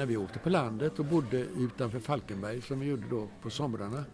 När 0.00 0.06
vi 0.06 0.16
åkte 0.16 0.38
på 0.38 0.50
landet 0.50 0.98
och 0.98 1.04
bodde 1.04 1.38
utanför 1.38 2.00
Falkenberg 2.00 2.62
som 2.62 2.80
vi 2.80 2.86
gjorde 2.86 3.02
då 3.10 3.28
på 3.42 3.50
somrarna. 3.50 4.04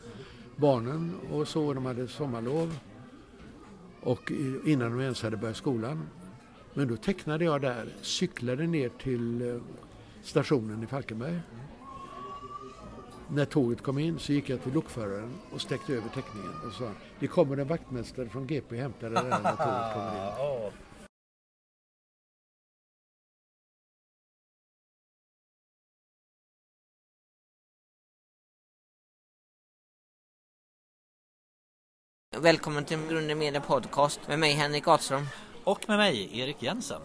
Barnen 0.57 1.15
och 1.33 1.49
så, 1.49 1.75
de 1.75 1.87
hade 1.87 2.09
sommarlov 2.09 2.79
och 4.01 4.33
innan 4.65 4.91
de 4.91 5.01
ens 5.01 5.23
hade 5.23 5.37
börjat 5.37 5.57
skolan. 5.57 6.09
Men 6.75 6.89
då 6.89 6.97
tecknade 6.97 7.45
jag 7.45 7.61
där, 7.61 7.89
cyklade 8.03 8.67
ner 8.67 8.89
till 8.89 9.49
eh, 9.49 9.61
stationen 10.23 10.83
i 10.83 10.87
Falkenberg. 10.87 11.41
När 13.29 13.45
tåget 13.45 13.83
kom 13.83 13.99
in 13.99 14.19
så 14.19 14.33
gick 14.33 14.49
jag 14.49 14.63
till 14.63 14.73
lokföraren 14.73 15.35
och 15.53 15.61
sträckte 15.61 15.93
över 15.93 16.09
teckningen 16.09 16.53
och 16.67 16.73
sa 16.73 16.91
det 17.19 17.27
kommer 17.27 17.57
en 17.57 17.69
vaktmästare 17.69 18.29
från 18.29 18.47
GP 18.47 18.75
och 18.75 18.83
hämtar 18.83 19.11
det 19.11 19.15
där 19.15 19.23
när 19.23 19.57
tåget 19.57 19.95
kommer 19.95 20.67
in. 20.67 20.73
Välkommen 32.41 32.85
till 32.85 32.99
Grunden 33.11 33.39
Media 33.39 33.61
Podcast 33.61 34.21
med 34.29 34.39
mig 34.39 34.53
Henrik 34.53 34.89
Atström. 34.89 35.27
Och 35.65 35.89
med 35.89 35.99
mig 35.99 36.41
Erik 36.41 36.63
Jensen. 36.63 37.01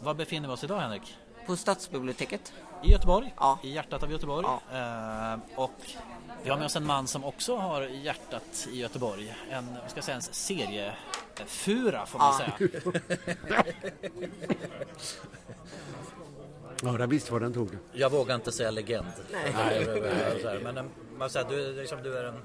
Var 0.00 0.14
befinner 0.14 0.48
vi 0.48 0.54
oss 0.54 0.64
idag 0.64 0.80
Henrik? 0.80 1.16
På 1.46 1.56
Stadsbiblioteket. 1.56 2.52
I 2.84 2.90
Göteborg, 2.90 3.34
Ja. 3.36 3.58
i 3.62 3.70
hjärtat 3.74 4.02
av 4.02 4.12
Göteborg. 4.12 4.46
Ja. 4.72 5.32
Eh, 5.32 5.38
och 5.60 5.72
vi 6.42 6.50
har 6.50 6.56
med 6.56 6.66
oss 6.66 6.76
en 6.76 6.86
man 6.86 7.06
som 7.06 7.24
också 7.24 7.56
har 7.56 7.82
hjärtat 7.82 8.68
i 8.72 8.80
Göteborg. 8.80 9.34
En, 9.50 9.66
vad 9.82 9.90
ska 9.90 9.98
jag 9.98 10.04
säga, 10.04 10.14
en 10.16 10.22
seriefura 10.22 12.06
får 12.06 12.18
man 12.18 12.34
Ja. 12.40 12.52
säga. 12.58 12.70
Ja, 16.82 16.98
jag 16.98 17.06
visste 17.06 17.32
vad 17.32 17.42
den 17.42 17.52
tog. 17.54 17.78
Jag 17.92 18.10
vågar 18.10 18.34
inte 18.34 18.52
säga 18.52 18.70
legend. 18.70 19.06
Nej. 19.32 19.52
Nej. 20.44 20.60
Men 20.62 20.78
eh, 20.78 20.84
man 21.18 21.30
säger, 21.30 21.48
du, 21.48 21.68
är 21.68 21.72
liksom, 21.72 22.02
du 22.02 22.18
är 22.18 22.24
en 22.24 22.42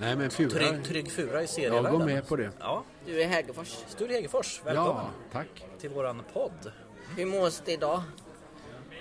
Nej, 0.00 0.16
men 0.16 0.30
Fura. 0.30 0.50
trygg, 0.50 0.84
trygg 0.84 1.10
fura 1.10 1.38
i 1.38 1.42
Jag 1.42 1.48
serievärlden. 1.48 1.92
går 1.98 2.04
med 2.06 2.28
på 2.28 2.36
det. 2.36 2.50
Ja, 2.60 2.84
Du 3.06 3.22
är 3.22 3.26
Hägerfors. 3.28 3.68
Sture 3.88 4.12
Hegerfors, 4.12 4.60
välkommen 4.64 4.94
Ja, 5.04 5.10
tack. 5.32 5.64
till 5.80 5.90
våran 5.90 6.22
podd. 6.32 6.72
Hur 7.16 7.26
mås 7.26 7.62
det 7.64 7.72
idag? 7.72 8.02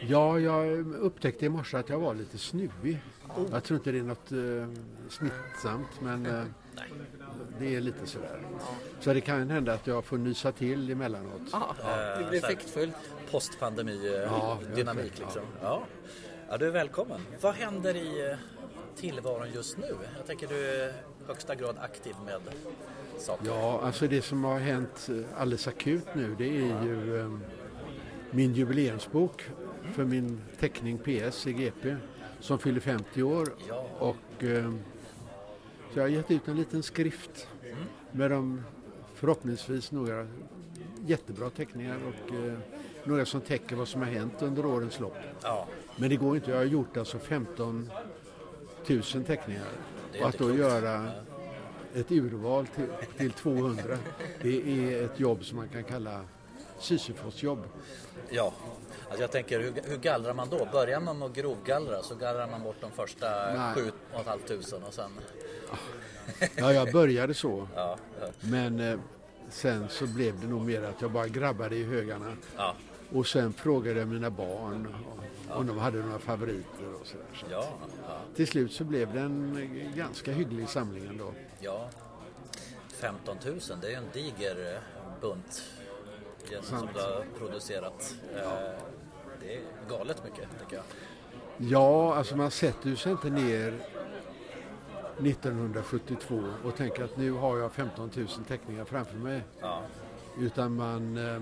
Ja, 0.02 0.40
jag 0.40 0.96
upptäckte 0.96 1.46
i 1.46 1.50
morse 1.50 1.78
att 1.78 1.90
jag 1.90 2.00
var 2.00 2.14
lite 2.14 2.38
snuvig. 2.38 3.00
Jag 3.52 3.64
tror 3.64 3.78
inte 3.80 3.92
det 3.92 4.00
är 4.00 4.04
något 4.04 4.32
eh, 4.32 4.82
smittsamt, 5.10 6.02
men 6.02 6.26
eh, 6.26 6.44
det 7.60 7.76
är 7.76 7.82
lite 7.82 8.06
sådär. 8.08 8.42
Så 9.00 9.14
det 9.14 9.22
kan 9.22 9.50
hända 9.50 9.74
att 9.74 9.88
jag 9.88 10.06
får 10.06 10.18
nysa 10.18 10.52
till 10.52 10.92
emellanåt. 10.92 11.42
Ja, 11.52 11.76
det 12.20 12.26
blir 12.30 12.44
effektfullt. 12.44 12.94
Postpandemi-dynamik 13.32 15.12
Ja, 15.20 15.26
liksom. 15.26 15.42
Ja. 15.62 15.84
ja, 16.50 16.58
du 16.58 16.68
är 16.68 16.72
välkommen. 16.72 17.22
Vad 17.42 17.54
händer 17.56 17.96
i 17.96 18.30
eh, 18.32 18.38
tillvaron 18.98 19.52
just 19.54 19.78
nu? 19.78 19.96
Jag 20.18 20.28
tänker 20.28 20.48
du 20.48 20.66
är 20.66 20.94
högsta 21.28 21.56
grad 21.56 21.76
aktiv 21.78 22.16
med 22.26 22.42
saker. 23.20 23.46
Ja, 23.46 23.82
alltså 23.84 24.08
det 24.08 24.22
som 24.22 24.44
har 24.44 24.60
hänt 24.60 25.10
eh, 25.10 25.42
alldeles 25.42 25.68
akut 25.68 26.08
nu 26.14 26.36
det 26.38 26.48
är 26.48 26.84
ju 26.84 27.20
eh, 27.20 27.32
min 28.32 28.54
jubileumsbok 28.54 29.44
för 29.94 30.06
min 30.06 30.42
teckning 30.60 30.98
PS 30.98 31.48
i 31.48 31.54
GP 31.54 31.96
som 32.40 32.60
fyller 32.60 32.80
50 32.80 33.24
år. 33.24 33.48
Ja. 33.68 33.86
Och, 34.00 34.44
eh, 34.44 34.72
så 35.94 36.00
jag 36.00 36.04
har 36.04 36.10
gett 36.10 36.32
ut 36.32 36.48
en 36.48 36.58
liten 36.58 36.84
skrift 36.84 37.48
med 38.12 38.32
de 38.32 38.64
förhoppningsvis 39.16 39.92
några 39.92 40.28
jättebra 41.06 41.50
teckningar 41.50 42.00
och 42.08 42.36
eh, 42.36 42.54
några 43.04 43.26
som 43.26 43.42
täcker 43.42 43.76
vad 43.76 43.88
som 43.88 44.02
har 44.02 44.08
hänt 44.08 44.42
under 44.42 44.66
årens 44.66 45.00
lopp. 45.00 45.18
Ja, 45.44 45.68
Men 45.98 46.10
det 46.10 46.16
går 46.16 46.36
inte, 46.36 46.52
jag 46.52 46.58
har 46.58 46.66
gjort 46.66 46.98
alltså 46.98 47.20
15 47.20 47.92
000 48.90 49.04
teckningar. 49.04 49.68
Och 50.22 50.28
att 50.28 50.38
då 50.38 50.56
göra 50.56 51.12
ett 51.96 52.12
urval 52.12 52.68
till, 52.68 52.88
till 53.18 53.32
200, 53.32 53.98
det 54.42 54.58
är 54.70 55.06
ett 55.06 55.20
jobb 55.20 55.46
som 55.46 55.58
man 55.58 55.70
kan 55.70 55.84
kalla 55.84 56.22
Sisyfos-jobb. 56.80 57.64
ja. 58.30 58.54
Alltså 59.10 59.24
jag 59.24 59.32
tänker, 59.32 59.60
hur, 59.60 59.74
hur 59.84 59.98
gallrar 59.98 60.34
man 60.34 60.50
då? 60.50 60.68
Börjar 60.72 61.00
man 61.00 61.20
med 61.20 61.26
att 61.26 61.36
grovgallra 61.36 62.04
så 62.04 62.16
gallrar 62.16 62.48
man 62.48 62.64
bort 62.64 62.76
de 62.82 62.92
första 62.92 63.28
Nej. 63.54 63.74
7 63.76 63.92
500 64.12 64.88
och 64.88 64.94
sen... 64.94 65.12
Ja, 66.56 66.74
jag 66.74 66.92
började 66.92 67.34
så, 67.34 67.68
ja, 67.76 67.98
men 68.42 68.80
eh, 68.80 69.00
sen 69.50 69.90
så 69.90 70.08
blev 70.08 70.40
det 70.40 70.48
nog 70.48 70.62
mer 70.62 70.84
att 70.84 71.02
jag 71.02 71.12
bara 71.12 71.28
grabbade 71.28 71.76
i 71.76 71.84
högarna. 71.84 72.38
ja, 72.58 72.76
Och 73.14 73.28
sen 73.28 73.54
frågade 73.54 74.00
jag 74.00 74.08
mina 74.08 74.30
barn 74.30 74.96
om 75.50 75.68
de 75.68 75.78
hade 75.78 75.98
några 75.98 76.20
favoriter 76.20 76.94
och 77.02 77.08
sådär. 77.08 77.26
Så 77.36 77.46
ja, 77.52 77.66
ja. 78.08 78.18
till 78.36 78.48
slut 78.48 78.72
så 78.72 78.84
blev 78.84 79.14
det 79.14 79.20
en 79.20 79.70
ganska 79.96 80.32
hygglig 80.32 80.70
samling 80.70 81.06
ändå. 81.06 81.34
Ja, 81.60 81.90
15 82.88 83.38
000 83.46 83.60
det 83.82 83.88
är 83.88 83.92
ju 83.92 83.96
en 83.98 84.04
diger 84.14 84.74
eh, 84.76 84.82
bunt 85.22 85.64
som 86.62 86.80
Sant. 86.80 86.90
du 86.94 87.00
har 87.00 87.26
producerat. 87.38 88.16
Eh, 88.36 88.42
Det 89.40 89.54
är 89.56 89.62
galet 89.90 90.24
mycket 90.24 90.48
tycker 90.60 90.76
jag. 90.76 90.86
Ja, 91.58 92.16
alltså 92.16 92.36
man 92.36 92.52
sätter 92.52 92.90
ju 92.90 92.96
sig 92.96 93.12
inte 93.12 93.30
ner 93.30 93.74
1972 95.20 96.44
och 96.66 96.76
tänker 96.76 97.04
att 97.04 97.18
nu 97.18 97.32
har 97.32 97.58
jag 97.58 97.72
15 97.72 98.12
000 98.16 98.28
teckningar 98.48 98.86
framför 98.86 99.18
mig. 99.18 99.42
Ja, 99.62 99.82
Utan 100.40 100.76
man 100.76 101.18
eh, 101.18 101.42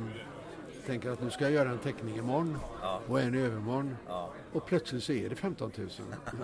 tänker 0.86 1.10
att 1.10 1.22
nu 1.22 1.30
ska 1.32 1.44
jag 1.44 1.52
göra 1.54 1.70
en 1.70 1.78
teckning 1.78 2.18
imorgon 2.18 2.58
Ja. 2.82 3.02
och 3.08 3.20
en 3.22 3.36
i 3.36 3.42
övermorgon. 3.42 3.98
ja. 4.08 4.30
Och 4.54 4.66
plötsligt 4.66 5.04
så 5.04 5.12
är 5.14 5.30
det 5.30 5.36
15 5.36 5.72
000. 5.78 5.90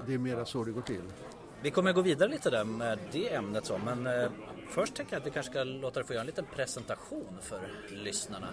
Det 0.07 0.13
är 0.13 0.17
mera 0.17 0.45
så 0.45 0.63
det 0.63 0.71
går 0.71 0.81
till. 0.81 1.01
Vi 1.61 1.71
kommer 1.71 1.93
gå 1.93 2.01
vidare 2.01 2.29
lite 2.29 2.49
där 2.49 2.63
med 2.63 2.99
det 3.11 3.33
ämnet 3.33 3.65
så, 3.65 3.77
men 3.85 4.07
eh, 4.07 4.29
först 4.69 4.95
tänker 4.95 5.13
jag 5.13 5.19
att 5.21 5.25
vi 5.27 5.31
kanske 5.31 5.51
ska 5.51 5.63
låta 5.63 5.99
dig 5.99 6.07
få 6.07 6.13
göra 6.13 6.21
en 6.21 6.27
liten 6.27 6.45
presentation 6.55 7.37
för 7.41 7.59
lyssnarna. 7.89 8.47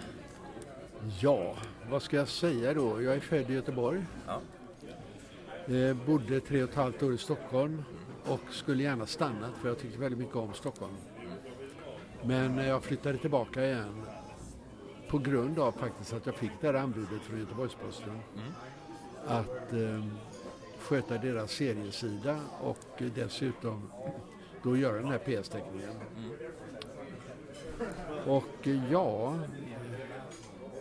Ja, 1.20 1.56
vad 1.90 2.02
ska 2.02 2.16
jag 2.16 2.28
säga 2.28 2.74
då? 2.74 3.02
Jag 3.02 3.14
är 3.14 3.20
född 3.20 3.50
i 3.50 3.54
Göteborg. 3.54 4.04
Ja, 4.26 4.40
Eh, 5.74 5.94
bodde 6.06 6.40
tre 6.40 6.62
och 6.62 6.68
ett 6.70 6.74
halvt 6.76 7.02
år 7.02 7.14
i 7.14 7.18
Stockholm 7.18 7.84
och 8.26 8.40
skulle 8.50 8.82
gärna 8.82 9.06
stannat 9.06 9.50
för 9.60 9.68
jag 9.68 9.78
tyckte 9.78 9.98
väldigt 9.98 10.18
mycket 10.18 10.36
om 10.36 10.52
Stockholm. 10.54 10.92
Men 12.24 12.56
när 12.56 12.68
jag 12.68 12.82
flyttade 12.82 13.18
tillbaka 13.18 13.64
igen 13.64 14.02
på 15.08 15.18
grund 15.18 15.58
av 15.58 15.72
faktiskt 15.72 16.12
att 16.12 16.26
jag 16.26 16.34
fick 16.34 16.50
det 16.60 16.66
här 16.66 16.74
anbudet 16.74 17.22
från 17.22 17.38
Göteborgs-Posten 17.38 18.20
att 19.26 19.72
eh, 19.72 20.04
sköta 20.78 21.18
deras 21.18 21.50
seriesida 21.50 22.40
och 22.62 23.02
dessutom 23.14 23.90
då 24.62 24.76
göra 24.76 24.96
den 24.96 25.08
här 25.08 25.18
PS-teckningen. 25.18 25.94
Och 28.26 28.66
eh, 28.66 28.92
ja, 28.92 29.34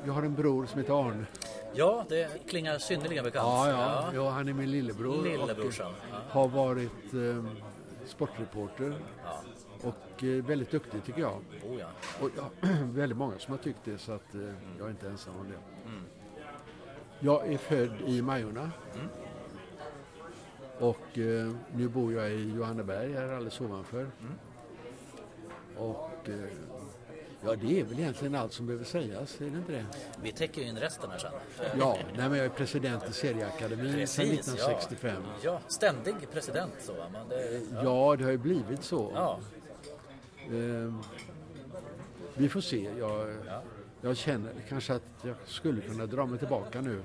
jag 0.05 0.13
har 0.13 0.23
en 0.23 0.35
bror 0.35 0.65
som 0.65 0.79
heter 0.79 1.07
Arne. 1.07 1.25
ja 1.73 2.05
det 2.09 2.47
klingar 2.49 2.77
synnerligen 2.77 3.23
bekant. 3.23 3.45
Ja, 3.47 3.69
ja, 3.69 4.11
ja, 4.13 4.29
han 4.29 4.47
är 4.47 4.53
min 4.53 4.71
lillebror. 4.71 5.23
Lillebrorsan. 5.23 5.94
Och 6.11 6.41
har 6.41 6.47
varit 6.47 7.13
eh, 7.13 7.45
sportreporter 8.05 8.94
Ja. 9.23 9.41
Och 9.83 10.23
eh, 10.23 10.45
väldigt 10.45 10.71
duktig 10.71 11.03
tycker 11.05 11.21
jag. 11.21 11.35
Oh, 11.69 11.79
ja. 11.79 11.88
Och 12.21 12.29
ja, 12.38 12.49
väldigt 12.83 13.17
många 13.17 13.39
som 13.39 13.51
har 13.51 13.57
tyckt 13.57 13.79
det 13.85 13.97
så 13.97 14.11
att 14.11 14.35
eh, 14.35 14.41
jag 14.77 14.88
är 14.88 14.91
inte 14.91 15.07
ensam 15.07 15.33
om 15.35 15.45
det. 15.49 15.89
Mm. 15.89 16.03
Jag 17.19 17.53
är 17.53 17.57
född 17.57 18.01
i 18.05 18.21
Majorna. 18.21 18.71
Mm. 18.95 19.07
Och 20.79 21.17
eh, 21.17 21.51
nu 21.73 21.88
bor 21.88 22.13
jag 22.13 22.31
i 22.31 22.53
Johanneberg 22.55 23.13
här 23.13 23.29
alldeles 23.29 23.61
ovanför. 23.61 23.99
Mm. 23.99 24.33
Och 25.77 26.29
eh, 26.29 26.35
ja, 27.45 27.55
det 27.55 27.79
är 27.79 27.83
väl 27.83 27.99
egentligen 27.99 28.35
allt 28.35 28.53
som 28.53 28.65
behöver 28.65 28.85
sägas, 28.85 29.41
är 29.41 29.45
det 29.45 29.57
inte 29.57 29.71
det? 29.71 29.85
Vi 30.21 30.31
täcker 30.31 30.61
ju 30.61 30.67
in 30.67 30.77
resten 30.77 31.09
här 31.09 31.17
sen. 31.17 31.31
Ja, 31.79 31.97
nej, 32.17 32.29
men 32.29 32.38
jag 32.38 32.45
är 32.45 32.49
president 32.49 33.09
i 33.09 33.13
Serieakademin 33.13 34.07
sedan 34.07 34.25
Precis, 34.25 34.39
1965. 34.39 35.24
Ja. 35.25 35.29
ja, 35.44 35.59
ständig 35.68 36.15
president 36.31 36.74
så. 36.79 36.94
Men 37.12 37.29
det, 37.29 37.62
Ja, 37.83 38.15
det 38.15 38.24
har 38.24 38.31
ju 38.31 38.38
blivit 38.38 38.83
så. 38.83 39.12
ja. 39.15 39.39
Ehm, 40.51 40.99
vi 42.33 42.49
får 42.49 42.61
se. 42.61 42.89
Jag, 42.99 43.29
Ja. 43.47 43.61
jag 44.01 44.17
känner 44.17 44.51
kanske 44.69 44.94
att 44.94 45.03
jag 45.21 45.35
skulle 45.45 45.81
kunna 45.81 46.05
dra 46.05 46.25
mig 46.25 46.39
tillbaka 46.39 46.81
nu. 46.81 47.03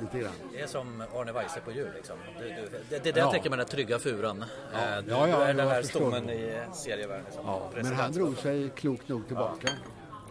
Lite 0.00 0.18
grann. 0.18 0.32
Det 0.52 0.60
är 0.60 0.66
som 0.66 1.00
Arne 1.14 1.32
Weise 1.32 1.60
på 1.60 1.72
jul 1.72 1.88
liksom. 1.94 2.16
Du, 2.38 2.44
du, 2.48 2.54
det, 2.88 2.98
det 3.04 3.08
är 3.08 3.12
det 3.12 3.20
Ja. 3.20 3.30
tänker 3.30 3.50
med 3.50 3.58
den 3.58 3.66
här 3.66 3.70
trygga 3.70 3.98
furan. 3.98 4.44
Ja. 4.72 4.78
Eh, 4.98 5.04
Du, 5.04 5.10
Ja, 5.10 5.28
ja, 5.28 5.36
du 5.38 5.42
är 5.42 5.54
den 5.54 5.68
här 5.68 5.82
stommen 5.82 6.30
i 6.30 6.60
serievärlden. 6.74 7.24
Liksom. 7.24 7.44
Ja, 7.46 7.70
men 7.74 7.86
han 7.86 8.12
drog 8.12 8.36
sig 8.36 8.68
klokt 8.70 9.08
nog 9.08 9.26
tillbaka. 9.26 9.68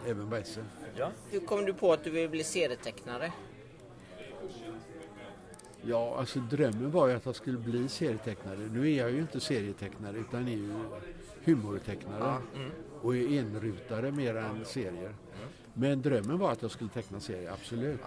Även 0.06 0.30
Weise. 0.30 0.64
Ja. 0.96 1.10
Hur 1.30 1.40
kom 1.40 1.64
du 1.64 1.74
på 1.74 1.92
att 1.92 2.04
du 2.04 2.10
ville 2.10 2.28
bli 2.28 2.44
serietecknare? 2.44 3.32
Ja, 5.82 6.16
alltså 6.18 6.38
drömmen 6.38 6.90
var 6.90 7.08
ju 7.08 7.14
att 7.14 7.26
jag 7.26 7.34
skulle 7.36 7.58
bli 7.58 7.88
serietecknare. 7.88 8.56
Nu 8.58 8.92
är 8.92 8.98
jag 8.98 9.10
ju 9.10 9.18
inte 9.18 9.40
serietecknare 9.40 10.16
utan 10.18 10.48
är 10.48 10.52
ju 10.52 10.72
humortecknare. 11.44 12.36
Och 13.02 13.16
är 13.16 13.38
enrutare 13.38 14.12
mer 14.12 14.36
än 14.36 14.64
serier. 14.64 15.14
Men 15.74 16.02
drömmen 16.02 16.38
var 16.38 16.52
att 16.52 16.62
jag 16.62 16.70
skulle 16.70 16.90
teckna 16.90 17.20
serier, 17.20 17.52
absolut. 17.52 18.00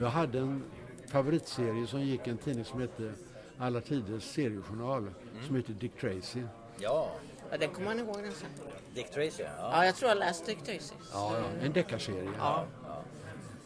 Jag 0.00 0.08
hade 0.08 0.38
en 0.38 0.62
favoritserie 1.08 1.86
som 1.86 2.00
gick 2.00 2.26
i 2.26 2.30
en 2.30 2.38
tidning 2.38 2.64
som 2.64 2.80
hette 2.80 3.12
Alla 3.58 3.80
Tiders 3.80 4.22
seriejournal 4.22 5.10
som 5.46 5.56
heter 5.56 5.72
Dick 5.72 6.00
Tracy. 6.00 6.42
Ja, 6.78 7.10
Ja, 7.50 7.58
den 7.58 7.70
kommer 7.70 7.86
man 7.86 7.98
ihåg 7.98 8.22
nästan. 8.22 8.50
Dick 8.94 9.10
Tracy. 9.10 9.42
Ja. 9.42 9.48
Ja, 9.58 9.84
jag 9.84 9.96
tror 9.96 10.08
jag 10.08 10.18
läst 10.18 10.46
Dick 10.46 10.58
Tracy. 10.58 10.94
Ja, 11.12 11.36
en 11.62 11.72
deckarserie. 11.72 12.30
Ja. 12.38 12.64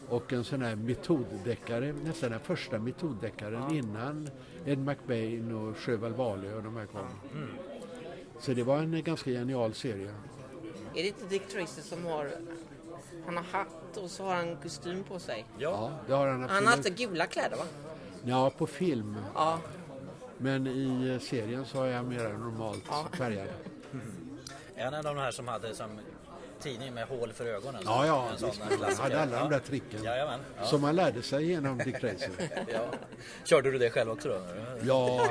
Och 0.09 0.33
en 0.33 0.43
sån 0.43 0.61
här 0.61 0.75
metoddeckare, 0.75 1.93
nästan 2.03 2.31
den 2.31 2.39
första 2.39 2.79
metoddeckaren 2.79 3.73
innan 3.75 4.29
Ed 4.65 4.77
McBain 4.79 5.55
och 5.55 5.77
Sjöwall 5.77 6.13
Wahlöö 6.13 6.55
och 6.55 6.63
de 6.63 6.75
här 6.75 6.85
kom. 6.85 7.07
Så 8.39 8.53
det 8.53 8.63
var 8.63 8.77
en 8.77 9.03
ganska 9.03 9.31
genial 9.31 9.73
serie. 9.73 10.09
Är 10.95 11.03
det 11.03 11.07
inte 11.07 11.25
Dick 11.25 11.47
Tracy 11.47 11.81
som 11.81 12.05
har... 12.05 12.31
Han 13.25 13.37
har 13.37 13.43
hatt 13.43 13.97
och 13.97 14.11
så 14.11 14.23
har 14.23 14.35
han 14.35 14.55
kostym 14.63 15.03
på 15.03 15.19
sig. 15.19 15.45
Ja, 15.57 15.91
det 16.07 16.13
har 16.13 16.27
han 16.27 16.41
Han 16.41 16.49
har 16.49 16.57
absolut. 16.57 16.77
alltid 16.77 16.97
gula 16.97 17.25
kläder 17.25 17.57
va? 17.57 17.63
Ja, 18.23 18.49
på 18.57 18.67
film. 18.67 19.15
Ja. 19.35 19.59
Men 20.37 20.67
i 20.67 21.09
eh, 21.13 21.19
serien 21.19 21.65
så 21.65 21.83
är 21.83 21.87
jag 21.91 22.05
mer 22.05 22.29
normalt 22.33 22.83
Ja. 22.89 23.07
färgad. 23.13 23.47
En 24.75 24.93
av 24.93 25.03
de 25.03 25.17
här 25.17 25.31
som 25.31 25.47
hade 25.47 25.75
som 25.75 25.89
tidning 26.59 26.93
med 26.93 27.07
hål 27.07 27.33
för 27.33 27.45
ögonen. 27.45 27.81
Ja, 27.85 28.05
ja, 28.05 28.27
visst. 28.31 28.61
Han 28.61 28.97
hade 28.97 29.21
alla 29.21 29.39
de 29.39 29.49
där 29.49 29.59
tricken. 29.59 30.03
Jajamän. 30.03 30.39
Ja. 30.57 30.65
Som 30.65 30.81
man 30.81 30.95
lärde 30.95 31.21
sig 31.21 31.45
genom 31.45 31.77
Dick 31.77 31.99
Tracy. 31.99 32.29
Ja. 32.73 32.85
Körde 33.43 33.71
du 33.71 33.77
det 33.77 33.89
själv 33.89 34.09
också 34.11 34.29
då? 34.29 34.41
Ja, 34.81 35.27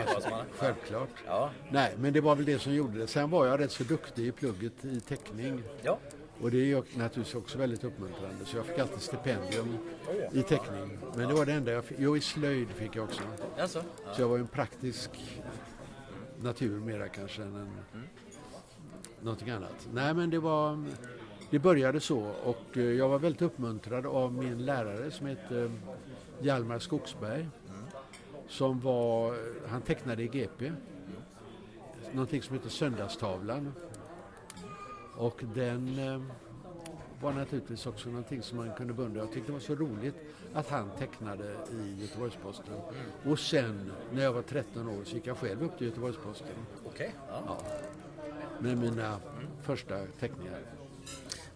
självklart. 0.58 1.08
Ja. 1.26 1.50
Nej, 1.70 1.94
men 1.96 2.12
det 2.12 2.20
var 2.20 2.36
väl 2.36 2.44
det 2.44 2.58
som 2.58 2.74
gjorde 2.74 2.98
det. 2.98 3.06
Sen 3.06 3.30
var 3.30 3.46
jag 3.46 3.60
rätt 3.60 3.72
så 3.72 3.84
duktig 3.84 4.26
i 4.26 4.32
plugget 4.32 4.84
i 4.84 5.00
teckning. 5.00 5.62
Ja. 5.82 5.98
Och 6.40 6.50
det 6.50 6.56
är 6.56 6.64
ju 6.64 6.76
naturligtvis 6.76 7.34
också 7.34 7.58
väldigt 7.58 7.84
uppmuntrande. 7.84 8.44
Så 8.44 8.56
jag 8.56 8.66
fick 8.66 8.78
alltid 8.78 9.02
stipendium 9.02 9.78
i 10.32 10.42
teckning. 10.42 10.98
Men 11.16 11.28
det 11.28 11.34
var 11.34 11.46
det 11.46 11.52
enda 11.52 11.72
jag 11.72 11.84
fick. 11.84 11.98
Jo, 12.00 12.16
i 12.16 12.20
slöjd 12.20 12.68
fick 12.68 12.96
jag 12.96 13.04
också. 13.04 13.22
Så 14.12 14.20
jag 14.22 14.28
var 14.28 14.36
ju 14.36 14.40
en 14.40 14.48
praktisk 14.48 15.10
natur 16.42 16.80
mera 16.80 17.08
kanske 17.08 17.42
än 17.42 17.56
en, 17.56 18.02
någonting 19.20 19.50
annat. 19.50 19.88
Nej, 19.92 20.14
men 20.14 20.30
det 20.30 20.38
var... 20.38 20.84
Det 21.50 21.58
började 21.58 22.00
så 22.00 22.32
och 22.44 22.76
eh, 22.76 22.82
jag 22.82 23.08
var 23.08 23.18
väldigt 23.18 23.42
uppmuntrad 23.42 24.06
av 24.06 24.32
min 24.32 24.66
lärare 24.66 25.10
som 25.10 25.26
hette 25.26 25.70
Hjalmar 26.40 26.78
Skogsberg. 26.78 27.48
Som 28.48 28.80
var... 28.80 29.36
Han 29.68 29.82
tecknade 29.82 30.22
i 30.22 30.28
GP. 30.28 30.72
Någonting 32.12 32.42
som 32.42 32.56
heter 32.56 32.70
Söndagstavlan. 32.70 33.72
Och 35.16 35.44
den 35.54 35.98
eh, 35.98 36.22
var 37.20 37.32
naturligtvis 37.32 37.86
också 37.86 38.08
någonting 38.08 38.42
som 38.42 38.58
man 38.58 38.74
kunde 38.74 38.92
beundra. 38.92 39.20
Jag 39.20 39.32
tyckte 39.32 39.48
det 39.48 39.52
var 39.52 39.60
så 39.60 39.74
roligt 39.74 40.16
att 40.54 40.68
han 40.68 40.90
tecknade 40.98 41.56
i 41.72 42.00
Göteborgs-Posten. 42.00 42.74
Och 43.24 43.38
sen 43.38 43.92
när 44.12 44.22
jag 44.22 44.32
var 44.32 44.42
13 44.42 44.88
år 44.88 45.04
så 45.04 45.16
gick 45.16 45.26
jag 45.26 45.36
själv 45.36 45.62
upp 45.62 45.78
till 45.78 45.86
Göteborgs-Posten 45.86 46.48
Okej. 46.86 47.14
Ja. 47.28 47.42
ja, 47.46 47.58
med 48.58 48.78
mina 48.78 49.16
första 49.62 50.06
teckningar. 50.20 50.77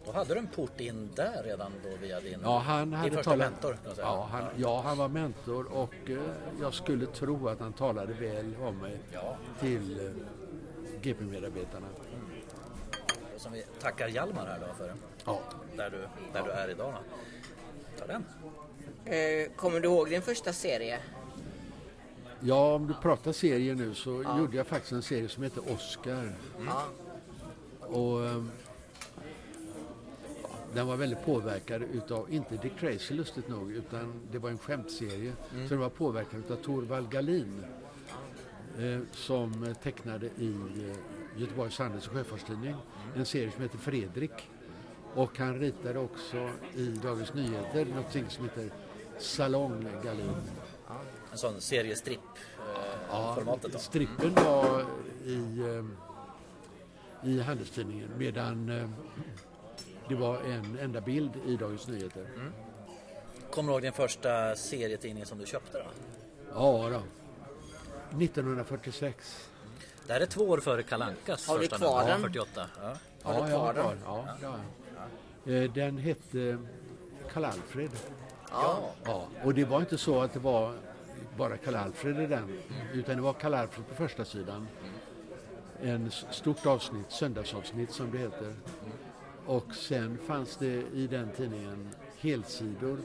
Då 0.04 0.12
hade 0.12 0.34
du 0.34 0.38
en 0.40 0.46
port 0.46 0.80
in 0.80 1.10
där 1.16 1.42
redan 1.42 1.72
då 1.84 1.96
via 2.00 2.20
din, 2.20 2.38
Ja, 2.42 2.58
han 2.58 2.90
din 2.90 2.98
hade 2.98 3.10
första 3.10 3.30
talat, 3.30 3.50
mentor. 3.52 3.76
ja, 3.98 4.28
han, 4.32 4.44
ja, 4.56 4.80
han 4.84 4.98
var 4.98 5.08
mentor 5.08 5.72
och 5.72 5.94
eh, 6.10 6.18
jag 6.60 6.74
skulle 6.74 7.06
tro 7.06 7.48
att 7.48 7.60
han 7.60 7.72
talade 7.72 8.12
väl 8.12 8.54
om 8.60 8.78
mig 8.78 8.98
Ja. 9.12 9.36
till 9.60 10.06
eh, 10.06 10.12
GP-medarbetarna. 11.02 11.86
Och 13.34 13.40
Som 13.40 13.52
vi 13.52 13.64
tackar 13.80 14.08
Hjalmar 14.08 14.46
här 14.46 14.58
då 14.68 14.74
för 14.74 14.94
Ja. 15.24 15.40
där 15.76 15.90
du, 15.90 16.08
där 16.32 16.42
du 16.44 16.50
är 16.50 16.68
idag. 16.70 16.92
Då. 16.94 17.98
Ta 17.98 18.06
den. 18.06 18.24
Eh, 19.04 19.52
kommer 19.56 19.80
du 19.80 19.88
ihåg 19.88 20.08
din 20.10 20.22
första 20.22 20.52
serie? 20.52 20.98
ja, 22.44 22.74
om 22.74 22.86
du 22.86 22.94
pratar 22.94 23.32
serier 23.32 23.74
nu 23.74 23.94
så 23.94 24.10
gjorde 24.38 24.56
jag 24.56 24.66
faktiskt 24.66 24.92
en 24.92 25.02
serie 25.02 25.28
som 25.28 25.42
heter 25.42 25.72
Oscar. 25.74 26.32
Ja. 26.66 26.82
Och 27.80 28.26
ehm, 28.26 28.50
den 30.74 30.86
var 30.86 30.96
väldigt 30.96 31.24
påverkad 31.24 31.82
utav, 31.82 32.32
inte 32.32 32.56
Dick 32.56 32.76
Tracy 32.80 33.14
lustigt 33.14 33.48
nog, 33.48 33.72
utan 33.72 34.12
det 34.32 34.38
var 34.38 34.50
en 34.50 34.58
skämtserie. 34.58 35.32
Så 35.50 35.68
den 35.68 35.78
var 35.78 35.88
påverkad 35.88 36.40
utav 36.40 36.56
Torvald 36.56 37.10
Galin 37.10 37.64
eh, 38.78 39.00
som 39.12 39.74
tecknade 39.82 40.26
i 40.26 40.54
eh, 40.88 41.40
Göteborgs 41.40 41.78
Handels 41.78 42.06
och 42.06 42.12
Sjöfartstidning 42.12 42.76
en 43.16 43.24
serie 43.26 43.50
som 43.50 43.62
heter 43.62 43.78
Fredrik. 43.78 44.50
Och 45.14 45.38
han 45.38 45.58
ritade 45.58 45.98
också 45.98 46.50
i 46.74 46.86
Dagens 46.86 47.34
Nyheter 47.34 47.84
någonting 47.84 48.24
som 48.28 48.44
heter 48.44 48.70
Salong 49.18 49.86
Galin. 50.04 50.34
En 51.32 51.38
sån 51.38 51.60
seriestripp 51.60 52.20
eh, 53.10 53.34
formatet 53.34 53.72
då. 53.72 53.78
Strippen 53.78 54.34
var 54.34 54.84
i, 55.24 55.60
eh, 55.60 55.84
i 57.30 57.40
Handelstidningen 57.40 58.10
medan 58.18 58.68
eh, 58.68 58.88
det 60.08 60.14
var 60.14 60.38
en 60.38 60.78
enda 60.78 61.00
bild 61.00 61.30
i 61.46 61.56
Dagens 61.56 61.88
Nyheter. 61.88 62.26
Kommer 63.50 63.68
du 63.68 63.74
ihåg 63.74 63.82
din 63.82 63.92
första 63.92 64.56
serietidning 64.56 65.26
som 65.26 65.38
du 65.38 65.46
köpte 65.46 65.78
då? 65.78 65.84
Ja 66.54 66.88
då. 66.88 67.02
1946. 68.24 69.48
Det 70.06 70.12
här 70.12 70.20
är 70.20 70.26
två 70.26 70.44
år 70.44 70.58
före 70.58 70.82
Kalankas 70.82 71.48
Har 71.48 71.54
du 71.54 71.60
första 71.60 71.76
kvar. 71.76 72.02
Ja, 72.02 72.08
den? 72.08 72.20
48. 72.20 72.66
Ja. 72.80 72.96
Har 73.22 73.46
du 73.46 73.50
ja, 73.50 73.72
kvar 73.72 73.74
den? 73.74 73.98
Ja, 74.04 74.28
jag. 75.44 75.62
Eh, 75.62 75.72
Den 75.72 75.98
hette 75.98 76.58
Karl-Alfred. 77.32 77.90
Ja. 78.50 78.90
Ja, 79.04 79.26
och 79.44 79.54
det 79.54 79.64
var 79.64 79.80
inte 79.80 79.98
så 79.98 80.20
att 80.20 80.32
det 80.32 80.38
var 80.38 80.74
bara 81.36 81.56
Karl-Alfred 81.56 82.20
i 82.20 82.26
den, 82.26 82.58
utan 82.92 83.16
det 83.16 83.22
var 83.22 83.32
Karl-Alfred 83.32 83.88
på 83.88 83.94
första 83.94 84.24
sidan. 84.24 84.68
En 85.82 86.10
stort 86.10 86.66
avsnitt, 86.66 87.06
söndagsavsnitt 87.12 87.92
som 87.92 88.10
det 88.10 88.18
heter. 88.18 88.54
Och 89.46 89.74
sen 89.74 90.18
fanns 90.26 90.56
det 90.56 90.82
i 90.94 91.06
den 91.06 91.28
tidningen 91.36 91.88
helsidor 92.20 92.98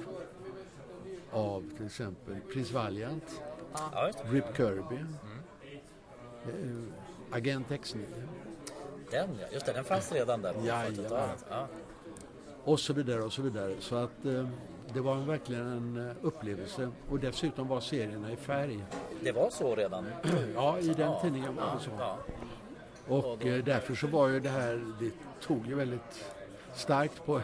av 1.31 1.63
till 1.77 1.85
exempel 1.85 2.35
Prins 2.53 2.71
Valiant, 2.71 3.41
Ja. 3.73 4.11
Rip 4.23 4.57
Kirby, 4.57 4.95
eh, 6.45 6.51
Agent 7.37 7.67
X9 7.67 7.97
Den, 9.11 9.29
ja. 9.41 9.47
just 9.53 9.65
det, 9.65 9.73
den 9.73 9.83
fanns 9.83 10.11
redan 10.11 10.41
där 10.41 10.53
på. 10.53 10.59
40-talet. 10.59 11.45
Ja. 11.49 11.67
och 12.63 12.79
så 12.79 12.93
vidare 12.93 13.21
och 13.23 13.33
så 13.33 13.41
vidare. 13.41 13.75
Så 13.79 13.95
att 13.95 14.25
eh, 14.25 14.47
det 14.93 14.99
var 15.01 15.15
verkligen 15.15 15.67
en 15.67 16.07
eh, 16.09 16.15
upplevelse 16.21 16.91
och 17.09 17.19
dessutom 17.19 17.67
var 17.67 17.79
serierna 17.79 18.31
i 18.31 18.35
färg. 18.35 18.85
Det 19.21 19.31
var 19.31 19.49
så 19.49 19.75
redan. 19.75 20.05
Ja, 20.55 20.79
i 20.79 20.87
den 20.87 20.99
Ja, 21.11 21.19
tidningen 21.21 21.55
var 21.55 21.75
det 21.77 21.83
så. 21.83 22.17
Och 23.07 23.45
eh, 23.45 23.63
därför 23.63 23.95
så 23.95 24.07
var 24.07 24.27
ju 24.27 24.39
det 24.39 24.49
här, 24.49 24.93
det 24.99 25.11
tog 25.47 25.67
ju 25.67 25.75
väldigt 25.75 26.25
starkt 26.75 27.25
på 27.25 27.41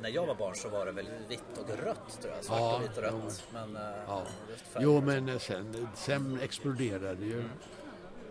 När 0.00 0.08
jag 0.08 0.26
var 0.26 0.34
barn 0.34 0.54
så 0.54 0.68
var 0.68 0.86
det 0.86 0.92
väl 0.92 1.06
vitt 1.28 1.58
och 1.58 1.84
rött 1.84 2.18
tror 2.22 2.34
jag. 2.34 2.44
Svart 2.44 2.58
Ja, 2.60 2.76
och 2.76 2.82
vitt 2.82 2.98
och 2.98 3.04
jo. 3.10 3.16
rött. 3.26 3.44
Men 3.52 3.76
eh, 3.76 3.82
Ja. 4.06 4.22
Jo, 4.78 5.00
men 5.00 5.28
eh, 5.28 5.38
sen, 5.38 5.88
sen 5.94 6.38
exploderade 6.42 7.14
det 7.14 7.26
ju. 7.26 7.44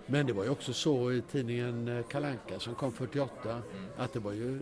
Men 0.06 0.26
det 0.28 0.34
var 0.34 0.44
ju 0.44 0.50
också 0.50 0.74
så 0.74 1.12
i 1.12 1.22
tidningen 1.22 2.04
Kalanka 2.10 2.60
som 2.60 2.76
kom 2.76 2.92
48 2.92 3.62
att 3.98 4.14
det 4.14 4.20
var 4.20 4.32
ju 4.32 4.60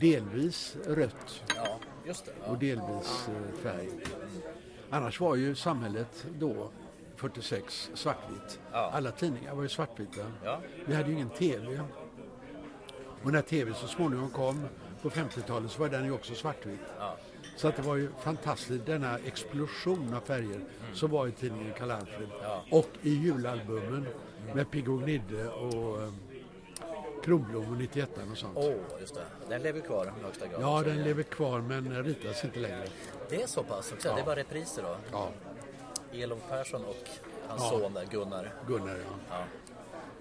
delvis 0.00 0.76
rött 0.86 1.42
Ja, 1.56 1.78
just 2.06 2.24
det. 2.26 2.32
Ja. 2.44 2.50
och 2.52 2.58
delvis 2.58 3.28
färg. 3.62 3.90
Annars 4.90 5.20
var 5.20 5.34
ju 5.36 5.54
samhället 5.54 6.26
då 6.38 6.70
46 7.22 7.90
svartvitt. 7.94 8.60
Ja. 8.72 8.90
Alla 8.94 9.10
tidningar 9.10 9.54
var 9.54 9.62
ju 9.62 9.68
svartvita. 9.68 10.20
Ja. 10.44 10.60
Vi 10.86 10.94
hade 10.94 11.08
ju 11.08 11.14
ingen 11.14 11.30
TV. 11.30 11.80
Och 13.22 13.32
när 13.32 13.42
TV 13.42 13.74
så 13.74 13.86
småningom 13.86 14.30
kom 14.30 14.64
på 15.02 15.10
50-talet 15.10 15.70
så 15.70 15.80
var 15.80 15.88
den 15.88 16.04
ju 16.04 16.12
också 16.12 16.34
svartvit. 16.34 16.80
Ja. 16.98 17.16
Så 17.56 17.68
att 17.68 17.76
det 17.76 17.82
var 17.82 17.96
ju 17.96 18.08
fantastiskt, 18.20 18.86
denna 18.86 19.18
explosion 19.18 20.14
av 20.14 20.20
färger 20.20 20.60
som 20.94 21.10
var 21.10 21.26
i 21.26 21.32
tidningen 21.32 21.72
Karl-Alfred. 21.78 22.28
Ja. 22.42 22.64
Och 22.70 22.88
i 23.02 23.10
julalbumen 23.10 24.06
med 24.54 24.70
Pigg 24.70 24.88
och 24.88 25.02
Gnidde 25.02 25.48
och 25.48 25.98
um, 26.02 26.14
Kronblom 27.24 27.70
och 27.70 27.76
91 27.76 28.10
och 28.32 28.38
sånt. 28.38 28.52
Åh, 28.56 28.74
just 29.00 29.14
det. 29.14 29.24
Den 29.48 29.62
lever 29.62 29.80
kvar 29.80 30.12
i 30.20 30.24
högsta 30.24 30.46
grad. 30.46 30.62
Ja, 30.62 30.82
den 30.82 31.02
lever 31.02 31.22
kvar 31.22 31.60
men 31.60 32.04
ritas 32.04 32.44
inte 32.44 32.58
längre. 32.58 32.86
Det 33.28 33.42
är 33.42 33.46
så 33.46 33.62
pass 33.62 33.92
också. 33.92 34.08
Ja. 34.08 34.14
Det 34.16 34.22
var 34.22 34.36
repriser 34.36 34.82
då. 34.82 34.96
Ja, 35.12 35.30
Elof 36.14 36.38
Persson 36.48 36.84
och 36.84 36.96
hans 37.48 37.62
Ja. 37.62 37.68
son 37.70 37.94
där, 37.94 38.04
Gunnar. 38.10 38.52
Gunnar 38.68 38.96
ja. 38.96 39.14
Ja. 39.30 39.44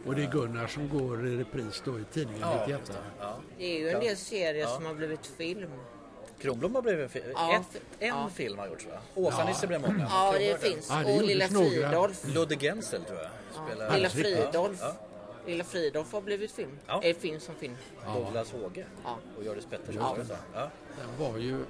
Och 0.06 0.16
det 0.16 0.24
är 0.24 0.32
Gunnar 0.32 0.68
som 0.68 0.90
går 0.90 1.28
i 1.28 1.38
repris 1.38 1.82
då 1.86 2.00
i 2.00 2.04
tidningen 2.12 2.42
Ja, 2.42 2.52
91. 2.60 2.70
just 2.80 2.92
det. 2.92 2.98
Ja. 3.20 3.36
Det 3.58 3.64
är 3.76 3.80
ju 3.80 3.90
en 3.90 4.00
del 4.00 4.18
serier 4.18 4.68
som 4.68 4.86
har 4.86 4.94
blivit 4.94 5.26
film. 5.28 5.72
Kronblom 6.40 6.76
har 6.76 6.82
blivit 6.82 7.04
en 7.04 7.10
film. 7.10 7.26
Ja, 7.36 7.56
Ett, 7.56 7.82
en 8.00 8.08
ja. 8.08 8.30
film 8.34 8.58
har 8.60 8.68
gjorts 8.68 8.86
va? 8.86 8.98
Åsa-Nisse 9.16 9.68
blev 9.68 9.82
många. 9.82 10.08
Ja, 10.10 10.32
det 10.32 10.40
Kronblom- 10.40 10.58
finns. 10.58 10.90
Ja, 10.90 10.96
det 11.06 11.16
och 11.16 11.24
Lilla. 11.24 11.48
Fridolf. 11.48 12.28
Ludde 12.28 12.56
Gensel 12.56 13.04
tror 13.04 13.20
jag. 13.20 13.30
Spelar 13.68 13.96
Lilla. 13.96 14.10
Fridolf. 14.10 14.80
Ja. 14.82 14.94
Lilla 15.46 15.64
Fridolf 15.64 16.14
har 16.14 16.22
blivit 16.22 16.52
film. 16.52 16.80
Ja. 16.88 17.04
Är 17.04 17.14
film 17.14 17.40
som 17.40 17.56
film. 17.56 17.76
Douglas 18.16 18.52
Håge 18.52 18.86
Ja. 19.04 19.18
och 19.38 19.44
Hjördis 19.44 19.66
Pettersson. 19.66 19.96
Ja. 20.02 20.16
Ja. 20.30 20.36
Ja. 20.54 20.70
Den 21.00 21.28
var 21.32 21.38
ju 21.38 21.64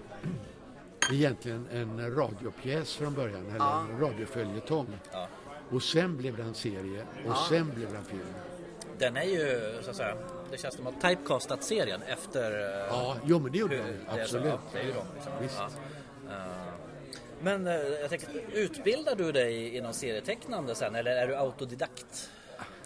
egentligen 1.12 1.68
en 1.72 2.16
radiopjäs 2.16 2.96
från 2.96 3.14
början, 3.14 3.46
eller 3.48 3.58
Ja. 3.58 3.86
en 3.92 4.00
radioföljetong. 4.00 4.88
Ja. 5.12 5.28
Och 5.70 5.84
sen 5.84 6.18
blev 6.18 6.38
det 6.38 6.44
en 6.44 6.54
serie 6.54 7.06
och 7.28 7.38
sen 7.38 7.72
blev 7.76 7.92
det 7.92 7.98
en 7.98 8.06
film. 8.06 8.22
Den 8.98 9.18
är 9.18 9.24
ju 9.24 9.60
så 9.84 9.90
att 9.90 9.96
säga, 9.96 10.16
det 10.52 10.58
känns 10.58 10.76
som 10.76 10.88
att 10.88 11.02
typecastat 11.02 11.64
serien 11.64 12.02
efter 12.08 12.52
eh, 12.52 12.86
Ja, 12.88 13.16
jo 13.26 13.40
men 13.40 13.52
det 13.52 13.58
gjorde 13.58 13.76
hur- 13.76 13.84
de. 13.84 14.16
det 14.16 14.22
är 14.22 14.26
så- 14.26 14.38
Absolut. 14.38 14.46
ja, 14.54 14.60
det 14.74 14.80
är 14.80 14.84
ju 14.84 14.92
de. 14.92 15.04
Liksom. 15.16 15.32
Visst. 15.42 15.56
Ja. 16.28 16.36
Eh, 16.36 16.74
Men 17.44 17.68
eh, 17.68 17.74
jag 17.76 18.10
tänker, 18.10 18.28
utbildar 18.54 19.16
du 19.16 19.32
dig 19.32 19.78
inom 19.78 19.94
serietecknande 19.94 20.76
sen 20.76 20.96
eller 20.96 21.12
är 21.12 21.28
du 21.28 21.36
autodidakt? 21.36 22.30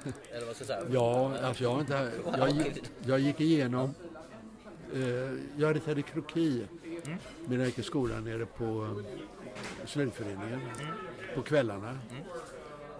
Eller 0.32 0.46
vad 0.46 0.56
ska 0.56 0.66
jag 0.66 0.68
säga? 0.68 0.84
Ja, 0.92 1.38
alltså 1.44 1.64
jag 1.64 1.80
inte... 1.80 2.12
Jag, 2.38 2.50
gick- 2.50 2.84
jag 3.06 3.20
gick 3.20 3.42
igenom... 3.42 3.94
Eh, 4.94 5.02
jag 5.58 5.76
ritade 5.76 6.02
kroki 6.02 6.68
gick 7.66 7.80
i 7.80 7.84
skolan 7.84 8.24
nere 8.24 8.46
på 8.46 8.64
eh, 8.66 9.86
slöjdföreningen 9.86 10.62
på 11.36 11.42
kvällarna. 11.42 12.00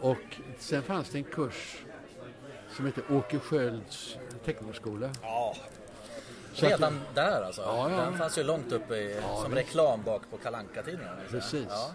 Och 0.02 0.18
sen 0.60 0.84
fanns 0.84 1.10
det 1.10 1.18
en 1.18 1.24
kurs 1.24 1.84
som 2.76 2.86
heter 2.86 3.04
Åke 3.12 3.40
Skölds 3.40 4.18
tecknarskola. 4.46 5.10
Ja. 5.22 5.56
Så 6.54 6.66
att- 6.66 6.72
Redan 6.72 7.00
där 7.14 7.42
alltså? 7.42 7.62
Ja, 7.62 7.92
ja. 7.92 7.98
Den 7.98 8.18
fanns 8.18 8.38
ju 8.38 8.44
långt 8.44 8.72
uppe 8.72 8.96
i, 8.96 9.22
som 9.44 9.56
reklam 9.56 10.04
bak 10.04 10.22
på 10.32 10.38
kalanka 10.38 10.84
tidningen 10.84 11.14
Precis. 11.30 11.66
Ja. 11.70 11.92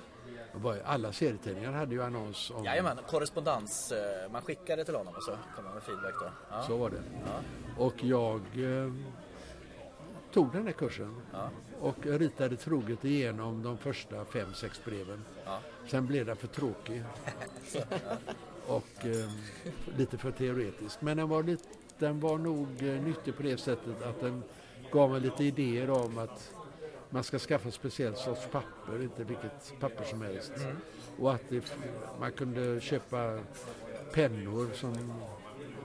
Och 0.55 0.61
bara- 0.61 0.83
Alla 0.85 1.13
serietidningar 1.13 1.73
hade 1.73 1.95
ju 1.95 2.03
annons 2.03 2.51
om... 2.51 2.65
Jajamän, 2.65 2.99
korrespondens. 3.09 3.93
eh, 3.93 4.31
Man 4.33 4.43
skickade 4.43 4.85
till 4.85 4.95
honom 4.95 5.15
och 5.17 5.23
så 5.23 5.31
kom 5.57 5.65
han 5.65 5.75
med 5.75 5.83
feedback 5.83 6.15
då. 6.21 6.27
Ja. 6.51 6.63
Så 6.63 6.77
var 6.77 6.91
det. 6.91 7.03
Och 7.79 8.05
jag 8.05 8.41
eh, 8.41 8.93
tog 10.33 10.53
den 10.53 10.67
här 10.67 10.73
kursen 10.73 11.23
Ja. 11.33 11.51
Och 11.81 12.07
ritade 12.07 12.57
troget 12.57 13.05
igenom 13.05 13.63
de 13.63 13.79
första 13.79 14.25
fem, 14.25 14.55
sex 14.55 14.81
breven. 14.85 15.25
Ja. 15.45 15.59
Sen 15.87 16.07
blev 16.07 16.27
den 16.27 16.37
för 16.37 16.47
tråkig 16.47 17.03
och 18.67 19.07
eh, 19.07 19.31
lite 19.97 20.19
för 20.19 20.31
teoretisk. 20.31 21.01
Men 21.01 21.17
den 21.17 21.29
var, 21.29 21.43
lite, 21.43 21.65
den 21.99 22.21
var 22.21 22.39
nog 22.39 22.69
eh, 22.83 23.03
nyttig 23.03 23.37
på 23.37 23.43
det 23.43 23.61
sättet 23.61 24.03
att 24.03 24.21
den 24.21 24.43
gav 24.93 25.11
mig 25.11 25.21
lite 25.21 25.45
idéer 25.45 25.91
om 25.91 26.19
att 26.19 26.53
man 27.11 27.25
ska 27.25 27.39
skaffa 27.39 27.69
ett 27.69 27.75
speciellt 27.75 28.19
sorts 28.19 28.49
papper, 28.53 29.03
inte 29.03 29.25
vilket 29.25 29.81
papper 29.81 30.05
som 30.05 30.23
helst. 30.23 30.53
Och 31.19 31.35
att 31.35 31.43
det, 31.49 31.65
man 32.21 32.33
kunde 32.33 32.81
köpa 32.81 33.41
pennor 34.13 34.71
som 34.75 35.13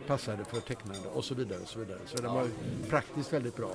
passade 0.07 0.45
för 0.45 0.59
tecknande 0.59 1.07
och 1.13 1.25
så 1.25 1.35
vidare. 1.35 1.59
Och 1.59 1.67
så 1.67 1.79
vidare. 1.79 1.99
så 2.05 2.21
den 2.21 2.33
var 2.33 2.47
praktiskt 2.89 3.33
väldigt 3.33 3.55
bra. 3.55 3.71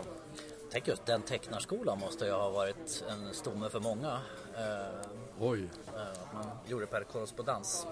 Tänk 0.72 0.88
just 0.88 1.06
den 1.06 1.22
tecknarskolan 1.22 1.98
måste 1.98 2.24
ju 2.24 2.32
ha 2.32 2.50
varit 2.50 3.04
en 3.10 3.34
stomme 3.34 3.68
för 3.68 3.80
många. 3.80 4.18
Eh, 4.56 5.08
Oj, 5.40 5.68
eh, 5.96 6.02
Att 6.02 6.34
man 6.34 6.44
gjorde 6.66 6.86
per 6.86 7.04
korrespondens. 7.04 7.86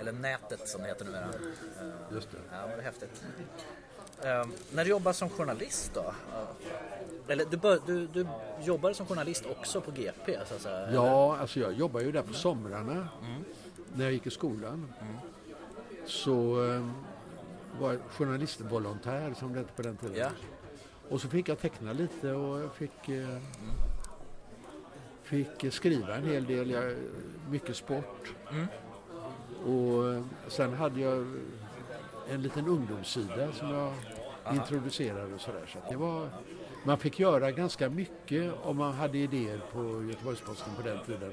Eller 0.00 0.12
nätet 0.12 0.68
som 0.68 0.82
det 0.82 0.88
heter 0.88 1.04
numera. 1.04 1.24
Eh, 1.24 2.14
just 2.14 2.30
det. 2.30 2.38
Ja, 2.52 2.66
det 2.66 2.76
var 2.76 2.82
häftigt. 2.82 3.22
Eh, 4.22 4.46
när 4.72 4.84
du 4.84 4.90
jobbar 4.90 5.12
som 5.12 5.30
journalist 5.30 5.90
då? 5.94 6.14
Eller 7.28 7.44
du, 7.44 7.56
bör, 7.56 7.80
du, 7.86 8.06
du 8.06 8.26
jobbade 8.60 8.94
som 8.94 9.06
journalist 9.06 9.44
också 9.46 9.80
på 9.80 9.90
GP 9.90 10.38
så 10.48 10.54
att 10.54 10.60
säga? 10.62 10.76
eller? 10.78 10.94
Ja, 10.94 11.36
alltså 11.36 11.60
jag 11.60 11.72
jobbade 11.72 12.04
ju 12.04 12.12
där 12.12 12.22
på 12.22 12.32
somrarna 12.32 13.08
när 13.94 14.04
jag 14.04 14.12
gick 14.12 14.26
i 14.26 14.30
skolan. 14.30 14.92
Så 16.06 16.64
eh, 16.70 16.86
var 17.80 17.92
jag 17.92 18.00
journalistvolontär 18.10 19.34
som 19.38 19.52
det 19.52 19.58
hette 19.58 19.72
på 19.72 19.82
den 19.82 19.96
tiden. 19.96 20.16
Ja. 20.16 20.28
Och 21.12 21.20
så 21.20 21.28
fick 21.28 21.48
jag 21.48 21.58
teckna 21.58 21.92
lite 21.92 22.32
och 22.32 22.74
fick, 22.74 23.08
eh, 23.08 23.38
fick 25.22 25.72
skriva 25.72 26.16
en 26.16 26.24
hel 26.24 26.44
del, 26.44 26.70
jag, 26.70 26.94
mycket 27.50 27.76
sport. 27.76 28.34
Och 29.66 30.12
eh, 30.12 30.22
sen 30.48 30.74
hade 30.74 31.00
jag 31.00 31.26
en 32.30 32.42
liten 32.42 32.66
ungdomssida 32.68 33.52
som 33.52 33.70
jag 33.70 33.92
introducerade 34.54 35.34
och 35.34 35.40
sådär. 35.40 35.66
Så 35.72 35.78
det 35.90 35.96
var, 35.96 36.28
man 36.84 36.98
fick 36.98 37.20
göra 37.20 37.50
ganska 37.50 37.88
mycket 37.88 38.52
om 38.62 38.76
man 38.76 38.92
hade 38.92 39.18
idéer 39.18 39.60
på 39.72 40.04
Göteborgs-Posten 40.04 40.74
på 40.76 40.82
den 40.82 40.98
tiden. 41.06 41.32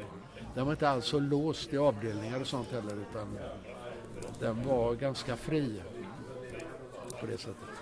Den 0.55 0.65
var 0.65 0.73
inte 0.73 0.89
alls 0.89 1.05
så 1.05 1.19
låst 1.19 1.73
i 1.73 1.77
avdelningar 1.77 2.41
och 2.41 2.47
sånt 2.47 2.71
heller 2.71 2.95
utan 3.09 3.37
den 4.39 4.63
var 4.63 4.95
ganska 4.95 5.35
fri 5.35 5.81
på 7.19 7.25
det 7.25 7.37
sättet. 7.37 7.78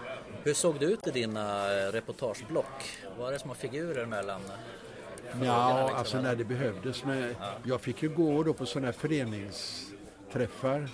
Hur 0.48 0.54
såg 0.54 0.80
det 0.80 0.86
ut 0.86 1.08
i 1.08 1.12
dina 1.12 1.74
eh, 1.74 1.92
reportageblock? 1.92 2.98
Var 3.18 3.32
det 3.32 3.40
små 3.40 3.54
figurer 3.54 4.06
mellan? 4.06 4.42
Ja, 5.42 5.80
liksom, 5.82 5.98
alltså 5.98 6.22
när 6.22 6.36
det 6.36 6.44
behövdes. 6.44 7.06
Men 7.06 7.36
jag 7.64 7.82
fick 7.82 8.04
ju 8.04 8.10
gå 8.10 8.44
då 8.44 8.54
på 8.54 8.66
sådana 8.66 8.88
här 8.88 8.94
föreningsträffar. 8.94 10.90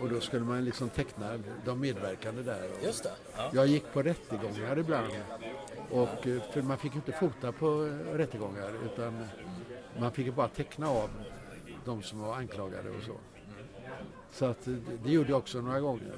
Och 0.00 0.08
då 0.08 0.20
skulle 0.20 0.44
man 0.44 0.64
liksom 0.64 0.88
teckna 0.88 1.38
de 1.64 1.80
medverkande 1.80 2.42
där. 2.42 2.70
Just 2.84 3.02
det. 3.02 3.12
Ja. 3.36 3.50
Jag 3.52 3.66
gick 3.66 3.92
på 3.92 4.02
rättegångar 4.02 4.78
ibland. 4.78 5.12
Och, 5.90 6.26
eh, 6.26 6.42
för 6.52 6.62
man 6.62 6.78
fick 6.78 6.92
ju 6.92 6.96
inte 6.96 7.12
fota 7.12 7.52
på 7.52 7.66
eh, 7.66 8.16
rättegångar 8.16 8.70
utan 8.84 9.26
man 9.98 10.12
fick 10.12 10.26
ju 10.26 10.32
bara 10.32 10.48
teckna 10.48 10.88
av 10.88 11.10
de 11.84 12.02
som 12.02 12.20
var 12.20 12.36
anklagade 12.36 12.90
och 12.90 13.02
så. 13.06 13.16
Så 14.32 14.44
att 14.44 14.66
eh, 14.66 14.74
det 15.04 15.10
gjorde 15.10 15.30
jag 15.30 15.38
också 15.38 15.60
några 15.60 15.80
gånger. 15.80 16.12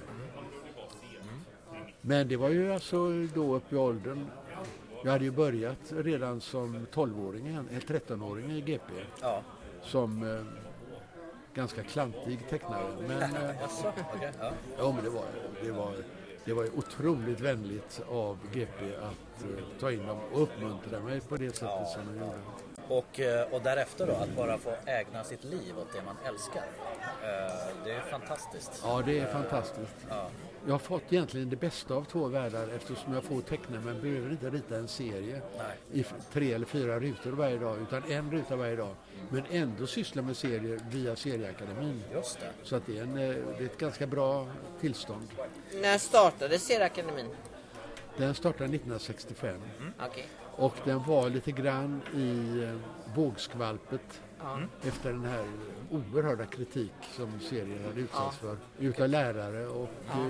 Men 2.07 2.29
det 2.29 2.37
var 2.37 2.49
ju 2.49 2.73
alltså 2.73 3.09
då 3.35 3.55
upp 3.55 3.73
i 3.73 3.77
åldern. 3.77 4.27
Jag 5.05 5.13
hade 5.13 5.25
ju 5.25 5.31
börjat 5.31 5.79
redan 5.91 6.41
som 6.41 6.87
12-åring, 6.93 7.47
eller 7.47 7.81
13-åring 7.81 8.51
i 8.53 8.61
GP. 8.61 8.93
ja. 9.23 9.43
Som 9.83 10.23
eh, 10.23 10.45
ganska 11.55 11.83
klantig 11.83 12.49
tecknare. 12.51 12.85
Men, 13.09 13.23
eh, 13.23 13.51
okej. 14.15 14.31
Ja. 14.41 14.51
ja, 14.79 14.93
men 14.93 15.05
det 15.05 15.11
var 15.11 15.25
det. 15.63 15.71
Var, 15.71 15.93
det 16.45 16.53
var 16.53 16.79
otroligt 16.79 17.41
vänligt 17.41 18.03
av 18.11 18.39
GP 18.53 18.97
att 18.97 19.43
eh, 19.45 19.65
ta 19.81 19.93
in 19.93 20.07
dem 20.07 20.19
och 20.33 20.43
uppmuntra 20.43 21.01
mig 21.01 21.21
på 21.21 21.37
det 21.37 21.57
sättet 21.57 21.89
som 21.89 22.03
de 22.07 22.19
gjorde. 22.21 22.39
Och, 22.89 23.21
eh, 23.21 23.53
och 23.55 23.61
därefter 23.63 24.07
då, 24.07 24.13
att 24.13 24.37
bara 24.37 24.59
få 24.59 24.71
ägna 24.87 25.25
sitt 25.25 25.45
liv 25.45 25.79
åt 25.79 25.93
det 25.93 26.03
man 26.07 26.17
älskar. 26.25 26.63
Eh, 27.23 27.85
Det 27.85 27.93
är 27.93 28.01
fantastiskt. 28.01 28.83
Ja, 28.85 29.03
det 29.07 29.19
är 29.19 29.27
fantastiskt. 29.33 30.07
Ja. 30.09 30.29
Jag 30.67 30.75
har 30.75 30.79
fått 30.79 31.13
egentligen 31.13 31.51
det 31.51 31.57
bästa 31.57 31.95
av 31.95 32.05
två 32.05 32.29
världar 32.29 32.69
eftersom 32.77 33.15
jag 33.15 33.25
får 33.25 33.41
teckna 33.41 33.81
men 33.81 34.01
behöver 34.01 34.31
inte 34.31 34.51
rita 34.51 34.77
en 34.77 34.89
serie 34.89 35.41
Nej. 35.59 36.01
i 36.01 36.05
tre 36.33 36.53
eller 36.53 36.67
fyra 36.67 37.01
rutor 37.01 37.33
varje 37.33 37.59
dag 37.59 37.79
utan 37.83 38.03
en 38.13 38.31
ruta 38.31 38.57
varje 38.57 38.77
dag. 38.77 38.95
Men 39.31 39.43
ändå 39.51 39.87
syssla 39.87 40.23
med 40.23 40.37
serier 40.37 40.81
via 40.91 41.17
Serieakademin. 41.17 42.03
Just 42.13 42.41
det. 42.41 42.51
Så 42.63 42.77
att 42.77 42.87
det 42.87 42.99
är, 42.99 43.03
en, 43.03 43.09
eh, 43.19 43.35
det 43.59 43.63
är 43.63 43.65
ett 43.65 43.79
ganska 43.79 44.07
bra 44.07 44.47
tillstånd. 44.81 45.27
När 45.83 45.99
startade 45.99 46.59
Serieakademin? 46.59 47.27
Den 48.17 48.35
startade 48.35 48.65
1965 48.65 49.61
Okej. 50.07 50.27
och 50.57 50.75
den 50.85 51.03
var 51.03 51.31
lite 51.31 51.53
grann 51.53 52.01
i 52.17 52.63
eh, 52.65 52.75
vågskvalpet 53.17 54.21
Ja. 54.41 54.59
efter 54.89 55.11
den 55.13 55.25
här 55.25 55.45
oerhörda 55.91 56.47
kritik 56.47 56.93
som 57.17 57.41
serien 57.41 57.85
hade 57.87 58.01
utsatts 58.01 58.37
för. 58.37 58.57
Utav 58.79 59.09
lärare 59.09 59.67
och 59.67 59.89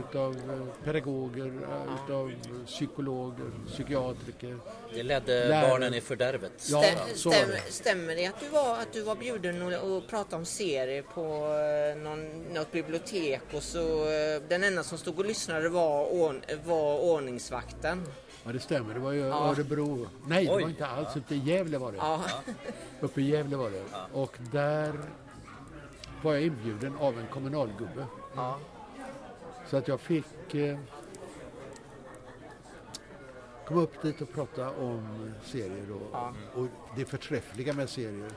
utav 0.09 0.37
eh, 0.37 0.85
pedagoger, 0.85 1.47
eh, 1.47 2.05
utav 2.05 2.33
psykologer, 2.67 3.51
psykiatriker. 3.67 4.59
Det 4.95 5.03
ledde 5.03 5.49
Lärare. 5.49 5.69
barnen 5.71 5.95
i 5.95 6.01
fördärvet. 6.01 6.53
Ja, 6.71 6.85
Stäm, 7.15 7.49
det. 7.49 7.73
stämmer 7.73 8.17
det 8.17 8.27
att 8.27 8.41
du 8.41 8.49
var, 8.49 8.79
att 8.79 8.93
du 8.93 9.03
var 9.03 9.17
bjuden 9.17 9.63
och, 9.63 9.97
och 9.97 10.09
pratade 10.09 10.37
om 10.37 10.45
serier 10.45 11.03
på 11.03 11.23
eh, 11.25 12.03
någon, 12.03 12.43
något 12.55 12.73
bibliotek 12.73 13.41
och 13.55 13.63
så 13.63 14.05
den 14.49 14.65
enda 14.65 14.83
som 14.83 14.99
stod 14.99 15.19
och 15.19 15.25
lyssnade 15.25 15.69
var, 15.69 16.07
var 16.65 16.99
ordningsvakten? 17.01 18.03
Ja, 18.47 18.53
det 18.53 18.61
stämmer. 18.61 18.95
Det 18.95 19.01
var 19.01 19.13
ju 19.13 19.21
Ja. 19.21 19.51
Örebro. 19.51 20.07
Nej, 20.27 20.45
det 20.47 20.53
Oj. 20.55 20.63
var 20.63 20.69
inte 20.71 20.87
alls. 20.87 21.17
Uppe 21.17 21.35
i 21.35 21.39
Gävle 21.39 21.79
var 21.79 21.93
det. 21.93 21.99
Ja. 21.99 22.21
Uppe 23.01 23.21
i 23.21 23.31
Gävle 23.31 23.57
var 23.57 23.71
det. 23.71 23.83
Och 24.13 24.37
där 24.53 24.93
var 26.25 26.35
jag 26.35 26.43
inbjuden 26.43 26.97
av 26.97 27.19
en 27.19 27.27
kommunalgubbe. 27.27 28.07
ja. 28.35 28.59
Så 29.67 29.77
att 29.77 29.89
jag 29.89 30.01
fick 30.01 30.55
eh, 30.55 30.79
komma 33.67 33.81
upp 33.81 34.03
dit 34.03 34.21
och 34.21 34.33
prata 34.33 34.71
om 34.71 35.33
serier 35.45 35.87
då. 35.89 36.01
Ja. 36.13 36.33
Och 36.55 36.67
det 36.97 37.05
förträffliga 37.05 37.73
med 37.73 37.89
serier. 37.91 38.31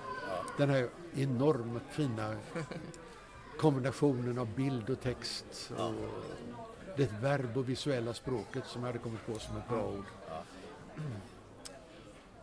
Den 0.57 0.69
här 0.69 0.89
enormt 1.15 1.83
fina 1.89 2.35
kombinationen 3.59 4.37
av 4.37 4.55
bild 4.55 4.89
och 4.89 5.01
text. 5.01 5.71
Och 5.77 5.93
det 6.97 7.11
verb 7.21 7.57
och 7.57 7.69
visuella 7.69 8.13
språket 8.13 8.65
som 8.65 8.81
jag 8.81 8.87
hade 8.87 8.99
kommit 8.99 9.25
på 9.25 9.39
som 9.39 9.57
ett 9.57 9.69
bra 9.69 9.87
ord. 9.87 10.05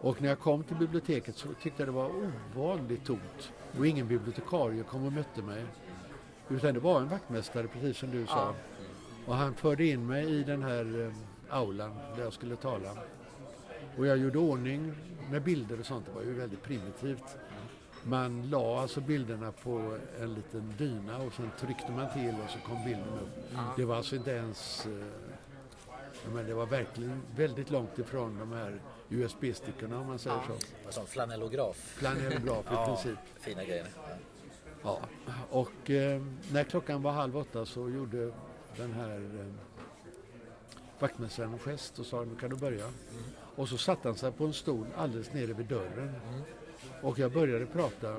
Och 0.00 0.22
när 0.22 0.28
jag 0.28 0.38
kom 0.38 0.64
till 0.64 0.76
biblioteket 0.76 1.36
så 1.36 1.48
tyckte 1.62 1.82
jag 1.82 1.88
det 1.88 1.92
var 1.92 2.10
ovanligt 2.56 3.04
tomt. 3.04 3.52
Och 3.78 3.86
ingen 3.86 4.08
bibliotekarie 4.08 4.82
kom 4.82 5.06
och 5.06 5.12
mötte 5.12 5.42
mig. 5.42 5.64
Utan 6.48 6.74
det 6.74 6.80
var 6.80 7.00
en 7.00 7.08
vaktmästare, 7.08 7.66
precis 7.68 7.96
som 7.96 8.10
du 8.10 8.26
sa. 8.26 8.32
Ja. 8.36 8.54
Och 9.26 9.34
han 9.34 9.54
förde 9.54 9.84
in 9.86 10.06
mig 10.06 10.26
i 10.40 10.42
den 10.44 10.62
här 10.62 11.06
eh, 11.06 11.56
aulan 11.58 11.92
där 12.16 12.22
jag 12.24 12.32
skulle 12.32 12.56
tala. 12.56 12.90
Och 13.98 14.06
jag 14.06 14.18
gjorde 14.18 14.38
ordning 14.38 14.92
med 15.30 15.42
bilder 15.42 15.80
och 15.80 15.86
sånt. 15.86 16.06
Det 16.06 16.12
var 16.12 16.22
ju 16.22 16.34
väldigt 16.34 16.62
primitivt. 16.62 17.36
Man 18.02 18.50
la 18.50 18.80
alltså 18.80 19.00
bilderna 19.00 19.52
på 19.52 19.98
en 20.20 20.34
liten 20.34 20.74
dyna 20.78 21.16
och 21.18 21.32
sen 21.32 21.50
tryckte 21.60 21.92
man 21.92 22.12
till 22.12 22.34
och 22.44 22.50
så 22.50 22.58
kom 22.58 22.84
bilden 22.84 23.18
upp. 23.22 23.56
Det 23.76 23.84
var 23.84 23.96
alltså 23.96 24.16
inte 24.16 24.30
ens... 24.30 24.86
eh, 24.86 24.92
Men 26.34 26.46
det 26.46 26.54
var 26.54 26.66
verkligen 26.66 27.22
väldigt 27.36 27.70
långt 27.70 27.98
ifrån 27.98 28.38
de 28.38 28.52
här 28.52 28.80
USB-stickorna 29.10 30.00
om 30.00 30.06
man 30.06 30.18
säger 30.18 30.40
så. 30.48 30.90
Som 30.92 31.06
flanellograf. 31.06 31.76
Flanellograf 31.76 32.64
i 32.64 32.74
Ja, 32.74 32.86
princip. 32.86 33.18
fina 33.40 33.64
grejer. 33.64 33.86
Ja. 34.82 34.98
Ja. 35.26 35.32
Och 35.50 35.90
eh, 35.90 36.22
när 36.52 36.64
klockan 36.64 37.02
var 37.02 37.12
halv 37.12 37.36
åtta 37.36 37.66
så 37.66 37.88
gjorde 37.90 38.32
den 38.76 38.92
här 38.92 39.16
eh, 39.40 39.46
vaktmästaren 40.98 41.52
en 41.52 41.58
gest 41.58 41.98
och 41.98 42.06
sa 42.06 42.24
nu 42.24 42.36
kan 42.40 42.50
du 42.50 42.56
börja. 42.56 42.90
Och 43.56 43.68
så 43.68 43.78
satte 43.78 44.08
han 44.08 44.16
sig 44.16 44.32
på 44.32 44.44
en 44.44 44.52
stol 44.52 44.86
alldeles 44.96 45.32
nere 45.32 45.52
vid 45.52 45.66
dörren. 45.66 46.12
Och 47.02 47.18
jag 47.18 47.32
började 47.32 47.66
prata 47.66 48.16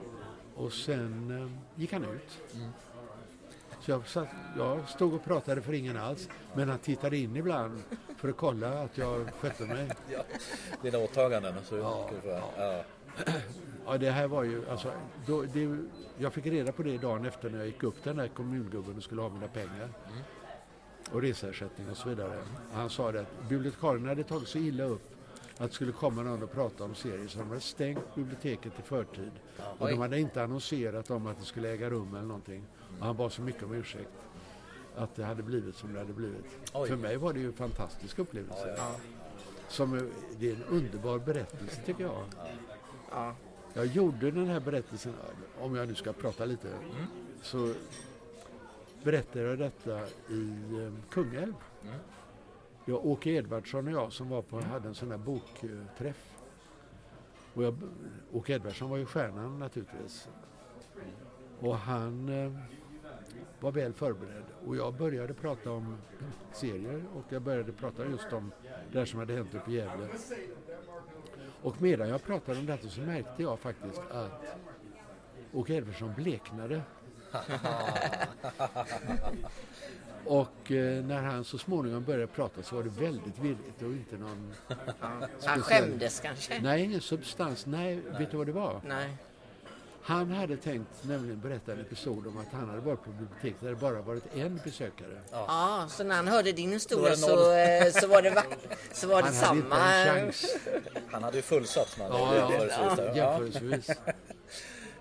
och 0.56 0.74
sen 0.74 1.42
eh, 1.42 1.80
gick 1.82 1.94
han 1.94 2.04
ut. 2.06 2.40
Så 3.86 3.92
jag, 3.92 4.08
satt, 4.08 4.28
jag 4.58 4.90
stod 4.90 5.14
och 5.14 5.24
pratade 5.24 5.62
för 5.62 5.74
ingen 5.74 5.98
alls 5.98 6.30
men 6.56 6.70
han 6.70 6.80
tittade 6.80 7.18
in 7.18 7.36
ibland 7.36 7.84
för 8.18 8.30
att 8.30 8.38
kolla 8.38 8.84
att 8.84 8.98
jag 8.98 9.30
skötte 9.40 9.66
mig. 9.66 9.90
Ja. 10.12 10.24
Dina 10.82 10.98
åtaganden. 10.98 11.54
Så 11.64 11.78
Ja, 11.78 12.10
du 12.16 12.22
få- 12.22 12.42
ja. 12.58 12.84
Ja, 13.86 13.98
det 13.98 14.12
här 14.12 14.28
var 14.28 14.44
ju, 14.44 14.70
alltså, 14.70 14.92
då, 15.26 15.42
det, 15.42 15.78
jag 16.18 16.34
fick 16.34 16.46
reda 16.46 16.72
på 16.72 16.84
det 16.84 16.98
dagen 16.98 17.26
efter 17.26 17.50
när 17.50 17.58
jag 17.58 17.68
gick 17.68 17.84
upp 17.84 18.04
den 18.04 18.18
där 18.18 18.28
kommungubben 18.28 18.98
och 18.98 19.04
skulle 19.04 19.22
ha 19.22 19.30
mina 19.30 19.48
pengar. 19.48 19.90
Och 21.12 21.22
reseersättning 21.22 21.90
och 21.90 21.98
så 21.98 22.10
vidare. 22.10 22.38
Han 22.74 22.90
sa 22.90 23.12
det 23.12 23.20
att 23.22 23.50
bibliotekarierna 23.50 24.10
hade 24.10 24.24
tagit 24.24 24.48
så 24.48 24.58
illa 24.58 24.84
upp 24.84 25.10
att 25.58 25.70
det 25.70 25.76
skulle 25.76 25.92
komma 25.92 26.22
någon 26.24 26.44
och 26.44 26.52
prata 26.52 26.84
om 26.84 26.96
serier 26.96 27.28
så 27.28 27.40
de 27.40 27.48
hade 27.50 27.62
stängt 27.62 28.16
biblioteket 28.16 28.80
i 28.80 28.82
förtid. 28.82 29.32
Och 29.80 29.88
de 29.90 30.00
hade 30.00 30.20
inte 30.20 30.44
annonserat 30.44 31.12
om 31.12 31.28
att 31.28 31.40
det 31.40 31.46
skulle 31.46 31.70
äga 31.70 31.90
rum 31.90 32.16
eller 32.16 32.28
någonting. 32.28 32.64
Och 33.00 33.06
han 33.06 33.18
bad 33.18 33.32
så 33.32 33.42
mycket 33.42 33.64
om 33.64 33.74
ursäkt 33.74 34.10
att 34.96 35.16
det 35.16 35.24
hade 35.24 35.44
blivit 35.44 35.76
som 35.76 35.94
det 35.94 36.00
hade 36.00 36.14
blivit. 36.14 36.46
Oj. 36.74 36.90
För 36.90 36.96
mig 36.96 37.18
var 37.18 37.34
det 37.34 37.40
ju 37.40 37.48
en 37.48 37.54
fantastisk 37.54 38.20
upplevelse. 38.20 38.78
Som, 39.68 39.98
eh, 39.98 40.04
det 40.40 40.50
är 40.50 40.56
en 40.56 40.64
underbar 40.64 41.20
berättelse 41.20 41.82
tycker 41.86 42.04
jag. 42.04 42.24
Ja. 43.12 43.36
Jag 43.74 43.86
gjorde 43.86 44.32
den 44.32 44.48
här 44.48 44.60
berättelsen, 44.60 45.14
om 45.60 45.76
jag 45.76 45.88
nu 45.88 45.96
ska 45.96 46.14
prata 46.14 46.46
lite, 46.46 46.68
så 47.42 47.74
berättade 49.04 49.46
jag 49.46 49.60
detta 49.60 50.02
i 50.30 50.50
eh, 50.82 50.94
Kungälv. 51.10 51.54
Det 52.86 52.92
var 52.92 53.06
Åke 53.06 53.30
Edvardsson 53.30 53.88
och 53.88 53.94
jag 53.94 54.14
som 54.14 54.30
var 54.30 54.42
på, 54.42 54.62
hade 54.62 54.88
en 54.88 54.96
sån 54.96 55.12
här 55.12 55.18
bokträff. 55.18 56.32
Och 57.54 57.64
jag, 57.64 57.78
Åke 58.32 58.54
Edvardsson 58.54 58.90
var 58.90 58.98
ju 58.98 59.06
stjärnan 59.06 59.60
naturligtvis. 59.60 60.30
Och 61.60 61.78
han 61.78 62.30
eh, 62.30 62.52
var 63.60 63.72
väl 63.72 63.94
förberedd. 63.94 64.44
Och 64.66 64.76
jag 64.76 64.94
började 64.94 65.34
prata 65.34 65.72
om 65.72 65.98
serier 66.52 67.04
och 67.16 67.24
jag 67.30 67.42
började 67.42 67.72
prata 67.72 68.06
just 68.06 68.34
om 68.34 68.52
det 68.92 69.00
här 69.00 69.06
som 69.06 69.20
hade 69.20 69.34
hänt 69.34 69.56
uppe 69.56 69.72
i 69.72 69.76
Gävle. 69.76 70.08
Och 71.62 71.82
medan 71.82 72.10
jag 72.10 72.24
pratade 72.24 72.60
om 72.60 72.66
detta 72.66 72.90
så 72.90 73.02
märkte 73.02 73.44
jag 73.44 73.60
faktiskt 73.60 74.02
att 74.12 74.58
Åke 75.54 75.74
Edvardsson 75.74 76.14
bleknade. 76.14 76.82
och 80.26 80.72
eh, 80.72 81.06
när 81.06 81.22
han 81.22 81.44
så 81.44 81.58
småningom 81.58 82.04
började 82.04 82.28
prata 82.28 82.64
så 82.64 82.76
var 82.76 82.84
det 82.84 82.90
väldigt 82.90 83.40
virrigt 83.40 83.82
och 83.82 83.92
inte 83.92 84.18
någon... 84.18 84.54
Han 85.46 85.62
skämdes 85.62 86.20
kanske? 86.20 86.62
Nej, 86.62 86.84
ingen 86.84 87.02
substans. 87.02 87.66
Nej, 87.66 88.02
vet 88.20 88.32
du 88.32 88.38
vad 88.38 88.48
det 88.48 88.54
var? 88.54 88.82
Nej. 88.88 89.18
Han 90.08 90.32
hade 90.32 90.58
tänkt 90.58 90.90
nämligen 91.04 91.40
berätta 91.40 91.72
en 91.72 91.80
episod 91.80 92.28
om 92.28 92.38
att 92.38 92.48
han 92.60 92.70
hade 92.70 92.82
varit 92.82 93.04
på 93.04 93.10
biblioteket 93.10 93.62
där 93.62 93.70
det 93.70 93.76
bara 93.76 94.02
varit 94.02 94.24
en 94.36 94.60
besökare. 94.64 95.20
Ja, 95.32 95.88
så 95.90 96.04
när 96.04 96.16
han 96.16 96.28
hörde 96.28 96.52
din 96.52 96.72
historia 96.72 97.10
det 97.10 97.18
så, 97.18 97.52
eh, 97.54 97.92
så 98.02 98.08
var 98.08 98.22
det, 98.22 98.30
va- 98.30 98.44
så 98.94 99.08
var 99.08 99.22
det 99.22 99.28
Han 99.28 99.36
hade 99.36 99.58
inte 99.58 99.70
samma... 99.70 99.94
en 99.94 100.26
chans. 100.26 100.56
Han 101.12 101.24
hade 101.24 101.38
ju 101.38 101.44
fullsatt 101.44 101.98
man 102.00 102.08
Ja, 102.12 102.36
ja, 102.36 102.52
jämförelsevis. 102.52 103.16
Ja. 103.16 103.16
jämförelsevis. 103.16 103.90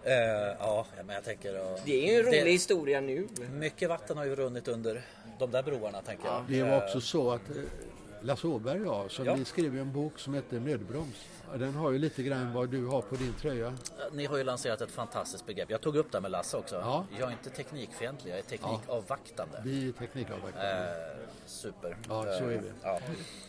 Eh, 0.07 0.57
ja, 0.59 0.87
men 1.07 1.15
jag 1.15 1.25
tänker... 1.25 1.61
och- 1.61 1.81
Det 1.85 2.09
är 2.09 2.13
ju 2.13 2.19
en 2.21 2.27
rolig 2.27 2.45
Det- 2.45 2.51
historia 2.51 3.01
nu. 3.01 3.29
Mycket 3.53 3.89
vatten 3.89 4.17
har 4.17 4.25
ju 4.25 4.37
runnit 4.37 4.69
under 4.69 5.03
de 5.39 5.51
där 5.51 5.63
broarna, 5.63 6.01
tänker 6.03 6.27
jag. 6.27 6.45
Det 6.49 6.63
var 6.63 6.85
också 6.85 7.01
så 7.01 7.31
att 7.31 7.51
eh, 7.51 7.57
Lasse 8.25 8.47
Åberg 8.47 8.83
jag, 8.83 9.11
som 9.11 9.25
Ja. 9.25 9.35
vi 9.35 9.45
skrev 9.45 9.79
en 9.79 9.93
bok 9.93 10.19
som 10.19 10.35
heter 10.35 10.61
Nödbroms. 10.61 11.29
Ja, 11.53 11.59
Den 11.59 11.75
har 11.75 11.91
ju 11.91 11.99
lite 11.99 12.23
grann 12.23 12.53
vad 12.53 12.69
du 12.69 12.87
har 12.87 13.03
på 13.03 13.15
din 13.17 13.33
tröja. 13.33 13.75
Ni 14.13 14.25
har 14.27 14.37
ju 14.37 14.45
lanserat 14.45 14.81
ett 14.81 14.91
fantastiskt 14.91 15.47
begrepp. 15.47 15.71
Jag 15.71 15.81
tog 15.81 15.97
upp 15.97 16.13
det 16.13 16.21
med 16.21 16.31
Lasse 16.31 16.57
också. 16.57 16.75
Ja. 16.77 17.07
Jag 17.19 17.29
är 17.29 17.33
inte 17.33 17.51
teknikfientlig, 17.51 18.33
jag 18.33 18.39
är 18.39 18.43
teknikavvaktande. 18.43 19.63
Vi 19.65 19.89
är 19.89 19.93
teknikavvaktare. 19.93 20.91
Eh, 21.13 21.17
super. 21.47 21.97
Ja, 22.09 22.23
så 22.23 22.45
är 22.45 22.59
vi. 22.61 22.71
Ja. 22.83 22.99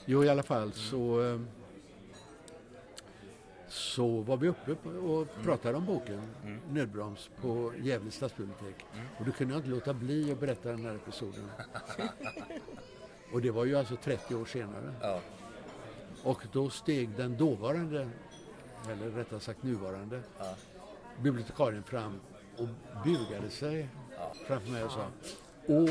Jo, 0.06 0.24
i 0.24 0.30
alla 0.30 0.44
fall 0.44 0.74
så, 0.74 1.22
eh, 1.24 1.40
så 3.68 4.08
var 4.22 4.38
vi 4.38 4.48
uppe 4.48 4.72
och 4.90 5.28
pratade 5.44 5.78
om 5.78 5.86
boken 5.86 6.22
Nödbroms 6.70 7.30
på 7.42 7.74
Gävle 7.82 8.12
stadsbibliotek. 8.12 8.76
Och 9.20 9.26
då 9.26 9.32
kunde 9.32 9.54
jag 9.54 9.60
inte 9.60 9.70
låta 9.70 9.94
bli 9.94 10.32
att 10.32 10.40
berätta 10.40 10.70
den 10.70 10.86
här 10.86 10.96
episoden. 10.96 11.50
och 13.36 13.41
det 13.41 13.52
var 13.52 13.65
ju 13.65 13.76
alltså 13.76 13.95
30 13.95 14.36
år 14.36 14.45
senare. 14.45 14.93
Ja. 15.02 15.19
Och 16.24 16.41
då 16.52 16.69
steg 16.69 17.10
den 17.17 17.38
dåvarande, 17.38 18.10
eller 18.91 19.10
rättare 19.10 19.39
sagt 19.39 19.63
nuvarande, 19.63 20.21
Ja. 20.39 20.56
bibliotekarien 21.21 21.84
fram 21.84 22.19
och 22.58 22.67
bugade 23.06 23.50
sig 23.50 23.88
framför 24.48 24.71
mig 24.71 24.84
och 24.84 24.91
sa 24.91 25.06
Å 25.67 25.88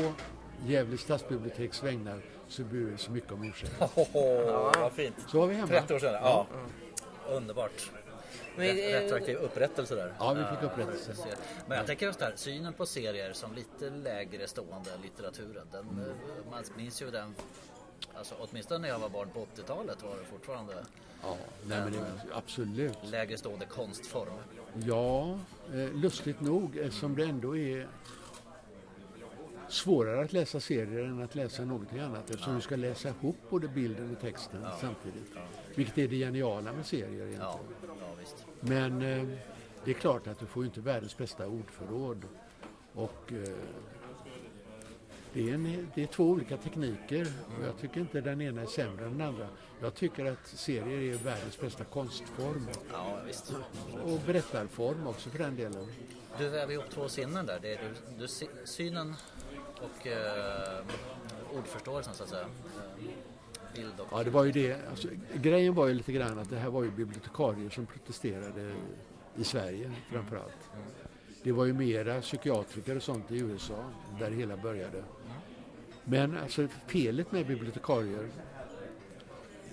Gävle 0.65 0.97
stadsbiblioteks 0.97 1.83
vägnar 1.83 2.21
så 2.47 2.63
ber 2.63 2.77
vi 2.77 2.97
så 2.97 3.11
mycket 3.11 3.31
om 3.31 3.43
ursäkt. 3.43 3.73
Hoho, 3.79 4.71
vad 4.79 4.91
fint. 4.91 5.15
Så 5.27 5.39
var 5.39 5.47
vi 5.47 5.55
hemma. 5.55 5.67
30 5.67 5.93
år 5.93 5.99
sedan. 5.99 6.13
Ja. 6.13 6.47
Underbart. 7.29 7.91
Men, 8.57 8.67
eh, 8.67 8.73
Retroaktiv 8.73 9.37
upprättelse 9.37 9.95
där. 9.95 10.13
Ja, 10.19 10.33
vi 10.33 10.55
fick 10.55 10.71
upprättelse. 10.71 11.13
Men 11.67 11.77
jag 11.77 11.87
tänker 11.87 12.05
just 12.05 12.19
där, 12.19 12.33
synen 12.35 12.73
på 12.73 12.85
serier 12.85 13.33
som 13.33 13.53
lite 13.53 13.89
lägre 13.89 14.47
stående 14.47 14.89
litteraturen. 15.03 15.67
Den, 15.71 15.85
eh, 15.85 16.51
man 16.51 16.63
minns 16.77 17.01
ju 17.01 17.11
den, 17.11 17.35
alltså, 18.17 18.35
åtminstone 18.39 18.79
när 18.79 18.89
jag 18.89 18.99
var 18.99 19.09
barn 19.09 19.29
på 19.33 19.39
80-talet 19.39 20.03
var 20.03 20.17
det 20.17 20.25
fortfarande 20.25 20.73
Ja, 21.21 21.37
nej 21.67 21.79
men 21.79 21.91
det, 21.93 21.99
absolut. 22.33 22.97
lägre 23.03 23.37
stående 23.37 23.65
konstform. 23.65 24.33
Ja, 24.85 25.39
eh, 25.73 25.93
lustigt 25.93 26.41
nog 26.41 26.77
eftersom 26.77 27.15
det 27.15 27.23
ändå 27.23 27.57
är 27.57 27.87
svårare 29.67 30.25
att 30.25 30.33
läsa 30.33 30.59
serier 30.59 31.03
än 31.03 31.23
att 31.23 31.35
läsa 31.35 31.65
någonting 31.65 31.99
annat 31.99 32.29
eftersom 32.29 32.55
du 32.55 32.61
ska 32.61 32.75
läsa 32.75 33.09
ihop 33.09 33.35
både 33.49 33.67
bilden 33.67 34.15
och 34.15 34.21
texten 34.21 34.65
samtidigt. 34.81 35.31
Vilket 35.75 35.97
är 35.97 36.07
det 36.07 36.15
geniala 36.15 36.73
med 36.73 36.85
serier 36.85 37.07
egentligen. 37.07 37.41
Ja, 37.41 37.59
ja 37.99 38.07
visst. 38.19 38.44
Men 38.67 39.01
eh, 39.01 39.27
det 39.85 39.91
är 39.91 39.95
klart 39.95 40.27
att 40.27 40.39
du 40.39 40.45
får 40.45 40.65
inte 40.65 40.79
världens 40.81 41.17
bästa 41.17 41.47
ordförråd. 41.47 42.21
Och 42.93 43.31
eh, 43.33 43.53
det, 45.33 45.49
är 45.49 45.53
en, 45.53 45.91
det 45.95 46.03
är 46.03 46.07
två 46.07 46.23
olika 46.23 46.57
tekniker 46.57 47.27
och 47.59 47.65
jag 47.65 47.77
tycker 47.81 47.99
inte 47.99 48.21
den 48.21 48.41
ena 48.41 48.61
är 48.61 48.65
sämre 48.65 49.05
än 49.05 49.17
den 49.17 49.27
andra. 49.27 49.47
Jag 49.81 49.95
tycker 49.95 50.25
att 50.25 50.47
serier 50.47 51.13
är 51.13 51.17
världens 51.17 51.59
bästa 51.59 51.83
konstform 51.83 52.67
Ja, 52.91 53.17
visst. 53.27 53.53
och 54.03 54.19
berättarform 54.25 55.07
också 55.07 55.29
för 55.29 55.37
den 55.37 55.55
delen. 55.55 55.87
Du 56.37 56.49
väver 56.49 56.73
ihop 56.73 56.89
två 56.89 57.09
sinnen 57.09 57.45
där. 57.45 57.59
Det 57.61 57.73
är 57.73 57.79
du, 57.83 58.17
du, 58.19 58.27
sy- 58.27 58.47
synen 58.65 59.15
och 59.81 60.07
eh, 60.07 60.85
ordförståelsen 61.57 62.13
så 62.13 62.23
att 62.23 62.29
säga. 62.29 62.47
Bild 63.75 63.99
och... 63.99 64.07
Ja, 64.11 64.23
det 64.23 64.29
var 64.29 64.43
ju 64.43 64.51
det. 64.51 64.77
Alltså, 64.89 65.07
grejen 65.33 65.73
var 65.73 65.87
ju 65.87 65.93
lite 65.93 66.11
grann 66.11 66.39
att 66.39 66.49
det 66.49 66.57
här 66.57 66.69
var 66.69 66.83
ju 66.83 66.91
bibliotekarier 66.91 67.69
som 67.69 67.85
protesterade 67.85 68.73
i 69.35 69.43
Sverige 69.43 69.91
framför 70.11 70.35
allt. 70.35 70.71
Det 71.43 71.51
var 71.51 71.65
ju 71.65 71.73
mera 71.73 72.21
psykiatriker 72.21 72.95
och 72.95 73.03
sånt 73.03 73.31
i 73.31 73.37
USA 73.37 73.85
där 74.19 74.29
det 74.29 74.35
hela 74.35 74.57
började. 74.57 75.03
Men 76.03 76.37
alltså 76.37 76.67
felet 76.87 77.31
med 77.31 77.47
bibliotekarier, 77.47 78.27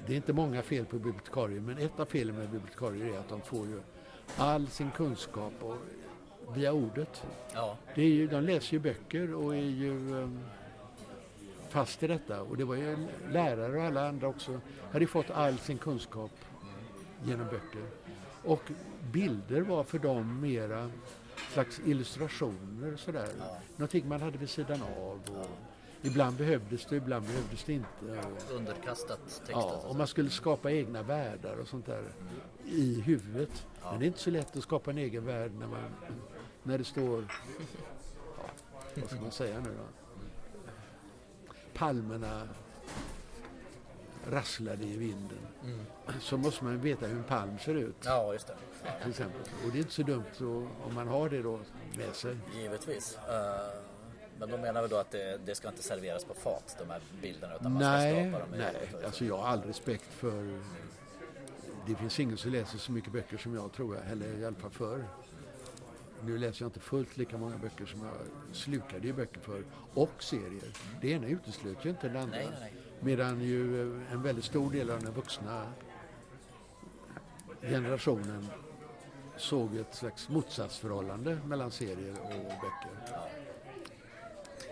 det 0.07 0.13
är 0.13 0.17
inte 0.17 0.33
många 0.33 0.63
fel 0.63 0.85
på 0.85 0.97
bibliotekarier, 0.97 1.61
men 1.61 1.79
ett 1.79 2.01
av 2.01 2.05
felen 2.05 2.37
med 2.37 2.51
bibliotekarier 2.51 3.15
är 3.15 3.19
att 3.19 3.29
de 3.29 3.41
får 3.41 3.67
ju 3.67 3.81
all 4.37 4.69
sin 4.69 4.91
kunskap 4.91 5.53
och, 5.61 5.77
via 6.57 6.73
ordet. 6.73 7.23
Ja, 7.55 7.79
Det 7.95 8.03
är 8.03 8.09
ju, 8.09 8.27
de 8.27 8.41
läser 8.41 8.73
ju 8.73 8.79
böcker 8.79 9.35
och 9.35 9.57
är 9.57 9.61
ju 9.61 9.91
um, 9.91 10.41
fast 11.73 12.03
i 12.03 12.07
detta. 12.07 12.43
Och 12.43 12.57
det 12.57 12.65
var 12.65 12.75
ju 12.75 12.97
lärare 13.31 13.79
och 13.79 13.85
alla 13.85 14.09
andra 14.09 14.29
också. 14.29 14.61
Hade 14.93 15.05
ju 15.05 15.07
fått 15.07 15.31
all 15.31 15.59
sin 15.59 15.79
kunskap 15.79 16.31
genom 17.25 17.47
böcker. 17.47 17.87
Och 18.45 18.63
bilder 19.13 19.61
var 19.61 19.85
för 19.85 19.99
dem 19.99 20.41
mera 20.41 20.91
slags 21.53 21.81
illustrationer 21.85 22.97
sådär. 22.97 23.29
Någonting 23.77 24.09
man 24.09 24.21
hade 24.21 24.39
vid 24.39 24.51
sidan 24.51 24.83
av. 24.83 25.21
Och 25.31 25.47
Ibland 26.05 26.37
behövdes 26.37 26.87
det, 26.87 26.97
ibland 26.97 27.27
behövdes 27.27 27.65
det 27.65 27.73
inte. 27.73 28.27
Och, 28.27 28.57
Underkastat 28.57 29.21
texten. 29.25 29.47
ja, 29.51 29.83
och 29.87 29.97
man 29.97 30.07
skulle 30.07 30.31
skapa 30.31 30.71
egna 30.71 31.03
världar 31.03 31.57
och 31.57 31.69
sånt 31.69 31.87
där 31.87 32.05
i 32.65 33.01
huvudet. 33.01 33.67
Men 33.85 33.99
det 33.99 34.05
är 34.05 34.07
inte 34.07 34.19
så 34.19 34.31
lätt 34.31 34.57
att 34.57 34.63
skapa 34.63 34.91
en 34.91 34.99
egen 34.99 35.25
värld 35.27 35.53
när, 35.59 35.67
man, 35.67 35.91
när 36.63 36.79
det 36.79 36.85
står... 36.85 37.25
Ja, 38.39 38.45
vad 38.95 39.11
ska 39.11 39.21
man 39.21 39.31
säga 39.31 39.61
nu 39.61 39.71
då? 39.79 40.02
Palmerna 41.75 42.49
rasslade 44.31 44.85
i 44.85 44.97
vinden. 44.97 45.39
Så 46.21 46.37
måste 46.37 46.65
man 46.65 46.81
veta 46.81 47.07
hur 47.07 47.17
en 47.17 47.25
palm 47.25 47.59
ser 47.59 47.75
ut. 47.75 47.97
Ja, 48.05 48.33
just 48.33 48.47
det. 48.47 48.55
Till 49.03 49.11
exempel. 49.11 49.41
Och 49.65 49.73
det 49.73 49.79
är 49.79 49.81
inte 49.81 49.93
så 49.93 50.03
dumt 50.03 50.25
så, 50.33 50.69
om 50.85 50.95
man 50.95 51.09
har 51.09 51.29
det 51.29 51.43
då 51.43 51.61
med 51.99 52.15
sig. 52.15 52.37
Givetvis. 52.57 53.19
Eh, 53.29 53.35
Men 54.39 54.51
då 54.51 54.57
menar 54.59 54.83
vi 54.83 54.89
då 54.89 54.97
att 54.97 55.11
det, 55.11 55.41
det 55.45 55.55
ska 55.55 55.69
inte 55.69 55.83
serveras 55.83 56.25
på 56.25 56.35
fat, 56.35 56.77
de 56.79 56.91
här 56.91 57.01
bilderna, 57.23 57.55
utan 57.57 57.73
man 57.73 57.83
Nej, 57.83 58.13
ska 58.13 58.31
skapa 58.31 58.45
dem 58.45 58.55
i 58.55 58.59
nej. 58.59 59.05
Alltså 59.05 59.25
jag 59.25 59.37
har 59.37 59.49
all 59.49 59.63
respekt 59.63 60.05
för... 60.13 60.61
Det 61.87 61.95
finns 61.95 62.21
ingen 62.21 62.37
som 62.37 62.51
läser 62.53 62.79
så 62.79 62.93
mycket 62.93 63.13
böcker 63.13 63.37
som 63.37 63.55
jag 63.55 63.73
tror 63.73 63.97
jag, 63.97 64.11
eller 64.13 64.39
i 64.39 64.45
alla 64.47 64.57
fall 64.57 64.71
förr. 64.71 65.05
Nu 66.27 66.39
läser 66.39 66.63
jag 66.63 66.69
inte 66.69 66.81
fullt 66.81 67.17
lika 67.17 67.39
många 67.39 67.59
böcker 67.59 67.87
som 67.87 68.01
jag 68.01 68.15
slukade 68.57 69.07
ju 69.07 69.13
böcker 69.13 69.41
för 69.41 69.65
och 69.95 70.23
serier. 70.23 70.73
Det 71.01 71.11
ena 71.11 71.27
utesluter 71.27 71.85
ju 71.85 71.91
inte 71.91 72.09
det 72.09 72.21
andra. 72.21 72.37
Nej, 72.37 72.49
nej. 72.61 72.75
Medan 73.01 73.41
ju 73.41 73.83
eh, 73.83 74.13
en 74.13 74.23
väldigt 74.23 74.45
stor 74.45 74.71
del 74.71 74.91
av 74.91 75.03
den 75.03 75.13
vuxna 75.13 75.73
generationen 77.61 78.47
såg 79.37 79.77
ett 79.77 79.95
slags 79.95 80.29
motsatsförhållande 80.29 81.39
mellan 81.47 81.71
serier 81.71 82.15
och 82.23 82.53
böcker. 82.61 83.19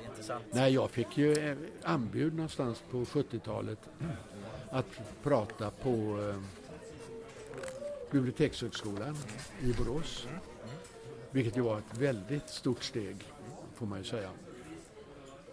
Intressant. 0.09 0.45
Nej, 0.53 0.75
jag 0.75 0.91
fick 0.91 1.19
ju 1.19 1.33
eh, 1.33 1.57
anbud 1.83 2.35
någonstans 2.35 2.83
på 2.91 3.05
70-talet 3.05 3.79
att 4.71 5.01
prata 5.23 5.71
på 5.71 5.91
eh, 5.91 6.37
Bibliotekshögskolan 8.11 9.17
i 9.63 9.73
Borås. 9.73 10.27
Vilket 11.31 11.57
ju 11.57 11.61
var 11.61 11.79
ett 11.79 11.99
väldigt 11.99 12.49
stort 12.49 12.83
steg, 12.83 13.17
får 13.75 13.87
man 13.87 13.99
ju 13.99 14.05
säga. 14.05 14.31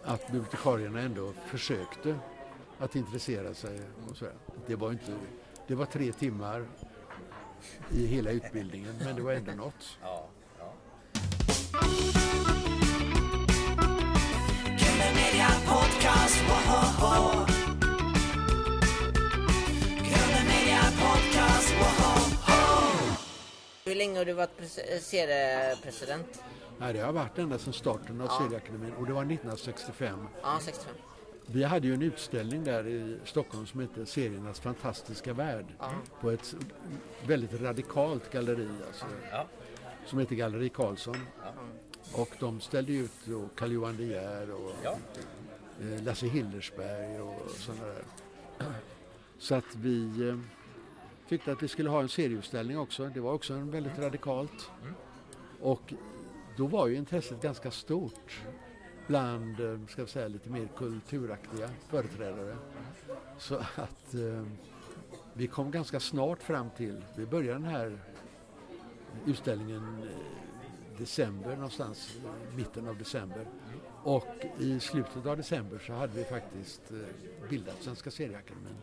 Att 0.03 0.31
bibliotekarierna 0.31 0.99
ändå 0.99 1.33
försökte 1.45 2.19
att 2.79 2.95
intressera 2.95 3.53
sig. 3.53 3.79
Och 4.09 4.17
så. 4.17 4.25
Det 4.67 4.75
var 4.75 4.91
inte, 4.91 5.13
det 5.67 5.75
var 5.75 5.85
tre 5.85 6.11
timmar 6.11 6.65
i 7.91 8.05
hela 8.05 8.31
utbildningen, 8.31 8.95
men 9.03 9.15
det 9.15 9.21
var 9.21 9.31
ändå 9.31 9.51
något. 9.51 9.97
Ja, 10.01 10.27
ja. 10.59 10.73
Podcast, 15.67 16.37
länge 24.17 24.19
har 24.19 24.25
du 24.25 24.33
varit 24.33 24.77
eh, 24.91 24.99
seriepresident? 24.99 26.41
Nej, 26.79 26.93
det 26.93 26.99
har 26.99 27.13
varit 27.13 27.37
ända 27.37 27.57
sedan 27.57 27.73
starten 27.73 28.21
av 28.21 28.27
Serieakademin 28.27 28.93
och 28.93 29.05
det 29.07 29.13
var 29.13 29.21
1965. 29.21 30.27
Ja, 30.41 30.59
65. 30.61 30.93
Vi 31.45 31.63
hade 31.63 31.87
ju 31.87 31.93
en 31.93 32.01
utställning 32.01 32.63
där 32.63 32.87
i 32.87 33.17
Stockholm 33.25 33.67
som 33.67 33.79
hette 33.79 34.05
Seriernas 34.05 34.59
fantastiska 34.59 35.33
värld. 35.33 35.65
På 36.21 36.31
ett 36.31 36.55
väldigt 37.27 37.61
radikalt 37.61 38.31
galleri 38.31 38.67
alltså, 38.87 39.05
Ja. 39.31 39.45
som 40.05 40.19
heter 40.19 40.35
Galleri 40.35 40.69
Karlsson. 40.69 41.17
Och 42.13 42.29
de 42.39 42.61
ställde 42.61 42.91
ut 42.93 43.11
då 43.25 43.49
Carl-Johan 43.55 43.97
De 43.97 44.03
Geer 44.05 44.51
och 44.51 44.71
Ja. 44.83 44.97
eh, 45.81 46.03
Lasse 46.03 46.27
Hillersberg 46.27 47.19
och 47.21 47.49
sådana 47.55 47.83
där. 47.85 48.03
Så 49.39 49.55
att 49.55 49.75
vi 49.75 50.29
eh, 50.29 50.39
tyckte 51.29 51.51
att 51.51 51.63
vi 51.63 51.67
skulle 51.67 51.89
ha 51.89 52.01
en 52.01 52.09
serieutställning 52.09 52.79
också. 52.79 53.09
Det 53.13 53.19
var 53.19 53.33
också 53.33 53.53
en 53.53 53.71
väldigt 53.71 53.99
radikalt. 53.99 54.71
Och 55.61 55.93
då 56.57 56.67
var 56.67 56.87
ju 56.87 56.95
intresset 56.95 57.41
ganska 57.41 57.71
stort 57.71 58.41
bland, 59.07 59.59
eh, 59.59 59.79
ska 59.87 60.03
vi 60.03 60.09
säga, 60.09 60.27
lite 60.27 60.49
mer 60.49 60.67
kulturaktiga 60.77 61.69
företrädare. 61.89 62.57
Så 63.37 63.55
att 63.55 64.13
eh, 64.13 64.45
vi 65.33 65.47
kom 65.47 65.71
ganska 65.71 65.99
snart 65.99 66.43
fram 66.43 66.69
till, 66.69 67.03
vi 67.15 67.25
började 67.25 67.53
den 67.53 67.63
här 67.63 67.99
utställningen 69.25 70.03
eh, 70.03 70.97
december 70.97 71.55
någonstans, 71.55 72.17
eh, 72.25 72.55
mitten 72.55 72.87
av 72.87 72.97
december. 72.97 73.47
Och 74.03 74.27
i 74.59 74.79
slutet 74.79 75.25
av 75.25 75.37
december 75.37 75.79
så 75.87 75.93
hade 75.93 76.13
vi 76.13 76.23
faktiskt 76.23 76.91
eh, 76.91 76.97
bildat 77.49 77.75
Svenska 77.81 78.11
Serieakademin 78.11 78.75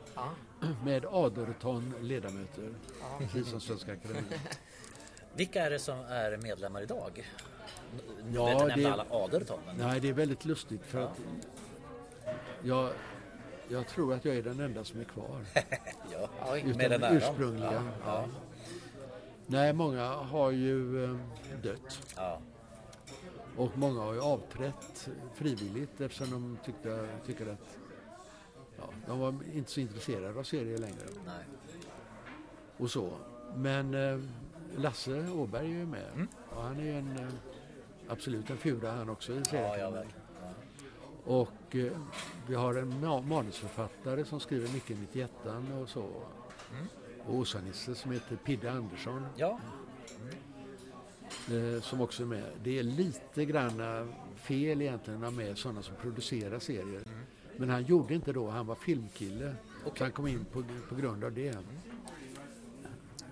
med 0.85 1.05
aderton 1.07 1.95
ledamöter, 2.01 2.75
precis 3.19 3.49
som 3.51 3.61
Svenska 3.61 3.93
Akademin. 3.93 4.25
Vilka 5.37 5.63
är 5.67 5.71
det 5.71 5.79
som 5.79 5.99
är 5.99 6.37
medlemmar 6.37 6.83
idag? 6.83 7.31
Nu 8.25 8.35
Ja, 8.35 8.47
nämnde 8.59 8.75
det- 8.75 8.93
alla 8.93 9.07
aderton, 9.11 9.59
men 9.67 9.77
Nej, 9.77 10.01
det 10.01 10.09
är 10.09 10.13
väldigt 10.13 10.45
lustigt 10.45 10.83
för 10.87 11.01
att 11.01 11.21
jag, 12.63 12.91
jag 13.69 13.89
tror 13.89 14.15
att 14.15 14.25
jag 14.25 14.37
är 14.37 14.43
den 14.43 14.61
enda 14.61 14.85
som 14.85 15.01
är 15.01 15.05
kvar. 15.05 15.41
ja. 16.45 16.57
Utan 16.57 16.71
med 16.77 16.91
den 16.91 17.17
ursprungliga. 17.17 17.73
Ja, 17.73 17.83
Ja. 18.07 18.25
Nej, 19.47 19.73
många 19.73 20.09
har 20.09 20.51
ju 20.51 21.05
eh, 21.05 21.17
dött. 21.63 22.15
ja. 22.17 22.41
Och 23.57 23.79
många 23.79 24.01
har 24.01 24.15
ju 24.15 24.21
avträtt 24.21 25.09
frivilligt 25.35 26.01
eftersom 26.01 26.31
de 26.31 26.59
tyckte, 26.65 27.09
tycker 27.27 27.47
att 27.53 27.59
ja, 28.85 28.93
de 29.07 29.21
var 29.21 29.35
inte 29.55 29.71
så 29.71 29.81
intresserade 29.81 30.39
av 30.39 30.43
serier 30.43 30.79
längre. 30.79 31.03
Nej. 31.27 31.45
Och 32.77 32.91
så. 32.91 33.11
Men 33.57 33.95
eh, 33.95 34.21
Lasse 34.77 35.29
Åberg 35.31 35.65
är 35.67 35.69
ju 35.79 35.87
med. 35.87 36.09
Mm. 36.15 36.29
Ja, 36.55 36.63
han 36.63 36.77
är 36.79 36.83
ju 36.85 36.99
en, 36.99 37.19
eh, 37.19 37.29
absolut 38.09 38.51
en 38.51 38.57
fura 38.57 38.91
han 38.91 39.09
också 39.11 39.33
i 39.33 39.45
serien. 39.45 39.79
ja. 39.95 40.03
Ja. 40.05 40.51
Och 41.25 41.77
eh, 41.77 41.93
vi 42.49 42.55
har 42.55 42.75
en 42.75 42.93
ma- 42.93 43.27
manusförfattare 43.27 44.25
som 44.25 44.41
skriver 44.41 44.69
mycket 44.73 44.91
i 44.91 45.01
91 45.01 45.31
och 45.83 45.89
så. 45.89 46.01
Mm. 46.01 46.87
Och 47.27 47.35
Åsa-Nisse 47.35 47.95
som 47.95 48.11
heter 48.13 48.37
Pidde 48.37 48.73
Andersson 48.73 49.27
ja, 49.37 49.59
eh, 51.51 51.83
som 51.83 52.01
också 52.01 52.23
är 52.23 52.27
med. 52.27 52.45
Det 52.63 52.79
är 52.79 52.83
lite 52.83 53.45
grann 53.45 54.09
fel 54.37 54.83
egentligen 54.83 55.25
att 55.25 55.31
ha 55.31 55.37
med 55.37 55.59
sådana 55.59 55.83
som 55.83 55.95
producerar 55.97 56.59
serier. 56.59 57.03
Men 57.57 57.71
han 57.71 57.85
gjorde 57.85 58.15
inte 58.15 58.33
då, 58.33 58.49
han 58.51 58.67
var 58.67 58.75
filmkille. 58.75 59.45
Mm. 59.45 59.57
Så 59.97 60.05
han 60.05 60.13
kom 60.13 60.27
in 60.27 60.45
på, 60.45 60.65
på 60.89 60.95
grund 60.95 61.25
av 61.25 61.33
det. 61.33 61.59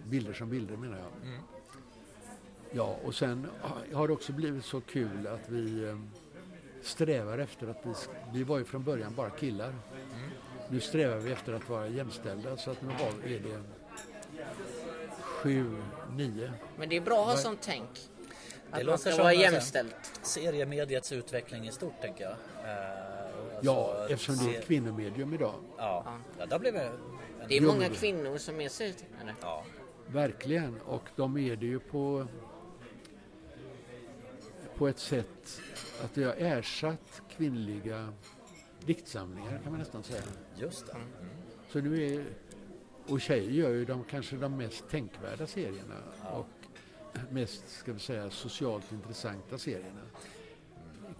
Bilder 0.04 0.32
som 0.32 0.50
bilder 0.50 0.76
menar 0.76 0.98
jag. 0.98 1.28
Mm. 1.28 1.40
Ja, 2.72 2.96
och 3.04 3.14
sen 3.14 3.46
har- 3.92 4.06
det 4.08 4.14
också 4.14 4.32
blivit 4.32 4.64
så 4.64 4.80
kul 4.80 5.26
att 5.26 5.48
vi 5.48 5.84
eh, 5.88 5.98
strävar 6.82 7.38
efter 7.38 7.68
att 7.68 7.86
vi, 7.86 7.92
vi 8.32 8.44
var 8.44 8.58
ju 8.58 8.64
från 8.64 8.82
början 8.84 9.14
bara 9.14 9.30
killar. 9.30 9.68
Mm. 9.68 10.30
Nu 10.70 10.80
strävar 10.80 11.16
vi 11.16 11.32
efter 11.32 11.52
att 11.52 11.68
vara 11.68 11.88
jämställda 11.88 12.56
så 12.56 12.70
att 12.70 12.82
nu 12.82 12.88
har, 12.88 13.28
är 13.30 13.40
det 13.40 13.62
sju, 15.20 15.76
nio. 16.16 16.52
Men 16.76 16.88
det 16.88 16.96
är 16.96 17.00
bra 17.00 17.20
att 17.20 17.26
ha 17.26 17.36
sånt 17.36 17.58
tänk. 17.62 17.88
Att 18.70 18.78
man 18.78 18.86
låter 18.86 19.12
ska 19.12 19.22
vara 19.22 19.34
jämställt. 19.34 20.20
seriemediets 20.22 21.12
utveckling 21.12 21.68
i 21.68 21.72
stort 21.72 22.00
tänker 22.00 22.24
jag. 22.24 22.36
Eh, 23.62 23.66
Ja, 23.66 23.94
alltså, 23.96 24.14
eftersom 24.14 24.46
det 24.46 24.54
är 24.54 24.58
ett 24.58 24.66
kvinnomedium 24.66 25.34
idag. 25.34 25.54
Ja, 25.76 26.18
ja 26.38 26.46
där 26.46 26.58
blev 26.58 26.74
det... 26.74 26.92
Det 27.48 27.56
är 27.56 27.60
många 27.60 27.88
kvinnor 27.88 28.38
som 28.38 28.60
är 28.60 28.68
serietecknare. 28.68 29.34
Ja, 29.40 29.64
Verkligen. 30.06 30.80
Och 30.80 31.08
de 31.16 31.36
är 31.36 31.56
det 31.56 31.66
ju 31.66 31.78
på, 31.78 32.26
på 34.76 34.88
ett 34.88 34.98
sätt 34.98 35.60
att 36.04 36.14
det 36.14 36.24
har 36.24 36.34
ersatt 36.34 37.22
kvinnliga 37.36 38.12
diktsamlingar 38.86 39.60
kan 39.62 39.72
man 39.72 39.78
nästan 39.78 40.02
säga. 40.02 40.22
just 40.56 40.86
det. 40.86 40.96
Så 41.68 41.80
nu 41.80 42.06
är, 42.06 42.24
och 43.06 43.20
tjejer 43.20 43.50
gör 43.50 43.70
ju 43.70 43.84
de, 43.84 44.04
kanske 44.04 44.36
de 44.36 44.56
mest 44.56 44.90
tänkvärda 44.90 45.46
serierna 45.46 45.96
och 46.32 46.46
mest, 47.30 47.68
ska 47.68 47.92
vi 47.92 47.98
säga, 47.98 48.30
socialt 48.30 48.92
intressanta 48.92 49.58
serierna. 49.58 50.02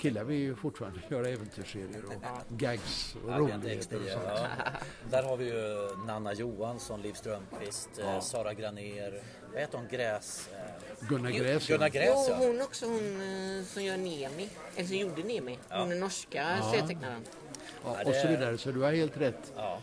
Killar 0.03 0.25
vill 0.25 0.39
ju 0.39 0.55
fortfarande 0.55 1.01
göra 1.09 1.29
äventyrsserier 1.29 2.03
och 2.05 2.13
gags 2.59 3.17
och 3.25 3.39
roligheter 3.39 3.97
och 3.97 4.03
X10, 4.03 4.13
sånt. 4.13 4.25
ja. 4.27 4.47
Där 5.11 5.23
har 5.23 5.37
vi 5.37 5.45
ju 5.45 5.89
Nanna 6.07 6.33
Johansson, 6.35 7.03
Liv 7.03 7.13
Strömquist, 7.13 7.89
eh, 7.99 8.21
Sara 8.21 8.55
Graner, 8.55 9.23
vad 9.53 9.61
heter 9.61 9.79
hon, 9.79 9.89
Gräs? 9.91 10.49
Eh, 10.53 11.09
Gunnar 11.09 11.31
Gräs, 11.31 11.69
ja. 11.69 11.77
Gunnar 11.77 11.89
Gräs 11.89 12.09
Jo, 12.17 12.25
ja. 12.29 12.37
hon 12.47 12.61
också, 12.63 12.87
hon 12.87 13.21
eh, 13.59 13.65
som 13.65 13.83
gör 13.85 13.97
Nemi. 13.97 14.49
Eller 14.77 14.89
som 14.89 14.97
gjorde 14.97 15.23
Nemi. 15.23 15.59
Hon 15.71 15.93
är 15.93 15.97
norska 15.97 16.59
serietecknaren. 16.71 17.21
Ja, 17.85 17.97
Ja, 18.05 18.09
och 18.11 18.15
så 18.15 18.29
vidare. 18.29 18.59
Så 18.59 18.71
du 18.73 18.81
har 18.81 18.93
helt 18.93 19.17
rätt. 19.17 19.53
ja. 19.57 19.79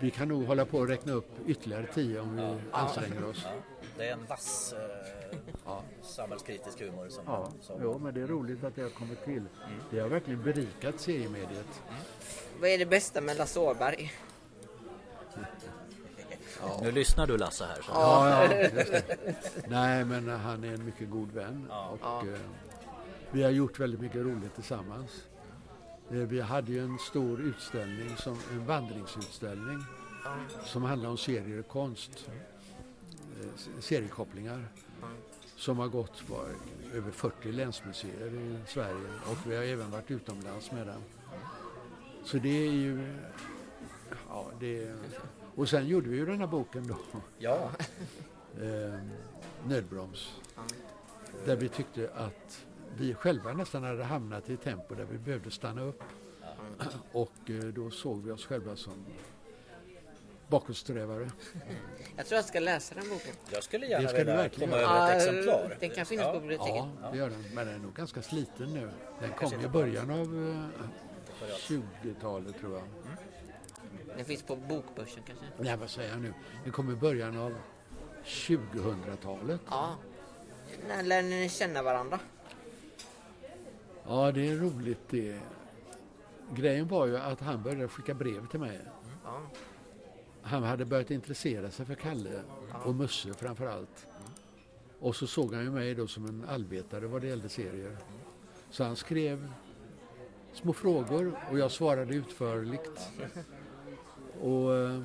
Vi 0.00 0.10
kan 0.10 0.28
nog 0.28 0.44
hålla 0.46 0.64
på 0.64 0.78
och 0.78 0.88
räkna 0.88 1.12
upp 1.12 1.28
ytterligare 1.46 1.86
tio 1.94 2.20
om 2.20 2.36
vi 2.36 2.56
anstränger 2.72 3.24
oss. 3.24 3.46
Det 3.96 4.08
är 4.08 4.12
en 4.12 4.26
vass 4.26 4.74
eh, 5.66 5.80
samhällskritisk 6.02 6.80
humor 6.80 7.08
som... 7.08 7.24
Ja, 7.26 7.48
som 7.60 7.82
jo, 7.82 7.98
men 7.98 8.14
det 8.14 8.20
är 8.20 8.26
roligt 8.26 8.64
att 8.64 8.76
det 8.76 8.82
har 8.82 8.90
kommit 8.90 9.24
till. 9.24 9.44
Det 9.90 10.00
har 10.00 10.08
verkligen 10.08 10.42
berikat 10.42 11.00
seriemediet. 11.00 11.82
Vad 12.60 12.70
är 12.70 12.78
det 12.78 12.86
bästa 12.86 13.20
med 13.20 13.36
Lasse 13.36 13.60
Åberg? 13.60 14.12
Nu 16.82 16.92
lyssnar 16.92 17.26
du 17.26 17.38
Lasse 17.38 17.64
här. 17.64 17.82
Så. 17.82 17.92
Ja, 17.92 18.44
ja. 18.44 19.00
Nej, 19.68 20.04
men 20.04 20.28
han 20.28 20.64
är 20.64 20.74
en 20.74 20.84
mycket 20.84 21.10
god 21.10 21.32
vän. 21.32 21.70
Och, 22.00 22.26
eh, 22.26 22.38
vi 23.30 23.42
har 23.42 23.50
gjort 23.50 23.80
väldigt 23.80 24.00
mycket 24.00 24.22
roligt 24.22 24.54
tillsammans. 24.54 25.10
Eh, 26.10 26.16
vi 26.16 26.40
hade 26.40 26.72
ju 26.72 26.84
en 26.84 26.98
stor 26.98 27.40
utställning, 27.40 28.16
som, 28.16 28.38
en 28.52 28.66
vandringsutställning 28.66 29.84
som 30.64 30.82
handlar 30.82 31.10
om 31.10 31.16
serier 31.16 31.60
och 31.60 31.68
konst. 31.68 32.28
Eh, 33.40 33.80
seriekopplingar 33.80 34.68
som 35.56 35.78
har 35.78 35.88
gått 35.88 36.26
på 36.26 36.46
över 36.92 37.10
40 37.10 37.52
länsmuseer 37.52 38.34
i 38.34 38.58
Sverige 38.66 39.08
och 39.30 39.50
vi 39.50 39.56
har 39.56 39.62
även 39.62 39.90
varit 39.90 40.10
utomlands 40.10 40.72
med 40.72 40.86
den. 40.86 41.00
Så 42.24 42.38
det 42.38 42.66
är 42.66 42.72
ju... 42.72 43.16
Ja, 44.28 44.46
det, 44.60 44.94
och 45.54 45.68
sen 45.68 45.86
gjorde 45.86 46.08
vi 46.08 46.16
ju 46.16 46.26
den 46.26 46.40
här 46.40 46.46
boken 46.46 46.86
då 46.86 46.96
Ja, 47.38 47.70
eh, 48.60 49.00
nödbroms. 49.66 50.34
Där 51.44 51.56
vi 51.56 51.68
tyckte 51.68 52.10
att 52.14 52.66
vi 52.96 53.14
själva 53.14 53.52
nästan 53.52 53.84
hade 53.84 54.04
hamnat 54.04 54.50
i 54.50 54.54
ett 54.54 54.62
tempo 54.62 54.94
där 54.94 55.06
vi 55.10 55.18
behövde 55.18 55.50
stanna 55.50 55.82
upp. 55.82 56.02
Och 57.12 57.50
eh, 57.50 57.64
då 57.64 57.90
såg 57.90 58.22
vi 58.22 58.30
oss 58.30 58.46
själva 58.46 58.76
som 58.76 58.94
bakåtsträvare. 60.48 61.30
Jag 62.16 62.26
tror 62.26 62.36
jag 62.36 62.44
ska 62.44 62.60
läsa 62.60 62.94
den 62.94 63.08
boken. 63.08 63.32
jag 63.52 63.62
skulle 63.62 63.86
Det 63.86 63.90
gärna 63.90 64.08
ska 64.08 64.18
du 64.18 64.24
vilja 64.24 64.36
verkligen 64.36 64.70
komma 64.70 64.82
göra. 64.82 64.96
över 64.96 65.16
ett 65.16 65.22
exemplar. 65.28 65.76
Den 65.80 65.90
kan 65.90 66.06
finnas 66.06 66.26
Ja. 66.26 66.32
på 66.32 66.40
biblioteket. 66.40 66.84
Ja, 67.02 67.10
det 67.12 67.16
gör 67.18 67.30
den. 67.30 67.44
Men 67.54 67.66
den 67.66 67.74
är 67.74 67.78
nog 67.78 67.94
ganska 67.94 68.22
sliten 68.22 68.72
nu. 68.74 68.90
Den 69.20 69.30
kom 69.32 69.60
i 69.60 69.68
början 69.68 70.10
av 70.10 70.18
eh, 70.80 70.86
20-talet 71.58 72.58
tror 72.60 72.72
jag. 72.74 72.82
Den 74.16 74.24
finns 74.24 74.42
på 74.42 74.56
bokbörsen 74.56 75.22
kanske. 75.26 75.44
Nej, 75.58 75.76
vad 75.76 75.90
säger 75.90 76.10
jag 76.10 76.20
nu? 76.20 76.34
Den 76.64 76.72
kom 76.72 76.90
i 76.90 76.94
början 76.94 77.38
av 77.38 77.54
2000-talet. 78.24 79.60
Ja. 79.70 79.94
När 80.88 81.02
lär 81.02 81.22
ni 81.22 81.48
känna 81.48 81.82
varandra? 81.82 82.18
Ja, 84.06 84.32
det 84.32 84.48
är 84.48 84.56
roligt 84.56 84.98
det. 85.10 85.38
Grejen 86.54 86.88
var 86.88 87.06
ju 87.06 87.16
att 87.18 87.40
han 87.40 87.62
började 87.62 87.88
skicka 87.88 88.14
brev 88.14 88.46
till 88.48 88.60
mig. 88.60 88.80
Ja. 89.24 89.40
Han 90.44 90.62
hade 90.62 90.84
börjat 90.84 91.10
intressera 91.10 91.70
sig 91.70 91.86
för 91.86 91.94
Kalle 91.94 92.42
och 92.84 92.94
Musse 92.94 93.34
framför 93.34 93.66
allt. 93.66 94.06
Och 94.98 95.16
så 95.16 95.26
såg 95.26 95.54
han 95.54 95.64
ju 95.64 95.70
mig 95.70 95.94
då 95.94 96.06
som 96.06 96.24
en 96.26 96.44
allvetare 96.48 97.06
vad 97.06 97.20
det 97.20 97.28
gällde 97.28 97.48
serier. 97.48 97.96
Så 98.70 98.84
han 98.84 98.96
skrev 98.96 99.52
små 100.52 100.72
frågor 100.72 101.38
och 101.50 101.58
jag 101.58 101.70
svarade 101.70 102.14
utförligt. 102.14 103.10
Och 104.40 104.76
eh, 104.76 105.02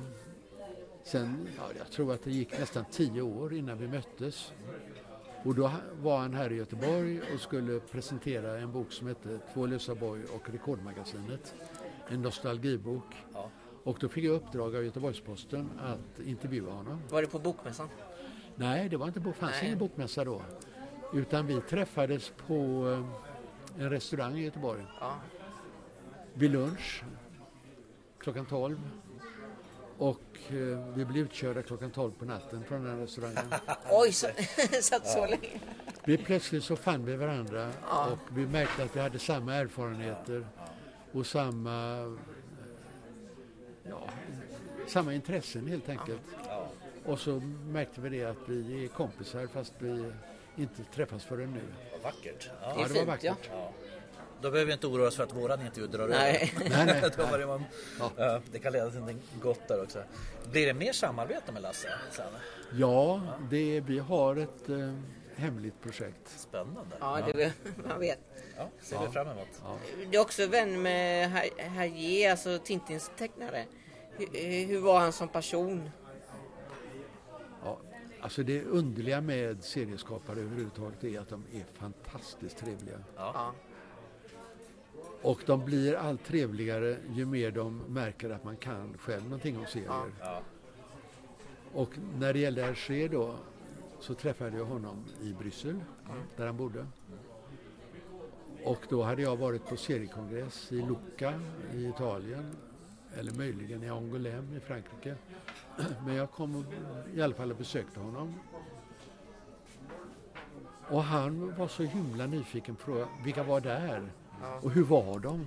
sen, 1.04 1.48
ja, 1.56 1.62
jag 1.78 1.90
tror 1.90 2.14
att 2.14 2.24
det 2.24 2.30
gick 2.30 2.58
nästan 2.58 2.84
tio 2.90 3.22
år 3.22 3.54
innan 3.54 3.78
vi 3.78 3.88
möttes. 3.88 4.52
Och 5.44 5.54
då 5.54 5.70
var 6.02 6.18
han 6.18 6.34
här 6.34 6.52
i 6.52 6.56
Göteborg 6.56 7.20
och 7.34 7.40
skulle 7.40 7.80
presentera 7.80 8.58
en 8.58 8.72
bok 8.72 8.92
som 8.92 9.06
hette 9.06 9.38
Två 9.54 9.66
lösa 9.66 9.94
boj 9.94 10.24
och 10.24 10.50
Rekordmagasinet. 10.50 11.54
En 12.08 12.22
nostalgibok. 12.22 13.14
Ja. 13.32 13.50
Och 13.90 13.98
då 14.00 14.08
fick 14.08 14.24
jag 14.24 14.34
uppdrag 14.34 14.76
av 14.76 14.84
Göteborgs-Posten 14.84 15.70
att 15.80 16.26
intervjua 16.26 16.72
honom. 16.72 17.02
Var 17.08 17.22
det 17.22 17.28
på 17.28 17.38
bokmässan? 17.38 17.88
Nej, 18.56 18.88
det 18.88 18.96
var 18.96 19.06
inte 19.06 19.20
bok, 19.20 19.36
fanns 19.36 19.52
Nej. 19.52 19.66
ingen 19.66 19.78
bokmässa 19.78 20.24
då. 20.24 20.42
Utan 21.12 21.46
vi 21.46 21.60
träffades 21.60 22.32
på 22.46 22.88
eh, 23.76 23.82
en 23.82 23.90
restaurang 23.90 24.38
i 24.38 24.44
Göteborg. 24.44 24.82
Ja. 25.00 25.14
Vid 26.34 26.50
lunch 26.50 27.04
klockan 28.18 28.46
12. 28.46 28.80
Och 29.98 30.22
eh, 30.48 30.54
vi 30.94 31.04
blev 31.04 31.24
utkörda 31.24 31.62
klockan 31.62 31.90
12 31.90 32.12
på 32.18 32.24
natten 32.24 32.64
från 32.64 32.84
den 32.84 32.98
restaurangen. 33.00 33.44
Oj, 33.90 34.12
så, 34.12 34.26
satt 34.82 35.06
så 35.06 35.26
länge. 35.26 35.60
Vi 36.04 36.16
plötsligt 36.16 36.64
så 36.64 36.76
fann 36.76 37.04
vi 37.04 37.16
varandra 37.16 37.70
och 38.10 38.36
vi 38.38 38.46
märkte 38.46 38.82
att 38.82 38.96
vi 38.96 39.00
hade 39.00 39.18
samma 39.18 39.54
erfarenheter 39.54 40.46
och 41.12 41.26
samma, 41.26 42.04
ja, 43.90 44.08
samma 44.88 45.14
intressen 45.14 45.66
helt 45.66 45.88
enkelt. 45.88 46.20
Ja. 46.48 46.68
Och 47.04 47.18
så 47.20 47.40
märkte 47.66 48.00
vi 48.00 48.08
det 48.08 48.24
att 48.24 48.36
vi 48.48 48.84
är 48.84 48.88
kompisar 48.88 49.46
fast 49.46 49.72
vi 49.78 50.12
inte 50.56 50.84
träffas 50.94 51.24
förrän 51.24 51.52
nu. 51.52 51.60
Vad 51.92 52.00
vackert. 52.02 52.50
Ja. 52.62 52.74
Ja, 52.78 52.86
det 52.88 52.98
var 52.98 53.06
vackert. 53.06 53.50
ja. 53.52 53.70
Då 54.42 54.50
behöver 54.50 54.66
vi 54.66 54.72
inte 54.72 54.86
oroa 54.86 55.08
oss 55.08 55.16
för 55.16 55.22
att 55.24 55.34
våran 55.36 55.60
intervju 55.66 55.86
drar 55.86 56.08
Nej. 56.08 56.52
över. 56.58 56.70
Nej, 56.76 56.86
nej, 56.86 57.00
nej. 57.18 57.38
det, 57.38 57.46
man, 57.46 57.64
Ja. 57.98 58.10
ja, 58.16 58.40
det 58.52 58.58
kan 58.58 58.72
leda 58.72 58.90
till 58.90 58.98
någonting 58.98 59.22
gott 59.42 59.68
där 59.68 59.82
också. 59.82 60.02
Blir 60.52 60.66
det 60.66 60.74
mer 60.74 60.92
samarbete 60.92 61.52
med 61.52 61.62
Lasse 61.62 61.88
sen? 62.10 62.26
Ja, 62.72 63.20
det, 63.50 63.80
vi 63.80 63.98
har 63.98 64.36
ett 64.36 64.68
eh, 64.68 64.94
hemligt 65.36 65.80
projekt. 65.82 66.28
Spännande. 66.38 66.96
Ja, 67.00 67.18
det 67.34 67.52
man 67.88 68.00
vet. 68.00 68.18
Ja, 68.56 68.68
ser 68.80 69.06
vi 69.06 69.12
fram 69.12 69.28
emot. 69.28 69.48
Du 70.10 70.18
är 70.18 70.22
också 70.22 70.46
vän 70.46 70.82
med 70.82 71.30
Her- 71.30 71.62
Hergé, 71.62 72.26
alltså 72.30 72.58
Tintins 72.64 73.10
tecknare. 73.18 73.64
Hur, 74.20 74.66
hur 74.66 74.80
var 74.80 75.00
han 75.00 75.12
som 75.12 75.28
person? 75.28 75.90
Ja, 77.64 77.78
alltså 78.20 78.42
det 78.42 78.64
underliga 78.64 79.20
med 79.20 79.64
serieskapare 79.64 80.40
överhuvudtaget 80.40 81.04
är 81.04 81.20
att 81.20 81.28
de 81.28 81.44
är 81.52 81.64
fantastiskt 81.74 82.58
trevliga. 82.58 82.98
Ja. 83.16 83.52
Och 85.22 85.40
de 85.46 85.64
blir 85.64 85.94
allt 85.94 86.24
trevligare 86.24 86.96
ju 87.10 87.26
mer 87.26 87.50
de 87.50 87.78
märker 87.78 88.30
att 88.30 88.44
man 88.44 88.56
kan 88.56 88.98
själv 88.98 89.24
någonting 89.24 89.58
om 89.58 89.66
serier. 89.66 90.12
Ja. 90.20 90.42
Och 91.72 91.90
när 92.18 92.32
det 92.32 92.38
gällde 92.38 92.62
Hergé 92.62 93.08
då 93.08 93.36
så 94.00 94.14
träffade 94.14 94.58
jag 94.58 94.64
honom 94.64 95.04
i 95.22 95.32
Bryssel 95.32 95.80
där 96.36 96.46
han 96.46 96.56
bodde. 96.56 96.86
Och 98.64 98.86
då 98.88 99.02
hade 99.02 99.22
jag 99.22 99.36
varit 99.36 99.66
på 99.66 99.76
seriekongress 99.76 100.72
i 100.72 100.76
Lucca 100.76 101.40
i 101.74 101.86
Italien 101.86 102.56
eller 103.18 103.32
möjligen 103.32 103.82
i 103.82 103.90
Angoulême 103.90 104.56
i 104.56 104.60
Frankrike. 104.60 105.14
Men 106.06 106.14
jag 106.14 106.30
kom 106.30 106.64
i 107.14 107.22
alla 107.22 107.34
fall 107.34 107.50
och 107.50 107.56
besökte 107.56 108.00
honom. 108.00 108.34
Och 110.88 111.02
han 111.02 111.56
var 111.56 111.68
så 111.68 111.82
himla 111.82 112.26
nyfiken 112.26 112.76
på 112.76 112.82
fråga, 112.82 113.08
vilka 113.24 113.42
var 113.42 113.60
där? 113.60 114.12
Och 114.62 114.70
hur 114.70 114.84
var 114.84 115.18
de? 115.18 115.44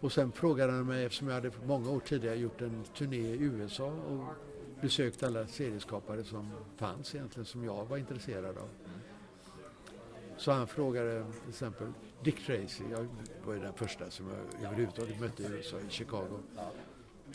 Och 0.00 0.12
sen 0.12 0.32
frågade 0.32 0.72
han 0.72 0.86
mig, 0.86 1.04
eftersom 1.04 1.28
jag 1.28 1.34
hade 1.34 1.50
många 1.66 1.90
år 1.90 2.00
tidigare 2.00 2.36
gjort 2.36 2.60
en 2.60 2.84
turné 2.96 3.16
i 3.16 3.42
USA 3.42 3.86
och 3.86 4.24
besökt 4.82 5.22
alla 5.22 5.46
serieskapare 5.46 6.24
som 6.24 6.50
fanns 6.76 7.14
egentligen, 7.14 7.46
som 7.46 7.64
jag 7.64 7.84
var 7.84 7.96
intresserad 7.96 8.58
av. 8.58 8.68
Så 10.36 10.52
han 10.52 10.66
frågade 10.66 11.24
till 11.40 11.48
exempel 11.48 11.86
Dick 12.22 12.46
Tracy, 12.46 12.84
jag 12.90 13.06
var 13.44 13.54
ju 13.54 13.60
den 13.60 13.74
första 13.74 14.10
som 14.10 14.26
jag 14.28 14.66
överhuvudtaget 14.66 15.20
mötte 15.20 15.42
i 15.42 15.46
USA, 15.46 15.76
i 15.88 15.90
Chicago. 15.90 16.38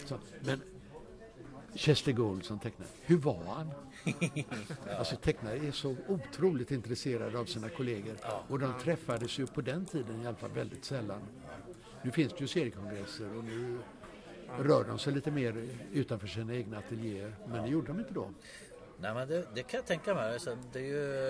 Så, 0.06 0.18
men 0.46 0.62
Chester 1.76 2.12
Gould 2.12 2.46
som 2.46 2.60
tecknare, 2.60 2.90
hur 3.02 3.18
var 3.18 3.44
han? 3.46 3.72
Alltså 4.98 5.16
tecknare 5.16 5.58
är 5.58 5.72
så 5.72 5.96
otroligt 6.08 6.72
intresserade 6.72 7.40
av 7.40 7.46
sina 7.46 7.70
kollegor 7.70 8.16
och 8.48 8.60
de 8.60 8.74
träffades 8.84 9.40
ju 9.40 9.48
på 9.48 9.62
den 9.62 9.86
tiden 9.86 10.22
i 10.22 10.28
alla 10.28 10.38
fall 10.38 10.52
väldigt 10.52 10.86
sällan. 10.86 11.22
Nu 12.02 12.12
finns 12.12 12.34
det 12.34 12.40
ju 12.40 12.48
seriekongresser 12.48 13.38
och 13.38 13.44
nu 13.44 13.78
rör 14.60 14.84
de 14.84 15.00
sig 15.00 15.14
lite 15.14 15.32
mer 15.32 15.68
utanför 15.94 16.28
sina 16.28 16.56
egna 16.56 16.78
ateljéer, 16.78 17.36
men 17.48 17.64
det 17.64 17.70
gjorde 17.70 17.88
de 17.88 18.00
inte 18.00 18.14
då. 18.14 18.30
Nej, 19.00 19.14
men 19.14 19.28
det, 19.28 19.46
det 19.56 19.64
kan 19.64 19.78
jag 19.78 19.86
tänka 19.86 20.14
mig. 20.14 20.34
Alltså, 20.34 20.58
det 20.74 20.80
är 20.80 20.84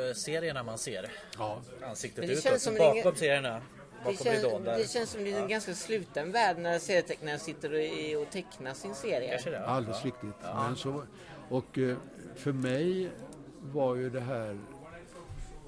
ju 0.08 0.14
serierna 0.14 0.64
man 0.64 0.78
ser. 0.78 1.12
Ja, 1.38 1.62
Ansiktet 1.84 2.20
Men 2.20 2.28
det 2.28 2.34
utåt. 2.34 2.62
som 2.62 2.74
det 2.74 2.80
bakom 2.80 2.98
är 2.98 3.02
ingen- 3.02 3.16
serierna. 3.16 3.62
Det 4.06 4.24
känns, 4.24 4.44
ridån 4.44 4.64
där. 4.64 4.78
det 4.78 4.90
känns 4.90 5.10
som 5.10 5.24
det 5.24 5.32
är 5.34 5.42
en 5.42 5.48
ganska 5.48 5.74
sluten 5.74 6.32
värld 6.32 6.58
när 6.58 6.80
serietecknare 6.80 7.40
sitter 7.40 7.74
och, 7.74 7.80
i- 7.82 8.16
och 8.16 8.30
tecknar 8.32 8.74
sin 8.74 8.96
serie. 8.96 9.30
Kanske 9.32 9.50
det. 9.50 9.66
alldeles 9.66 10.06
riktigt. 10.06 10.36
Men 10.56 10.76
så, 10.76 11.04
och 11.50 11.78
eh, 11.78 11.98
för 12.36 12.52
mig 12.52 13.10
var 13.62 13.96
ju 13.96 14.10
det 14.10 14.20
här 14.22 14.60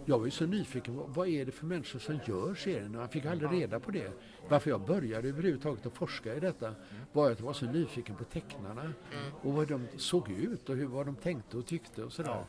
jag 0.06 0.18
var 0.20 0.26
ju 0.26 0.32
så 0.32 0.46
nyfiken, 0.46 0.96
vad- 0.98 1.10
vad 1.10 1.28
är 1.28 1.46
det 1.46 1.52
för 1.52 1.66
människor 1.66 2.00
som 2.00 2.20
gör 2.26 2.56
serierna? 2.56 2.98
Man 2.98 3.10
fick 3.10 3.26
aldrig 3.26 3.62
reda 3.62 3.80
på 3.80 3.92
det. 3.92 4.12
Varför 4.50 4.70
jag 4.70 4.82
började 4.82 5.30
överhuvudtaget 5.30 5.86
att 5.86 5.94
forska 5.94 6.36
i 6.36 6.40
detta 6.40 6.76
var 7.14 7.32
att 7.32 7.40
jag 7.40 7.46
var 7.46 7.54
så 7.54 7.66
nyfiken 7.66 8.16
på 8.16 8.24
tecknarna 8.24 8.94
och 9.42 9.54
vad 9.54 9.68
de 9.68 9.88
såg 9.98 10.32
ut 10.32 10.70
och 10.70 10.76
hur, 10.76 10.86
vad 10.88 11.06
de 11.06 11.16
tänkte 11.16 11.58
och 11.58 11.66
tyckte 11.66 12.04
och 12.04 12.14
sådär. 12.14 12.44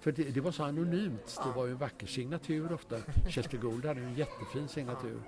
För 0.00 0.12
det, 0.12 0.22
det 0.22 0.40
var 0.40 0.52
så 0.52 0.64
anonymt. 0.64 1.40
Det 1.44 1.52
var 1.56 1.66
ju 1.66 1.72
en 1.72 1.78
vacker 1.78 2.06
signatur 2.06 2.72
ofta. 2.72 2.96
Chester 3.28 3.58
Gould 3.58 3.84
hade 3.84 4.00
en 4.00 4.14
jättefin 4.14 4.68
signatur. 4.68 5.20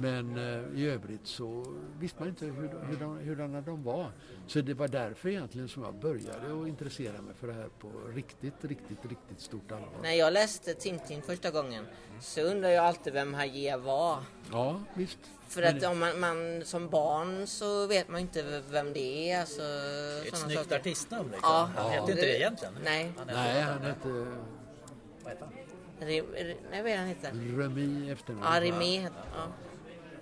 Men 0.00 0.36
eh, 0.38 0.80
i 0.80 0.90
övrigt 0.90 1.26
så 1.26 1.64
visste 1.98 2.18
man 2.20 2.28
inte 2.28 2.44
hur, 2.44 2.70
hur 2.90 2.96
de, 2.96 3.18
hurdana 3.18 3.60
de 3.60 3.82
var. 3.84 4.10
Så 4.46 4.60
det 4.60 4.74
var 4.74 4.88
därför 4.88 5.28
egentligen 5.28 5.68
som 5.68 5.82
jag 5.82 5.94
började 5.94 6.62
att 6.62 6.68
intressera 6.68 7.22
mig 7.22 7.34
för 7.34 7.46
det 7.46 7.52
här 7.52 7.68
på 7.78 7.88
riktigt, 8.14 8.54
riktigt, 8.64 9.04
riktigt 9.04 9.40
stort 9.40 9.72
allvar. 9.72 9.90
När 10.02 10.12
jag 10.12 10.32
läste 10.32 10.74
Tintin 10.74 11.22
första 11.22 11.50
gången 11.50 11.84
så 12.20 12.40
undrade 12.40 12.74
jag 12.74 12.84
alltid 12.84 13.12
vem 13.12 13.34
Haje 13.34 13.76
var. 13.76 14.18
Ja, 14.52 14.80
visst. 14.94 15.18
För 15.48 15.62
att 15.62 15.82
om 15.84 15.98
man, 15.98 16.20
man 16.20 16.62
som 16.64 16.88
barn 16.88 17.46
så 17.46 17.86
vet 17.86 18.08
man 18.08 18.20
inte 18.20 18.62
vem 18.70 18.92
det 18.92 19.30
är. 19.30 19.40
Alltså, 19.40 19.62
Det 19.62 19.68
är 19.68 20.28
ett 20.28 20.36
snyggt 20.36 20.58
saker. 20.62 20.76
artistnamn 20.78 21.30
liksom. 21.30 21.50
Ja. 21.52 21.70
Han 21.76 21.90
heter 21.90 21.96
Ja. 22.06 22.10
inte 22.10 22.22
det 22.22 22.36
egentligen. 22.38 22.74
Nej. 22.84 23.12
Han 23.18 23.28
heter 23.28 23.42
Nej, 23.42 23.62
han 23.62 23.82
hette 23.82 24.08
Vad 24.08 25.32
heter 25.32 25.44
han? 25.44 25.52
Re, 26.00 26.20
re, 26.20 26.54
nej, 26.70 26.82
vad 26.82 26.90
är 26.92 26.96
han 26.96 27.06
heter? 27.06 27.30
Remi 27.56 28.10
efternamn. 28.10 28.44
Ja, 28.54 28.60
Remé 28.60 28.98
heter 29.00 29.22
ja. 29.34 29.46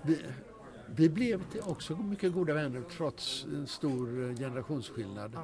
Vi, 0.07 0.19
vi 0.87 1.09
blev 1.09 1.43
också 1.63 1.97
mycket 1.97 2.33
goda 2.33 2.55
vänner 2.55 2.83
trots 2.97 3.45
en 3.45 3.67
stor 3.67 4.25
eh, 4.25 4.37
generationsskillnad. 4.37 5.37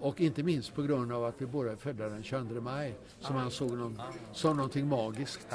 Och 0.00 0.20
inte 0.20 0.42
minst 0.42 0.74
på 0.74 0.82
grund 0.82 1.12
av 1.12 1.24
att 1.24 1.34
vi 1.38 1.46
båda 1.46 1.72
är 1.72 1.76
födda 1.76 2.08
den 2.08 2.22
22 2.22 2.60
maj 2.60 2.94
som 3.20 3.36
han 3.36 3.50
såg 3.50 3.72
någon, 3.72 4.02
som 4.32 4.56
någonting 4.56 4.88
magiskt. 4.88 5.46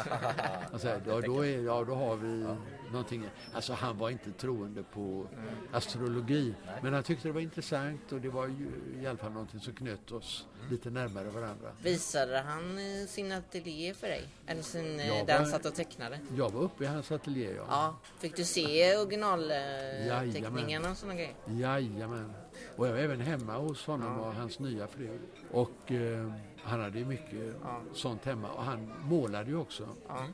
Säger, 0.77 1.01
ja, 1.07 1.21
då 1.21 1.45
är, 1.45 1.61
ja, 1.61 1.83
då 1.83 1.95
har 1.95 2.15
vi 2.15 2.45
någonting. 2.91 3.29
Alltså 3.53 3.73
han 3.73 3.97
var 3.97 4.09
inte 4.09 4.31
troende 4.31 4.83
på 4.83 5.27
astrologi 5.71 6.53
men 6.81 6.93
han 6.93 7.03
tyckte 7.03 7.27
det 7.27 7.31
var 7.31 7.41
intressant 7.41 8.11
och 8.11 8.21
det 8.21 8.29
var 8.29 8.47
ju 8.47 8.71
i 9.01 9.07
alla 9.07 9.17
fall 9.17 9.31
någonting 9.31 9.59
som 9.59 9.73
knöt 9.73 10.11
oss 10.11 10.47
lite 10.71 10.89
närmare 10.89 11.29
varandra. 11.29 11.71
Visade 11.83 12.39
han 12.39 12.77
eh, 12.77 13.07
sin 13.07 13.31
ateljé 13.31 13.93
för 13.93 14.07
dig? 14.07 14.23
Eller 14.47 14.61
sin, 14.61 14.99
eh, 14.99 15.07
Ja, 15.07 15.23
där 15.25 15.37
han 15.37 15.45
satt 15.47 15.65
och 15.65 15.75
tecknade? 15.75 16.19
Jag 16.37 16.51
var 16.51 16.61
uppe 16.61 16.83
i 16.83 16.87
hans 16.87 17.11
ateljé. 17.11 17.53
Ja. 17.55 17.65
Ja. 17.69 17.95
Fick 18.19 18.35
du 18.35 18.45
se 18.45 18.97
originalteckningarna 18.97 20.59
Jajamän. 20.59 20.91
och 20.91 20.97
sådana 20.97 21.15
grejer? 21.15 21.33
Jajamän. 21.47 22.33
Och 22.77 22.87
jag 22.87 22.91
var 22.91 22.99
även 22.99 23.21
hemma 23.21 23.57
hos 23.57 23.85
honom 23.85 24.19
och 24.19 24.33
hans 24.33 24.59
nya 24.59 24.87
fru. 24.87 25.09
Och 25.51 25.91
eh, 25.91 26.31
han 26.63 26.81
hade 26.81 26.99
ju 26.99 27.05
mycket 27.05 27.55
sånt 27.93 28.25
hemma. 28.25 28.47
Och 28.51 28.63
han 28.63 28.93
målade 29.03 29.49
ju 29.49 29.57
också. 29.57 29.87
Ja. 30.07 30.25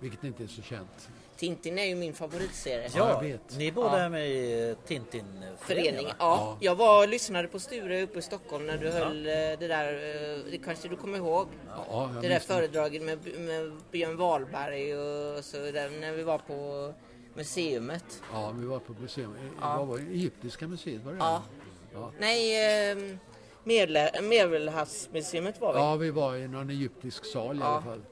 Vilket 0.00 0.24
inte 0.24 0.42
är 0.42 0.46
så 0.46 0.62
känt. 0.62 1.08
Tintin 1.36 1.78
är 1.78 1.84
ju 1.84 1.94
min 1.94 2.14
favoritserie. 2.14 2.88
Ja, 2.94 2.98
jag 2.98 3.08
Ja, 3.10 3.20
vet. 3.20 3.58
ni 3.58 3.72
båda 3.72 3.98
Ja. 3.98 4.04
är 4.04 4.08
med 4.08 4.30
i 4.30 4.76
Tintin-föreningen? 4.86 6.04
Ja, 6.04 6.14
Ja. 6.18 6.56
jag 6.60 6.74
var 6.74 7.02
och 7.02 7.08
lyssnade 7.08 7.48
på 7.48 7.58
Sture 7.58 8.02
uppe 8.02 8.18
i 8.18 8.22
Stockholm 8.22 8.66
när 8.66 8.78
du 8.78 8.90
höll 8.90 9.26
eh, 9.26 9.32
det 9.32 9.56
där, 9.68 9.92
eh, 9.92 10.38
det 10.50 10.58
kanske 10.64 10.88
du 10.88 10.96
kommer 10.96 11.18
ihåg? 11.18 11.46
Ja, 11.88 12.10
Det 12.22 12.28
där 12.28 12.38
föredraget 12.38 13.02
med, 13.02 13.18
med 13.38 13.72
Björn 13.90 14.16
Wahlberg 14.16 14.96
och 14.96 15.44
så 15.44 15.56
där 15.56 16.00
när 16.00 16.12
vi 16.12 16.22
var 16.22 16.38
på 16.38 16.92
museumet. 17.34 18.22
Ja, 18.32 18.52
vi 18.58 18.66
var 18.66 18.78
på 18.78 18.92
museum. 19.00 19.34
Ja. 19.60 19.76
Vad 19.78 19.86
var 19.86 19.98
det? 19.98 20.02
Egyptiska 20.04 20.68
museet 20.68 21.04
var 21.04 21.12
det? 21.12 21.18
Ja. 21.18 21.42
Ja. 21.94 22.10
Nej, 22.18 22.90
eh, 22.90 22.98
Medelhavsmuseet 24.22 25.60
var 25.60 25.72
vi. 25.72 25.78
Ja, 25.78 25.96
vi 25.96 26.10
var 26.10 26.36
i 26.36 26.48
någon 26.48 26.70
egyptisk 26.70 27.24
sal 27.24 27.56
i 27.56 27.58
Ja. 27.60 27.66
alla 27.66 27.82
fall. 27.82 28.02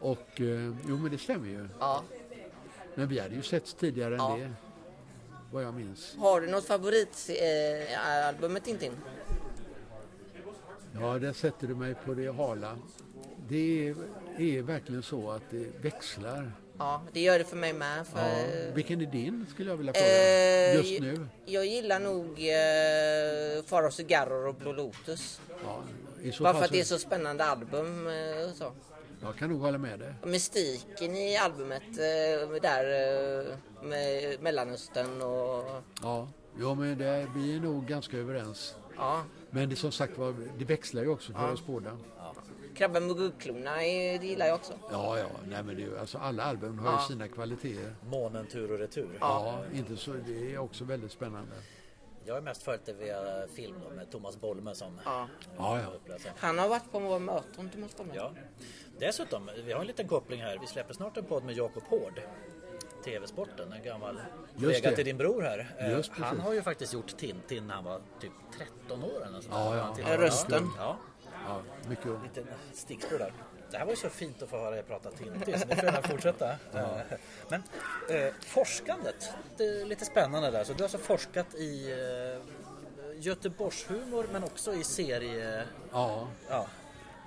Och 0.00 0.40
eh, 0.40 0.74
jo, 0.88 0.96
men 0.98 1.10
det 1.10 1.18
stämmer 1.18 1.48
ju. 1.48 1.68
Ja. 1.80 2.02
Men 2.94 3.08
vi 3.08 3.18
hade 3.20 3.34
ju 3.34 3.42
setts 3.42 3.74
tidigare 3.74 4.14
Ja. 4.14 4.34
än 4.34 4.40
det. 4.40 4.52
Vad 5.52 5.64
jag 5.64 5.74
minns. 5.74 6.16
Har 6.18 6.40
du 6.40 6.46
något 6.46 6.64
favoritalbum 6.66 8.56
eh, 8.56 8.62
Tintin? 8.62 8.92
Ja, 11.00 11.18
där 11.18 11.32
sätter 11.32 11.66
du 11.66 11.74
mig 11.74 11.94
på 12.04 12.14
det 12.14 12.28
hala. 12.28 12.78
Det 13.48 13.88
är, 13.88 13.96
är 14.38 14.62
verkligen 14.62 15.02
så 15.02 15.30
att 15.30 15.42
det 15.50 15.66
växlar. 15.82 16.52
Ja, 16.80 17.00
det 17.12 17.20
gör 17.20 17.38
det 17.38 17.44
för 17.44 17.56
mig 17.56 17.72
med. 17.72 18.06
För, 18.06 18.18
Ja. 18.20 18.70
Vilken 18.74 19.00
är 19.00 19.06
din 19.06 19.46
skulle 19.50 19.70
jag 19.70 19.76
vilja 19.76 19.92
fråga? 19.92 20.06
Eh, 20.06 20.76
Just 20.76 21.00
nu? 21.00 21.26
Jag 21.46 21.66
gillar 21.66 22.00
nog 22.00 22.26
eh, 22.28 23.64
Faro 23.64 23.90
Cigarror 23.90 24.46
och 24.46 24.54
Blå 24.54 24.72
Lotus. 24.72 25.40
Ja, 25.64 25.82
Bara 26.40 26.54
för 26.54 26.64
att 26.64 26.70
det 26.72 26.80
är 26.80 26.84
så, 26.84 26.98
spännande 26.98 27.44
album. 27.44 28.06
eh, 28.06 28.52
så. 28.54 28.72
Jag 29.22 29.36
kan 29.36 29.50
nog 29.50 29.60
hålla 29.60 29.78
med 29.78 29.98
dig. 29.98 30.14
Mystiken 30.24 31.16
i 31.16 31.36
albumet 31.36 31.82
eh, 31.82 32.60
där 32.62 32.84
eh, 33.40 33.46
med 33.82 34.42
Mellanöstern 34.42 35.22
och 35.22 35.64
Ja, 36.02 36.28
jo, 36.58 36.74
men 36.74 36.98
det, 36.98 37.26
vi 37.36 37.56
är 37.56 37.60
nog 37.60 37.86
ganska 37.86 38.16
överens. 38.16 38.74
ja, 38.96 39.24
Men 39.50 39.68
det 39.68 39.76
som 39.76 39.92
sagt 39.92 40.18
var, 40.18 40.34
det 40.58 40.64
växlar 40.64 41.02
ju 41.02 41.08
också 41.08 41.32
för 41.32 41.52
oss 41.52 41.66
båda. 41.66 41.90
Krabben 42.80 43.06
med 43.06 43.16
guldklorna 43.16 43.76
det 43.76 44.16
gillar 44.26 44.46
jag 44.46 44.54
också. 44.54 44.72
Ja, 44.90 45.18
ja, 45.18 45.26
nej 45.48 45.62
men 45.62 45.76
det, 45.76 45.82
är 45.82 45.86
ju- 45.86 45.98
alltså 45.98 46.18
alla 46.18 46.42
album 46.42 46.78
har 46.78 46.92
Ja. 46.92 47.00
ju 47.02 47.06
sina 47.14 47.28
kvaliteter. 47.28 47.94
Månen 48.10 48.46
tur 48.46 48.72
och 48.72 48.78
retur. 48.78 49.08
Ja, 49.20 49.58
inte 49.74 49.96
så, 49.96 50.12
det 50.26 50.54
är 50.54 50.58
också 50.58 50.84
väldigt 50.84 51.12
spännande. 51.12 51.52
Jag 52.24 52.36
är 52.36 52.40
mest 52.40 52.62
följt 52.62 52.86
det 52.86 52.92
via 52.92 53.46
film 53.54 53.74
då, 53.88 53.94
med 53.96 54.10
Thomas 54.10 54.40
Bolme 54.40 54.74
som 54.74 55.00
Ja. 55.04 55.28
Ja, 55.58 55.80
ja. 56.06 56.16
Han 56.38 56.58
har 56.58 56.68
varit 56.68 56.92
på 56.92 56.98
våra 56.98 57.18
möten, 57.18 57.70
Thomas 57.70 57.96
Bolme. 57.96 58.12
Ja. 58.16 58.32
Dessutom, 58.98 59.50
vi 59.64 59.72
har 59.72 59.80
en 59.80 59.86
liten 59.86 60.08
koppling 60.08 60.40
här. 60.42 60.58
Vi 60.60 60.66
släpper 60.66 60.94
snart 60.94 61.16
en 61.16 61.24
podd 61.24 61.44
med 61.44 61.56
Jakob 61.56 61.82
Hård. 61.82 62.20
TV-sporten, 63.04 63.72
en 63.72 63.82
gammal 63.82 64.20
kollega 64.60 64.90
till 64.92 65.04
din 65.04 65.16
bror 65.16 65.42
här. 65.42 65.74
Eh, 65.78 65.90
Just 65.90 66.08
precis. 66.10 66.24
han 66.24 66.40
har 66.40 66.52
ju 66.52 66.62
faktiskt 66.62 66.92
gjort 66.92 67.16
Tintin 67.16 67.66
när 67.66 67.74
han 67.74 67.84
var 67.84 68.00
typ 68.20 68.32
13 68.58 69.04
år 69.04 69.22
eller 69.22 69.30
nåt 69.32 69.42
sånt. 69.44 69.54
Ja, 69.56 69.94
ja. 69.98 70.16
Rösten. 70.18 70.68
Ja, 70.78 70.96
Ja, 71.50 71.88
mycket. 71.88 72.06
lite 72.22 72.44
stickspår 72.72 73.18
där. 73.18 73.32
Det 73.70 73.78
här 73.78 73.84
var 73.84 73.92
ju 73.92 73.96
så 73.96 74.08
fint 74.08 74.42
att 74.42 74.48
få 74.48 74.58
höra 74.58 74.78
er 74.78 74.82
prata 74.82 75.10
Tintin, 75.10 75.58
så 75.58 75.66
ni 75.66 75.76
får 75.76 75.84
gärna 75.84 76.02
fortsätta. 76.02 76.50
Eh, 76.50 76.56
Men 77.48 77.62
eh, 78.08 78.34
forskandet, 78.40 79.30
det 79.56 79.64
är 79.64 79.84
lite 79.86 80.04
spännande 80.04 80.50
där. 80.50 80.64
Så 80.64 80.72
du 80.72 80.78
har 80.78 80.82
alltså 80.84 80.98
forskat 80.98 81.54
i 81.54 81.92
eh, 81.92 82.42
Göteborgshumor 83.20 84.26
men 84.32 84.44
också 84.44 84.74
i 84.74 84.84
serie... 84.84 85.64
Ja, 85.92 86.28
Ja, 86.48 86.66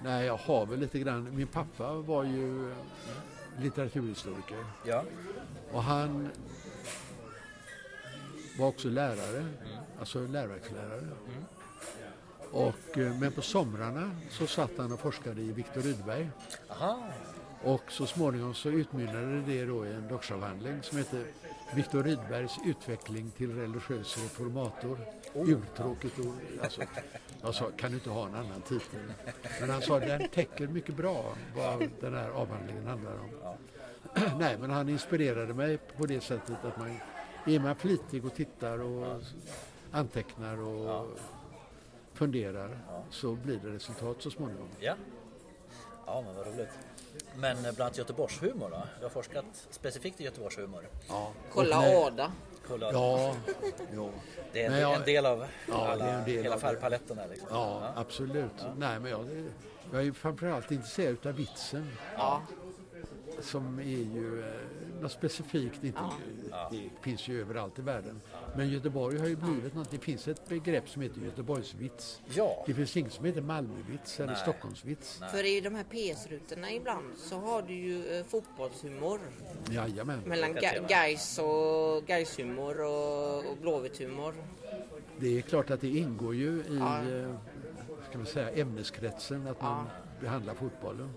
nej 0.03 0.25
jag 0.25 0.37
har 0.37 0.65
väl 0.65 0.79
lite 0.79 0.99
grann. 0.99 1.35
Min 1.35 1.47
pappa 1.47 1.93
var 1.93 2.23
ju 2.23 2.71
eh, 2.71 2.77
litteraturhistoriker. 3.59 4.65
ja. 4.85 5.03
Och 5.71 5.83
han 5.83 6.29
var 8.59 8.67
också 8.67 8.87
lärare, 8.87 9.45
alltså 9.99 10.19
läroverkslärare. 10.19 11.07
Och, 12.53 12.97
eh, 12.97 13.19
men 13.19 13.31
på 13.31 13.41
somrarna 13.41 14.11
så 14.29 14.47
satt 14.47 14.71
han 14.77 14.91
och 14.91 14.99
forskade 14.99 15.41
i 15.41 15.51
Viktor 15.51 15.81
Rydberg. 15.81 16.29
Aha. 16.69 17.03
Och 17.63 17.91
så 17.91 18.05
småningom 18.05 18.53
så 18.53 18.69
utmynnade 18.69 19.41
det 19.41 19.65
då 19.65 19.85
i 19.85 19.93
en 19.93 20.07
doktorsavhandling 20.07 20.83
som 20.83 20.97
heter 20.97 21.25
Viktor 21.75 22.03
Rydbergs 22.03 22.57
utveckling 22.65 23.31
till 23.37 23.55
religiös 23.55 24.17
reformator. 24.17 24.97
Urtråkigt 25.33 26.19
ord. 26.19 26.35
Alltså, 26.61 26.81
jag 27.41 27.55
sa, 27.55 27.65
kan 27.77 27.91
du 27.91 27.97
inte 27.97 28.09
ha 28.09 28.27
en 28.27 28.35
annan 28.35 28.61
titel? 28.61 28.99
Men 29.59 29.69
han 29.69 29.81
sa, 29.81 29.99
den 29.99 30.29
täcker 30.29 30.67
mycket 30.67 30.95
bra 30.95 31.35
vad 31.55 31.89
den 32.01 32.13
här 32.13 32.29
avhandlingen 32.29 32.87
handlar 32.87 33.13
om. 33.13 33.29
Nej, 34.39 34.57
men 34.59 34.69
han 34.69 34.89
inspirerade 34.89 35.53
mig 35.53 35.77
på 35.77 36.05
det 36.05 36.21
sättet 36.21 36.65
att 36.65 36.77
man 36.77 36.99
är 37.45 37.59
man 37.59 37.75
flitig 37.75 38.25
och 38.25 38.35
tittar 38.35 38.81
och 38.81 39.21
antecknar 39.91 40.61
och 40.61 41.07
funderar 42.13 42.79
så 43.09 43.31
blir 43.33 43.59
det 43.63 43.69
resultat 43.69 44.15
så 44.19 44.31
småningom. 44.31 44.67
Ja. 44.79 44.95
Ja, 46.05 46.21
men 46.25 46.35
vad 46.35 46.47
roligt. 46.47 46.69
Men 47.35 47.57
eh, 47.57 47.61
bland 47.61 47.81
annat 47.81 47.97
Göteborgshumor 47.97 48.69
då? 48.69 48.81
Du 48.99 49.05
har 49.05 49.09
forskat 49.09 49.45
specifikt 49.69 50.21
i 50.21 50.23
Göteborgshumor. 50.23 50.87
Ja. 51.09 51.31
Kolla 51.53 51.79
när- 51.81 52.07
Ada. 52.07 52.31
Kolla. 52.67 52.91
Ja, 52.91 53.35
jo. 53.93 54.11
Det 54.53 54.63
är 54.63 54.71
en, 54.71 54.79
jag- 54.79 54.95
en 54.95 55.03
del 55.05 55.25
av 55.25 55.45
Ja, 55.69 55.87
alla, 55.87 56.05
det 56.05 56.11
är 56.11 56.17
en 56.19 56.25
del 56.25 56.43
hela 56.43 56.55
av 56.55 56.59
färgpaletten 56.59 57.17
här 57.17 57.27
liksom. 57.27 57.47
Ja, 57.51 57.91
absolut. 57.95 58.51
Nej, 58.77 58.99
men 58.99 59.11
jag, 59.11 59.49
jag 59.91 60.07
är 60.07 60.11
framförallt 60.11 60.71
intresserad 60.71 61.25
av 61.27 61.33
vitsen 61.33 61.91
Ja. 62.17 62.41
Som 63.43 63.79
är 63.79 63.83
ju 63.83 64.39
eh, 64.43 65.01
något 65.01 65.11
specifikt. 65.11 65.83
Inte, 65.83 65.99
Det 66.71 66.89
finns 67.01 67.27
ju 67.27 67.41
överallt 67.41 67.79
i 67.79 67.81
världen. 67.81 68.21
Men 68.57 68.69
Göteborg 68.69 69.19
har 69.19 69.27
ju 69.27 69.35
blivit 69.35 69.75
något. 69.75 69.91
Det 69.91 69.97
finns 69.99 70.27
ett 70.27 70.47
begrepp 70.47 70.89
som 70.89 71.01
heter 71.01 71.21
Göteborgsvits. 71.21 72.21
Ja. 72.35 72.63
Det 72.67 72.73
finns 72.73 72.97
inget 72.97 73.13
som 73.13 73.25
heter 73.25 73.41
Malmövits 73.41 74.19
eller 74.19 74.33
Nej. 74.33 74.41
Stockholmsvits. 74.41 75.21
För 75.31 75.45
i 75.45 75.61
de 75.61 75.75
här 75.75 75.83
PS-rutorna 75.83 76.71
ibland 76.71 77.17
så 77.17 77.35
har 77.39 77.61
du 77.61 77.73
ju 77.73 78.17
eh, 78.19 78.25
fotbollshumor. 78.25 79.19
Jajamän. 79.71 80.19
Mellan 80.25 80.53
Gais 80.87 81.39
och 81.39 82.03
Gaishumor 82.07 82.81
och, 82.81 83.37
och 83.51 83.57
Blåvitt-humor. 83.61 84.33
Det 85.19 85.37
är 85.37 85.41
klart 85.41 85.69
att 85.69 85.81
det 85.81 85.87
ingår 85.89 86.35
ju 86.35 86.49
i 86.59 86.77
Ja. 86.79 86.99
eh, 86.99 87.29
ska 88.09 88.17
man 88.17 88.27
säga, 88.27 88.49
ämneskretsen 88.51 89.47
att 89.47 89.61
man 89.61 89.85
behandlar 90.21 90.53
fotbollen. 90.53 91.09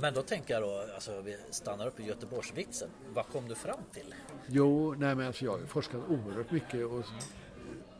Men 0.00 0.14
då 0.14 0.22
tänker 0.22 0.54
jag 0.54 0.62
då, 0.62 0.84
alltså 0.94 1.20
vi 1.20 1.36
stannar 1.50 1.86
upp 1.86 2.00
i 2.00 2.04
Göteborgsvitsen. 2.06 2.88
Vad 3.14 3.26
kom 3.26 3.48
du 3.48 3.54
fram 3.54 3.80
till? 3.92 4.14
Jo, 4.46 4.94
nej 4.98 5.14
men 5.14 5.26
alltså 5.26 5.44
jag 5.44 5.52
har 5.52 5.58
forskat 5.58 6.00
oerhört 6.08 6.50
mycket 6.50 6.86
och 6.86 7.04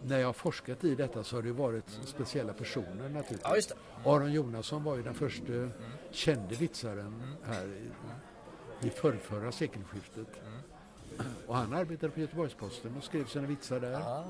när 0.02 0.18
jag 0.18 0.26
har 0.28 0.32
forskat 0.32 0.84
i 0.84 0.94
detta 0.94 1.24
så 1.24 1.36
har 1.36 1.42
det 1.42 1.52
varit 1.52 1.84
speciella 2.04 2.52
personer 2.52 3.08
naturligtvis. 3.08 3.40
Ja, 3.44 3.56
just 3.56 3.68
det. 3.68 4.10
Aron 4.10 4.32
Jonasson 4.32 4.84
var 4.84 4.96
ju 4.96 5.02
den 5.02 5.14
första 5.14 5.52
kände 6.10 6.54
vitsaren 6.54 7.22
här. 7.44 7.66
i- 7.66 7.90
i 8.86 8.90
förrförra 8.90 9.52
sekelskiftet. 9.52 10.26
Och 11.46 11.56
han 11.56 11.72
arbetade 11.74 12.12
på 12.12 12.20
Göteborgs-Posten 12.20 12.96
och 12.96 13.04
skrev 13.04 13.26
sina 13.26 13.46
vitsar 13.46 13.80
där. 13.80 13.90
Ja, 13.90 14.24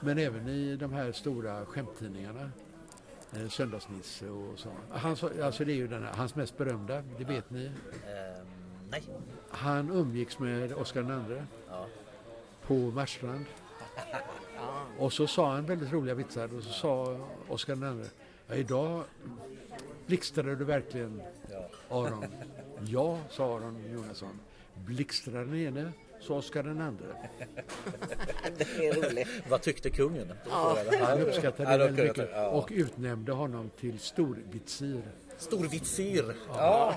Men 0.00 0.18
även 0.18 0.48
i 0.48 0.76
de 0.76 0.92
här 0.92 1.12
stora 1.12 1.66
skämttidningarna. 1.66 2.50
Eh, 3.36 3.48
Söndagsnisse 3.48 4.28
och 4.28 4.58
så. 4.58 4.68
Hans, 4.90 5.24
alltså 5.24 5.64
det 5.64 5.72
är 5.72 5.76
ju 5.76 5.88
den 5.88 6.02
här, 6.02 6.12
hans 6.14 6.34
mest 6.34 6.58
berömda, 6.58 7.02
det 7.18 7.24
vet 7.24 7.50
ni. 7.50 7.66
ehm, 7.66 7.72
nej. 8.90 9.02
Han 9.50 9.90
umgicks 9.90 10.38
med 10.38 10.72
Oscar 10.72 11.28
II 11.30 11.42
Ja. 11.68 11.86
på 12.66 12.74
Marstrand. 12.74 13.44
Och 14.98 15.12
så 15.12 15.26
sa 15.26 15.52
han 15.54 15.66
väldigt 15.66 15.92
roliga 15.92 16.14
vitsar 16.14 16.54
och 16.56 16.62
så 16.62 16.70
sa 16.72 17.16
Oscar 17.48 17.74
II, 17.96 18.04
ja, 18.46 18.54
idag 18.54 19.04
blixtrade 20.06 20.56
du 20.56 20.64
verkligen. 20.64 21.22
Aron. 21.90 22.24
Ja, 22.86 23.18
sa 23.30 23.56
Aron 23.56 23.92
Jonasson. 23.92 24.38
Blixtrade 24.74 25.44
den 25.44 25.54
ene, 25.54 25.92
sa 26.22 26.34
Oscar. 26.34 26.62
Det 28.58 28.86
är 28.88 28.94
roligt. 28.94 29.28
Vad 29.48 29.62
tyckte 29.62 29.90
kungen? 29.90 30.32
Jag. 30.50 30.76
Han 31.00 31.20
uppskattade 31.20 31.70
Ja, 31.70 31.76
det 31.78 31.84
väldigt 31.84 32.04
mycket 32.16 32.30
ja. 32.34 32.46
och 32.48 32.68
utnämnde 32.72 33.32
honom 33.32 33.70
till 33.80 33.98
storvitsir. 33.98 35.02
Storvitsyr. 35.38 36.34
Ja. 36.48 36.94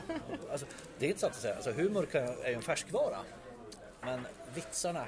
Alltså, 0.51 0.65
det 0.99 1.05
är 1.05 1.09
inte 1.09 1.21
sant 1.21 1.34
att 1.34 1.39
säga. 1.41 1.55
Alltså, 1.55 1.71
humor 1.71 2.05
kan, 2.05 2.21
är 2.23 2.47
ju 2.49 2.53
en 2.53 2.61
färskvara. 2.61 3.17
Men 4.01 4.28
vitsarna 4.55 5.05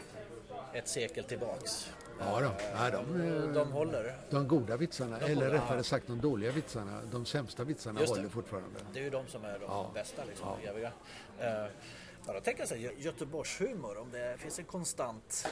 ett 0.74 0.88
sekel 0.88 1.24
tillbaks. 1.24 1.92
Ja, 2.20 2.40
då. 2.42 2.52
Ja, 2.74 2.90
de, 2.90 3.22
eh, 3.22 3.54
De 3.54 3.72
håller. 3.72 4.16
de 4.30 4.48
goda 4.48 4.78
vitsarna, 4.78 5.18
eller 5.20 5.36
goda, 5.36 5.54
rättare 5.54 5.78
ja. 5.78 5.84
sagt 5.84 6.08
de 6.08 6.22
dåliga 6.22 6.52
vitsarna, 6.52 7.02
de 7.12 7.26
sämsta 7.26 7.64
vitsarna 7.64 8.00
Just 8.00 8.14
det. 8.14 8.20
håller 8.20 8.30
fortfarande. 8.30 8.80
Det 8.94 9.00
är 9.00 9.04
ju 9.04 9.10
de 9.10 9.28
som 9.28 9.46
är 9.46 9.54
de 9.54 9.62
Ja. 9.68 9.92
bästa, 9.94 10.22
liksom, 10.30 10.48
Ja. 10.64 10.70
eviga. 10.70 10.92
Bara 12.28 12.42
tänka 12.42 12.66
sig 12.68 12.80
Gö- 12.88 12.98
Göteborgshumor, 12.98 13.98
om 13.98 14.12
det 14.12 14.36
finns 14.40 14.60
en 14.60 14.66
konstant 14.66 15.48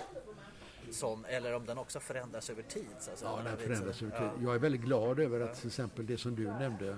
sån 0.91 1.25
eller 1.25 1.53
om 1.53 1.65
den 1.65 1.77
också 1.77 1.99
förändras 1.99 2.49
över 2.49 2.63
tid. 2.63 2.85
Så 2.99 3.11
att 3.11 3.17
säga. 3.19 3.31
Ja, 3.37 3.41
den 3.43 3.57
förändras 3.57 4.01
över 4.01 4.19
tid. 4.19 4.43
Jag 4.45 4.55
är 4.55 4.59
väldigt 4.59 4.81
glad 4.81 5.19
över 5.19 5.39
att 5.39 5.59
till 5.59 5.67
exempel 5.67 6.05
det 6.05 6.17
som 6.17 6.35
du 6.35 6.43
nämnde 6.43 6.97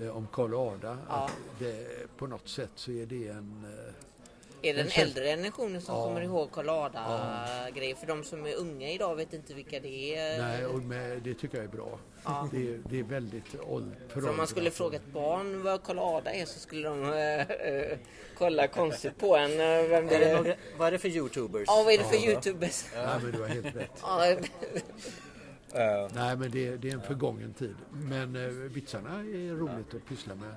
eh, 0.00 0.16
om 0.16 0.26
Karl 0.32 0.54
och 0.54 0.60
Ada, 0.72 0.98
att 1.08 1.32
det, 1.58 2.06
på 2.16 2.26
något 2.26 2.48
sätt 2.48 2.70
så 2.74 2.90
är 2.90 3.06
det 3.06 3.28
en... 3.28 3.64
eh, 3.86 3.94
Är 4.64 4.74
det 4.74 4.82
den 4.82 4.92
äldre 4.94 5.24
generationen 5.24 5.80
som 5.82 5.94
Ja. 5.94 6.04
kommer 6.04 6.20
ihåg 6.20 6.52
Karl 6.52 6.68
Ada-grejer? 6.68 7.94
För 7.94 8.06
de 8.06 8.24
som 8.24 8.46
är 8.46 8.54
unga 8.54 8.90
idag 8.90 9.16
vet 9.16 9.32
inte 9.32 9.54
vilka 9.54 9.80
det 9.80 10.16
är. 10.16 10.38
Nej, 10.42 10.66
och 10.66 10.78
med, 10.82 11.22
det 11.22 11.34
tycker 11.34 11.56
jag 11.58 11.64
är 11.64 11.68
bra. 11.68 11.98
Det, 12.52 12.56
är- 12.56 12.80
det 12.90 12.98
är 12.98 13.02
väldigt 13.02 13.60
åld, 13.66 13.92
För 14.08 14.28
om 14.30 14.36
man 14.36 14.46
skulle 14.46 14.70
fråga 14.70 14.96
ett 14.96 15.06
barn 15.12 15.62
vad 15.62 15.82
Karl 15.82 15.98
Ada 15.98 16.32
är 16.32 16.44
så 16.46 16.58
skulle 16.58 16.88
de 16.88 17.04
eh, 17.04 17.40
eh, 17.50 17.98
kolla 18.38 18.66
konstigt 18.68 19.18
på 19.18 19.36
en. 19.36 19.50
eh, 19.52 19.88
Vem 19.88 20.06
det 20.06 20.14
Är 20.16 20.20
det 20.20 20.24
är. 20.30 20.36
några, 20.36 20.54
vad 20.78 20.88
är 20.88 20.92
det 20.92 20.98
för 20.98 21.08
youtubers? 21.08 21.64
Ja, 21.66 21.82
vad 21.84 21.94
är 21.94 21.98
det 21.98 22.04
för 22.04 22.16
youtubers? 22.28 22.84
Nej, 22.94 23.06
men 23.22 23.32
du 23.32 23.40
har 23.40 23.48
helt 23.48 23.76
rätt. 23.76 23.90
Ja, 24.02 24.36
Eh, 25.74 26.08
Nej, 26.14 26.36
men 26.36 26.50
det, 26.50 26.76
det 26.76 26.88
är 26.90 26.94
en 26.94 27.02
förgången 27.02 27.54
tid. 27.54 27.76
Men 27.92 28.36
eh, 28.36 28.48
vitsarna 28.50 29.10
är 29.20 29.54
roligt 29.56 29.94
att 29.94 30.06
pyssla 30.08 30.34
med. 30.34 30.54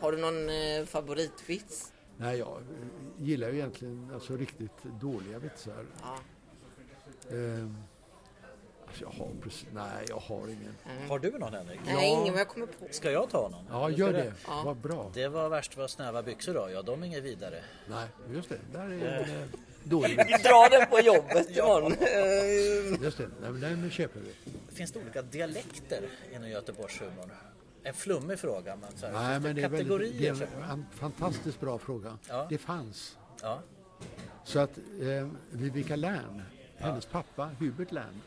har 0.00 0.12
du 0.12 0.18
någon 0.18 0.48
eh, 0.48 0.86
favoritvits? 0.86 1.92
Nej, 2.18 2.38
jag 2.38 2.48
eh, 2.48 3.24
gillar 3.24 3.48
ju 3.48 3.54
egentligen 3.54 4.10
alltså, 4.14 4.36
riktigt 4.36 4.82
dåliga 5.00 5.38
vitsar. 5.38 5.84
Ja. 6.02 6.18
Ehm, 7.30 7.76
alltså, 8.86 9.04
jag 9.04 9.10
har 9.10 9.30
precis, 9.42 9.66
nej, 9.74 10.04
jag 10.08 10.16
har 10.16 10.48
ingen. 10.48 10.74
har 11.08 11.18
du 11.18 11.30
någon 11.38 11.52
Henrik? 11.54 11.80
Nej, 11.86 12.10
ingen 12.10 12.32
vad 12.32 12.40
jag 12.40 12.48
kommer 12.48 12.66
på. 12.66 12.86
Ska 12.90 13.10
jag 13.10 13.30
ta 13.30 13.48
någon? 13.48 13.64
Ja, 13.70 13.90
gör 13.90 14.12
det? 14.12 14.22
det. 14.22 14.32
Vad 14.64 14.76
bra. 14.76 15.10
Det 15.14 15.28
var 15.28 15.48
värst 15.48 15.76
var 15.76 15.88
snäva 15.88 16.22
byxor 16.22 16.54
då. 16.54 16.68
Ja, 16.72 16.82
de 16.82 17.02
är 17.02 17.06
inget 17.06 17.24
vidare. 17.24 17.60
Nej, 17.90 18.08
just 18.34 18.48
det. 18.48 18.58
Där 18.72 18.80
är 18.80 19.24
en 19.24 19.42
eh, 19.42 19.48
dålig 19.84 20.16
vits. 20.26 20.42
Dra 20.42 20.68
den 20.70 20.86
på 20.90 21.00
jobbet 21.00 21.56
imorgon. 21.56 21.92
Eh, 21.92 23.02
Just 23.04 23.18
det. 23.18 23.28
Nej, 23.40 23.50
men 23.50 23.60
den 23.60 23.90
köper 23.90 24.20
vi. 24.20 24.52
Finns 24.74 24.92
det 24.92 24.98
olika 24.98 25.22
dialekter 25.22 26.02
inom 26.34 26.50
Göteborgshumorn? 26.50 27.30
En 27.86 27.94
flummig 27.94 28.38
fråga, 28.38 28.76
men 28.76 28.96
så 28.96 29.06
här, 29.06 29.12
Nej, 29.12 29.40
men 29.40 29.56
det 29.56 29.62
är, 29.62 29.68
väldigt, 29.68 30.18
det 30.18 30.26
är 30.28 30.42
en 30.56 30.62
an- 30.62 30.86
fantastiskt 30.92 31.60
bra 31.60 31.78
fråga. 31.78 32.18
Ja. 32.28 32.46
Det 32.50 32.58
fanns. 32.58 33.18
Ja, 33.42 33.62
Så 34.44 34.58
att 34.58 34.78
eh, 34.78 35.28
Vivica 35.50 35.96
Lärn, 35.96 36.42
hennes 36.76 37.06
pappa 37.06 37.50
Hubert 37.58 37.92
Lärn, 37.92 38.22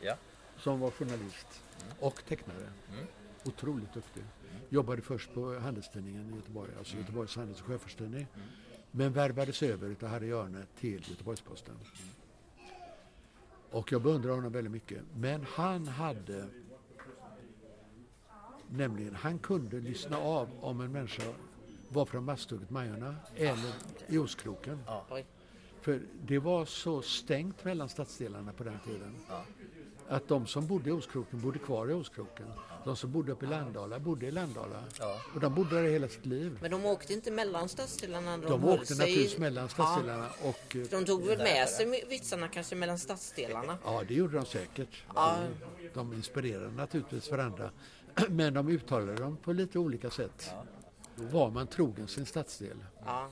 som 0.58 0.80
var 0.80 0.90
journalist 0.90 1.62
och 2.00 2.22
tecknare, 2.28 2.68
otroligt 3.44 3.94
duktig. 3.94 4.22
Jobbade 4.68 5.02
först 5.02 5.34
på 5.34 5.58
Handelstidningen 5.58 6.32
i 6.32 6.36
Göteborg, 6.36 6.70
alltså 6.78 6.96
Göteborgs 6.96 7.36
Handels 7.36 7.60
och 7.60 7.66
Sjöfartstidning. 7.66 8.26
Men 8.90 9.12
värvades 9.12 9.62
över 9.62 9.96
av 10.02 10.08
Harry 10.08 10.32
Örne 10.32 10.62
till 10.80 11.10
Göteborgs-Posten. 11.10 11.74
Och 13.70 13.92
jag 13.92 14.02
beundrar 14.02 14.30
honom 14.34 14.52
väldigt 14.52 14.72
mycket. 14.72 15.02
Men 15.16 15.46
han 15.52 15.88
hade 15.88 16.44
Nämligen, 18.72 19.14
han 19.14 19.38
kunde 19.38 19.80
lyssna 19.80 20.18
av 20.18 20.48
om 20.60 20.80
en 20.80 20.92
människa 20.92 21.22
var 21.88 22.04
från 22.04 22.24
Masthugget 22.24 22.70
Majorna 22.70 23.14
eller 23.36 23.72
i 24.06 24.18
Ostkroken. 24.18 24.82
Oj. 25.10 25.26
För 25.80 26.00
det 26.26 26.38
var 26.38 26.64
så 26.64 27.02
stängt 27.02 27.64
mellan 27.64 27.88
stadsdelarna 27.88 28.52
på 28.52 28.64
den 28.64 28.78
tiden. 28.86 29.16
Att 30.08 30.28
de 30.28 30.46
som 30.46 30.66
bodde 30.66 30.90
i 30.90 30.92
Ostkroken 30.92 31.40
bodde 31.40 31.58
kvar 31.58 31.90
i 31.90 31.92
Ostkroken. 31.92 32.46
De 32.84 32.96
som 32.96 33.12
bodde 33.12 33.32
uppe 33.32 33.44
i 33.44 33.48
Landala 33.48 33.98
bodde 33.98 34.26
i 34.26 34.30
Landala. 34.30 34.84
Ja. 34.98 35.20
Och 35.34 35.40
de 35.40 35.54
bodde 35.54 35.82
där 35.82 35.90
hela 35.90 36.08
sitt 36.08 36.26
liv. 36.26 36.58
Men 36.62 36.70
de 36.70 36.86
åkte 36.86 37.12
inte 37.12 37.30
mellan 37.30 37.68
stadsdelarna? 37.68 38.36
De 38.36 38.62
höll 38.62 38.78
åkte 38.78 38.94
naturligtvis 38.94 39.38
mellan 39.38 39.68
stadsdelarna 39.68 40.26
och... 40.42 40.76
eh, 40.76 40.80
Ja, 40.80 40.86
de 40.90 41.04
tog 41.04 41.26
väl 41.26 41.38
med 41.38 41.68
sig 41.68 42.04
vitsarna 42.08 42.48
kanske 42.48 42.74
mellan 42.76 42.98
stadsdelarna? 42.98 43.78
Ja, 43.84 44.02
det 44.08 44.14
gjorde 44.14 44.36
de 44.36 44.46
säkert. 44.46 45.04
Ja. 45.14 45.36
De 45.94 46.12
inspirerade 46.12 46.70
naturligtvis 46.70 47.30
varandra. 47.30 47.70
Men 48.28 48.54
de 48.54 48.68
uttalade 48.68 49.14
dem 49.14 49.36
på 49.36 49.52
lite 49.52 49.78
olika 49.78 50.10
sätt. 50.10 50.50
Då 51.16 51.24
var 51.24 51.50
man 51.50 51.66
trogen 51.66 52.08
sin 52.08 52.26
stadsdel. 52.26 52.84
Ja. 53.04 53.28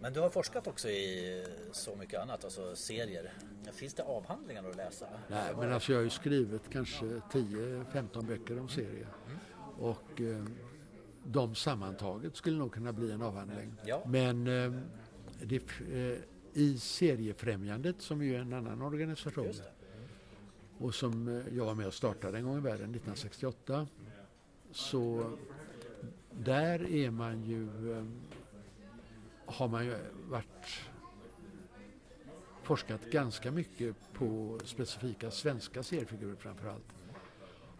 Men 0.00 0.12
du 0.12 0.20
har 0.20 0.30
forskat 0.30 0.66
också 0.66 0.88
i 0.88 1.46
så 1.72 1.96
mycket 1.96 2.20
annat, 2.20 2.44
alltså 2.44 2.76
serier. 2.76 3.32
Finns 3.72 3.94
det 3.94 4.02
avhandlingar 4.02 4.70
att 4.70 4.76
läsa? 4.76 5.06
Nej, 5.28 5.54
men 5.58 5.72
alltså 5.72 5.92
jag 5.92 5.98
har 5.98 6.04
ju 6.04 6.10
skrivit 6.10 6.62
kanske 6.72 7.04
10-15 7.04 8.26
böcker 8.26 8.60
om 8.60 8.68
serier. 8.68 9.08
Och 9.78 10.20
eh, 10.20 10.44
de 11.24 11.54
sammantaget 11.54 12.36
skulle 12.36 12.58
nog 12.58 12.72
kunna 12.72 12.92
bli 12.92 13.10
en 13.10 13.22
avhandling. 13.22 13.72
Ja. 13.84 14.02
Men 14.06 14.46
eh, 14.46 14.72
det, 15.42 15.62
eh, 15.92 16.18
i 16.52 16.78
Seriefrämjandet, 16.78 18.02
som 18.02 18.22
ju 18.22 18.34
är 18.36 18.40
en 18.40 18.52
annan 18.52 18.82
organisation 18.82 19.52
och 20.78 20.94
som 20.94 21.28
eh, 21.28 21.56
jag 21.56 21.64
var 21.64 21.74
med 21.74 21.86
och 21.86 21.94
startade 21.94 22.38
en 22.38 22.44
gång 22.44 22.58
i 22.58 22.60
världen 22.60 22.90
1968, 22.90 23.86
så 24.72 25.32
där 26.30 26.90
är 26.92 27.10
man 27.10 27.44
ju, 27.44 27.92
eh, 27.98 28.04
har 29.46 29.68
man 29.68 29.84
ju 29.84 29.96
varit 30.28 30.80
forskat 32.62 33.00
ganska 33.10 33.50
mycket 33.50 33.96
på 34.12 34.58
specifika 34.64 35.30
svenska 35.30 35.82
seriefigurer 35.82 36.36
framför 36.36 36.68
allt. 36.68 36.94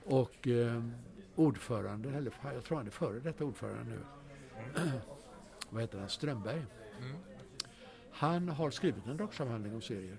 Och 0.04 0.48
eh, 0.48 0.82
ordförande, 1.36 2.08
eller 2.10 2.32
jag 2.54 2.64
tror 2.64 2.76
han 2.78 2.86
är 2.86 2.90
före 2.90 3.20
detta 3.20 3.44
ordförande 3.44 3.84
nu, 3.84 3.98
vad 5.70 5.80
heter 5.82 5.98
han, 5.98 6.08
Strömberg. 6.08 6.64
Han 8.10 8.48
har 8.48 8.70
skrivit 8.70 9.06
en 9.06 9.16
doktorsavhandling 9.16 9.74
om 9.74 9.80
serier. 9.82 10.16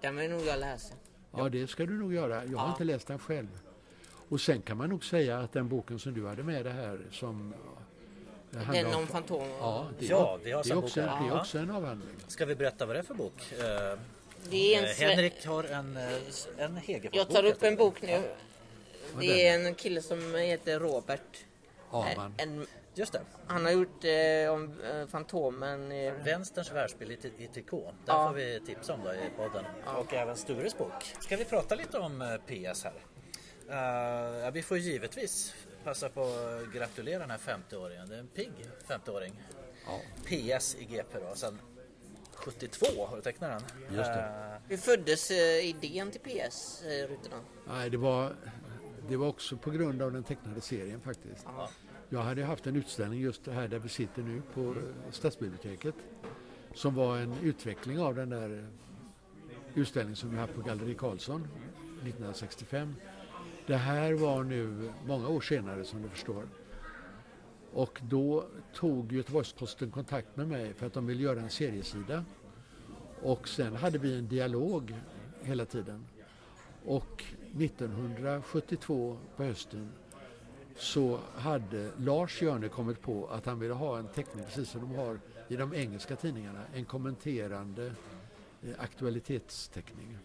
Den 0.00 0.16
vill 0.16 0.30
nog 0.30 0.40
jag 0.40 0.60
läsa. 0.60 0.94
Ja, 1.36 1.48
det 1.48 1.66
ska 1.66 1.86
du 1.86 1.98
nog 1.98 2.14
göra. 2.14 2.44
Jag 2.44 2.58
har 2.58 2.66
Ja. 2.66 2.70
inte 2.72 2.84
läst 2.84 3.06
den 3.06 3.18
själv. 3.18 3.48
Och 4.30 4.40
sen 4.40 4.62
kan 4.62 4.76
man 4.76 4.88
nog 4.88 5.04
säga 5.04 5.38
att 5.38 5.52
den 5.52 5.68
boken 5.68 5.98
som 5.98 6.14
du 6.14 6.26
hade 6.26 6.42
med 6.42 6.64
det 6.64 6.70
här 6.70 7.00
som 7.10 7.54
Den 8.50 8.94
om 8.94 9.06
Fantomen. 9.06 9.50
Ja, 9.60 9.86
det, 9.98 10.06
är- 10.06 10.10
Ja, 10.10 10.38
vi 10.44 10.50
har 10.52 10.62
det, 10.64 10.70
är 10.70 10.76
också, 10.76 11.00
bok 11.00 11.08
det 11.18 11.24
är 11.24 11.28
Ja. 11.28 11.40
också 11.40 11.58
en 11.58 11.70
avhandling. 11.70 12.14
Ska 12.26 12.46
vi 12.46 12.54
berätta 12.54 12.86
vad 12.86 12.96
det 12.96 13.00
är 13.00 13.02
för 13.02 13.14
bok? 13.14 13.52
Eh, 13.52 13.98
Det 14.50 14.74
är 14.74 14.78
en 14.78 14.84
eh, 14.84 14.90
sve- 14.90 15.08
Henrik 15.08 15.46
har 15.46 15.64
en, 15.64 15.96
eh, 15.96 16.04
en 16.58 16.76
Hegerfors 16.76 17.16
Jag 17.16 17.28
tar 17.30 17.44
upp 17.44 17.62
en 17.62 17.76
bok 17.76 18.02
nu. 18.02 18.22
Det 19.20 19.46
är 19.48 19.66
en 19.66 19.74
kille 19.74 20.02
som 20.02 20.34
heter 20.34 20.80
Robert. 20.80 21.44
Aman. 21.90 22.34
En, 22.36 22.66
Just 22.94 23.12
det. 23.12 23.20
han 23.46 23.64
har 23.64 23.72
gjort 23.72 24.04
eh, 24.04 24.52
om 24.54 24.80
eh, 24.84 25.06
Fantomen. 25.06 25.92
Eh, 25.92 26.12
Vänsterns 26.24 26.72
världsbild 26.72 27.10
i, 27.10 27.44
i 27.44 27.46
trikå. 27.46 27.80
Den 27.82 27.92
Ja. 28.06 28.28
får 28.28 28.34
vi 28.34 28.60
tipsa 28.66 28.94
om 28.94 29.00
då 29.04 29.12
i 29.12 29.30
podden. 29.36 29.64
Och 29.96 30.14
även 30.14 30.36
Stures 30.36 30.78
bok. 30.78 31.14
Ska 31.20 31.36
vi 31.36 31.44
prata 31.44 31.74
lite 31.74 31.98
om 31.98 32.22
eh, 32.22 32.28
PS 32.36 32.84
här? 32.84 32.92
Eh, 33.70 33.76
ja, 34.44 34.50
vi 34.50 34.62
får 34.62 34.78
givetvis 34.78 35.54
passa 35.84 36.08
på 36.08 36.22
att 36.22 36.74
gratulera 36.74 37.18
den 37.18 37.30
här 37.30 37.38
50-åringen. 37.38 38.06
Det 38.08 38.14
är 38.14 38.20
en 38.20 38.26
pigg 38.26 38.52
50-åring. 38.88 39.42
Ja. 39.86 40.00
PS 40.24 40.76
i 40.78 40.84
GP 40.84 41.18
då. 41.18 41.34
Sen 41.34 41.58
72 42.34 42.86
har 43.06 43.16
du 43.16 43.22
tecknat 43.22 43.50
den. 43.50 43.96
Just 43.96 44.12
det. 44.12 44.20
Eh, 44.20 44.68
hur 44.68 44.76
föddes 44.76 45.30
eh, 45.30 45.68
idén 45.68 46.10
till 46.10 46.20
PS, 46.20 46.82
eh, 46.82 47.08
Rutorna? 47.08 47.40
Nej, 47.68 47.90
det 47.90 47.96
var, 47.96 48.36
det 49.08 49.16
var 49.16 49.28
också 49.28 49.56
på 49.56 49.70
grund 49.70 50.02
av 50.02 50.12
den 50.12 50.24
tecknade 50.24 50.60
serien 50.60 51.00
faktiskt. 51.00 51.46
Jag 52.08 52.20
hade 52.20 52.44
haft 52.44 52.66
en 52.66 52.76
utställning 52.76 53.20
just 53.20 53.46
här 53.46 53.68
där 53.68 53.78
vi 53.78 53.88
sitter 53.88 54.22
nu 54.22 54.42
på 54.54 54.74
Stadsbiblioteket 55.10 55.94
som 56.74 56.94
var 56.94 57.18
en 57.18 57.34
utveckling 57.42 58.00
av 58.00 58.14
den 58.14 58.30
där 58.30 58.66
utställningen 59.74 60.16
som 60.16 60.30
vi 60.30 60.36
hade 60.36 60.52
på 60.52 60.60
Galleri 60.62 60.94
Karlsson 60.94 61.48
1965. 62.02 62.94
Det 63.70 63.76
här 63.76 64.12
var 64.12 64.44
nu 64.44 64.92
många 65.06 65.28
år 65.28 65.40
senare 65.40 65.84
som 65.84 66.02
du 66.02 66.08
förstår. 66.08 66.48
Och 67.72 68.00
då 68.02 68.44
tog 68.74 69.12
Göteborgs-Posten 69.12 69.90
kontakt 69.90 70.36
med 70.36 70.48
mig 70.48 70.74
för 70.74 70.86
att 70.86 70.92
de 70.92 71.06
ville 71.06 71.22
göra 71.22 71.40
en 71.40 71.50
seriesida. 71.50 72.24
Och 73.22 73.48
sen 73.48 73.76
hade 73.76 73.98
vi 73.98 74.18
en 74.18 74.28
dialog 74.28 74.94
hela 75.42 75.64
tiden. 75.64 76.06
Och 76.84 77.24
1972 77.58 79.16
på 79.36 79.44
hösten 79.44 79.92
så 80.76 81.18
hade 81.34 81.90
Lars 81.96 82.42
Hjörne 82.42 82.68
kommit 82.68 83.00
på 83.02 83.26
att 83.26 83.46
han 83.46 83.58
ville 83.58 83.74
ha 83.74 83.98
en 83.98 84.08
teckning 84.08 84.44
precis 84.44 84.70
som 84.70 84.80
de 84.80 84.94
har 84.94 85.18
i 85.48 85.56
de 85.56 85.74
engelska 85.74 86.16
tidningarna. 86.16 86.62
En 86.74 86.84
kommenterande 86.84 87.86
eh, 88.62 88.70
aktualitetsteckning. 88.78 90.18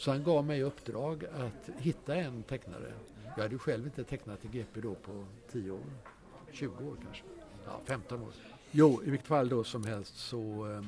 Så 0.00 0.10
han 0.10 0.24
gav 0.24 0.44
mig 0.44 0.62
uppdrag 0.62 1.24
att 1.24 1.70
hitta 1.78 2.14
en 2.14 2.42
tecknare. 2.42 2.92
Jag 3.24 3.42
hade 3.42 3.54
ju 3.54 3.58
själv 3.58 3.84
inte 3.84 4.04
tecknat 4.04 4.44
i 4.44 4.48
GP 4.48 4.80
då 4.80 4.94
på 4.94 5.24
10 5.52 5.70
år, 5.70 5.80
20 6.52 6.72
år 6.72 6.96
kanske. 7.04 7.24
Ja, 7.66 7.80
15 7.84 8.22
år. 8.22 8.28
Jo, 8.70 9.02
i 9.04 9.10
vilket 9.10 9.26
fall 9.28 9.48
då 9.48 9.64
som 9.64 9.84
helst 9.84 10.16
så 10.16 10.72
eh, 10.72 10.84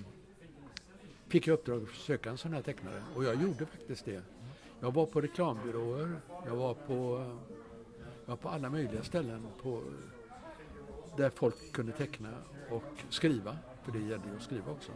fick 1.29 1.47
jag 1.47 1.55
uppdrag 1.55 1.83
att 1.83 1.95
söka 1.95 2.31
en 2.31 2.39
sån 2.39 2.53
här 2.53 2.63
tecknare 2.63 3.03
och 3.17 3.25
jag 3.25 3.43
gjorde 3.43 3.67
faktiskt 3.67 4.05
det. 4.05 4.23
Jag 4.81 4.95
var 4.95 5.07
på 5.07 5.21
reklambyråer, 5.21 6.21
jag 6.47 6.57
var 6.57 6.75
på, 6.75 7.27
jag 8.25 8.31
var 8.31 8.37
på 8.37 8.49
alla 8.49 8.71
möjliga 8.71 9.03
ställen 9.03 9.47
på, 9.63 9.83
där 11.17 11.31
folk 11.31 11.73
kunde 11.73 11.93
teckna 11.93 12.31
och 12.71 12.85
skriva, 13.11 13.59
för 13.83 13.93
det 13.93 13.99
gällde 13.99 14.29
ju 14.29 14.37
att 14.37 14.43
skriva 14.43 14.73
också. 14.73 14.93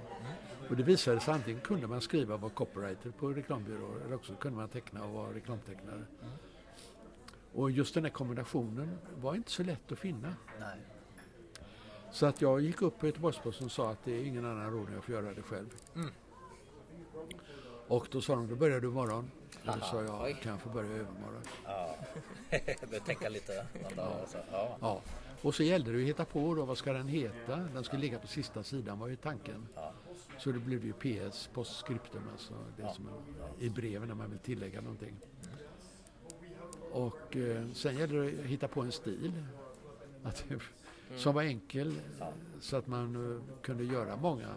Och 0.69 0.77
det 0.77 0.83
visade 0.83 1.21
sig 1.21 1.35
antingen 1.35 1.61
kunde 1.61 1.87
man 1.87 2.01
skriva 2.01 2.35
och 2.35 2.41
vara 2.41 2.53
copywriter 2.53 3.11
på 3.11 3.29
reklambyråer 3.29 4.01
eller 4.05 4.14
också 4.14 4.35
kunde 4.35 4.59
man 4.59 4.69
teckna 4.69 5.05
och 5.05 5.11
vara 5.11 5.35
reklamtecknare. 5.35 6.05
Och 7.53 7.71
just 7.71 7.95
den 7.95 8.05
här 8.05 8.11
kombinationen 8.11 8.99
var 9.17 9.35
inte 9.35 9.51
så 9.51 9.62
lätt 9.62 9.93
att 9.93 9.99
finna. 9.99 10.35
Nej. 10.61 10.79
Så 12.12 12.27
att 12.27 12.41
jag 12.41 12.61
gick 12.61 12.83
upp 12.83 12.99
på 12.99 13.07
Göteborgs-Posten 13.07 13.67
och 13.67 13.73
sa 13.73 13.91
att 13.91 14.05
det 14.05 14.12
är 14.12 14.25
ingen 14.25 14.45
annan 14.45 14.73
råd 14.73 14.89
än 14.89 14.95
jag 14.95 15.05
får 15.05 15.14
göra 15.14 15.35
det 15.35 15.43
själv. 15.43 15.69
Mm. 15.95 16.11
Och 17.89 18.09
då 18.11 18.21
sa 18.21 18.35
de, 18.35 18.49
då 18.49 18.57
börjar 18.57 18.81
du 18.81 18.89
imorgon. 18.89 19.31
Och 19.67 19.79
då 19.81 19.87
sa 19.87 20.03
jag, 20.03 20.23
Oj. 20.23 20.37
kan 20.43 20.53
jag 20.53 20.61
få 20.61 20.69
börja 20.69 20.91
i 20.91 20.95
övermorgon? 20.95 21.43
Ja. 21.64 21.97
Börja 22.91 23.01
tänka 23.01 23.29
lite. 23.29 23.67
Ja. 23.97 24.27
Ja. 24.81 25.03
Och 25.47 25.55
så 25.55 25.62
gällde 25.62 25.92
det 25.92 25.99
att 25.99 26.09
hitta 26.09 26.24
på 26.24 26.55
då, 26.55 26.64
vad 26.64 26.78
ska 26.78 26.92
den 26.92 27.09
heta? 27.09 27.57
Den 27.57 27.84
skulle 27.84 28.03
ligga 28.03 28.18
på 28.18 28.26
sista 28.26 28.62
sidan 28.62 28.99
var 28.99 29.09
ju 29.09 29.16
tanken. 29.16 29.68
Ja. 29.74 29.92
Så 30.38 30.53
det 30.53 30.59
blev 30.59 30.84
ju 30.84 30.92
PS, 30.92 31.51
postscriptum, 31.53 32.22
alltså 32.32 32.55
det 32.76 32.94
som 32.94 33.07
är 33.07 33.64
i 33.64 33.70
breven 33.70 34.09
när 34.09 34.14
man 34.14 34.30
vill 34.30 34.38
tillägga 34.38 34.80
någonting. 34.80 35.16
Och 36.92 37.36
eh, 37.36 37.66
sen 37.74 37.99
gällde 37.99 38.22
det 38.22 38.40
att 38.40 38.47
hitta 38.47 38.68
på 38.68 38.80
en 38.80 38.92
stil 38.92 39.32
att, 40.22 40.44
som 41.16 41.34
var 41.34 41.42
enkel 41.42 41.94
så 42.61 42.76
att 42.76 42.86
man 42.86 43.36
eh, 43.36 43.62
kunde 43.62 43.84
göra 43.84 44.16
många 44.16 44.55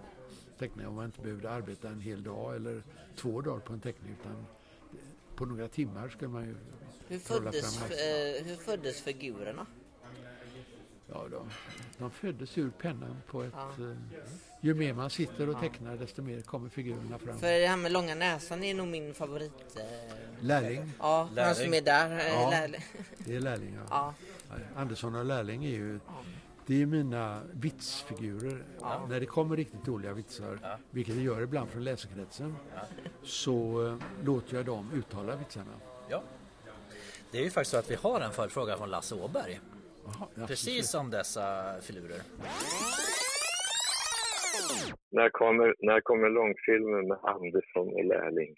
teckningar 0.59 0.89
och 0.89 0.95
man 0.95 1.05
inte 1.05 1.21
behövde 1.21 1.49
arbeta 1.49 1.89
en 1.89 2.01
hel 2.01 2.23
dag 2.23 2.55
eller 2.55 2.83
två 3.15 3.41
dagar 3.41 3.59
på 3.59 3.73
en 3.73 3.79
teckning 3.79 4.15
utan 4.21 4.45
på 5.35 5.45
några 5.45 5.67
timmar 5.67 6.09
skulle 6.09 6.31
man 6.31 6.45
ju 6.45 6.55
Hur 7.07 7.19
föddes, 7.19 7.77
fram 7.77 7.91
eh, 7.91 8.45
hur 8.45 8.55
föddes 8.55 9.01
figurerna? 9.01 9.65
Ja, 11.13 11.25
de, 11.31 11.49
de 11.97 12.11
föddes 12.11 12.57
ur 12.57 12.69
pennan 12.69 13.15
på 13.27 13.43
ett... 13.43 13.53
Ja. 13.55 13.69
Eh, 13.85 13.97
ju 14.61 14.73
mer 14.73 14.93
man 14.93 15.09
sitter 15.09 15.49
och 15.49 15.59
tecknar 15.59 15.95
desto 15.97 16.21
mer 16.21 16.41
kommer 16.41 16.69
figurerna 16.69 17.19
fram. 17.19 17.39
För 17.39 17.47
det 17.59 17.67
här 17.67 17.77
med 17.77 17.91
långa 17.91 18.15
näsan 18.15 18.63
är 18.63 18.73
nog 18.73 18.87
min 18.87 19.13
favorit. 19.13 19.77
Eh, 19.77 19.83
Lärling, 20.41 20.91
ja, 20.99 21.23
han 21.23 21.35
Lärling. 21.35 21.55
som 21.65 21.73
är 21.73 21.81
där. 21.81 22.11
Eh, 22.19 22.27
Ja. 22.27 22.49
lärling. 22.49 22.81
det 23.17 23.35
är 23.35 23.39
lärling. 23.39 23.77
Ja. 23.89 24.13
Ja. 24.49 24.55
Andersson 24.75 25.15
och 25.15 25.25
lärling 25.25 25.65
är 25.65 25.69
ju... 25.69 25.99
Det 26.65 26.81
är 26.81 26.85
mina 26.85 27.41
vitsfigurer. 27.53 28.63
När 29.09 29.19
det 29.19 29.25
kommer 29.25 29.55
riktigt 29.55 29.85
dåliga 29.85 30.13
vitsar, 30.13 30.77
vilket 30.91 31.15
det 31.15 31.21
gör 31.21 31.41
ibland 31.41 31.69
från 31.69 31.83
läsekretsen, 31.83 32.55
Ja. 32.75 32.81
så 33.23 33.85
eh, 33.87 33.95
låter 34.25 34.55
jag 34.57 34.65
dem 34.65 34.91
uttala 34.95 35.35
vitsarna. 35.35 35.71
Ja. 36.09 36.23
Det 37.31 37.37
är 37.39 37.43
ju 37.43 37.49
faktiskt 37.51 37.71
så 37.71 37.77
att 37.77 37.91
vi 37.91 37.95
har 37.95 38.21
en 38.21 38.31
följdfråga 38.31 38.77
från 38.77 38.89
Lasse 38.89 39.15
Åberg. 39.15 39.59
Jaha, 40.19 40.27
ja, 40.35 40.47
Precis 40.47 40.89
som 40.89 41.09
dessa 41.09 41.75
filurer. 41.81 42.21
När 45.11 45.29
kommer, 45.29 45.75
när 45.79 46.01
kommer 46.01 46.29
långfilmen 46.29 47.07
med 47.07 47.17
Andersson 47.23 47.87
och 47.93 48.05
Lärling? 48.05 48.55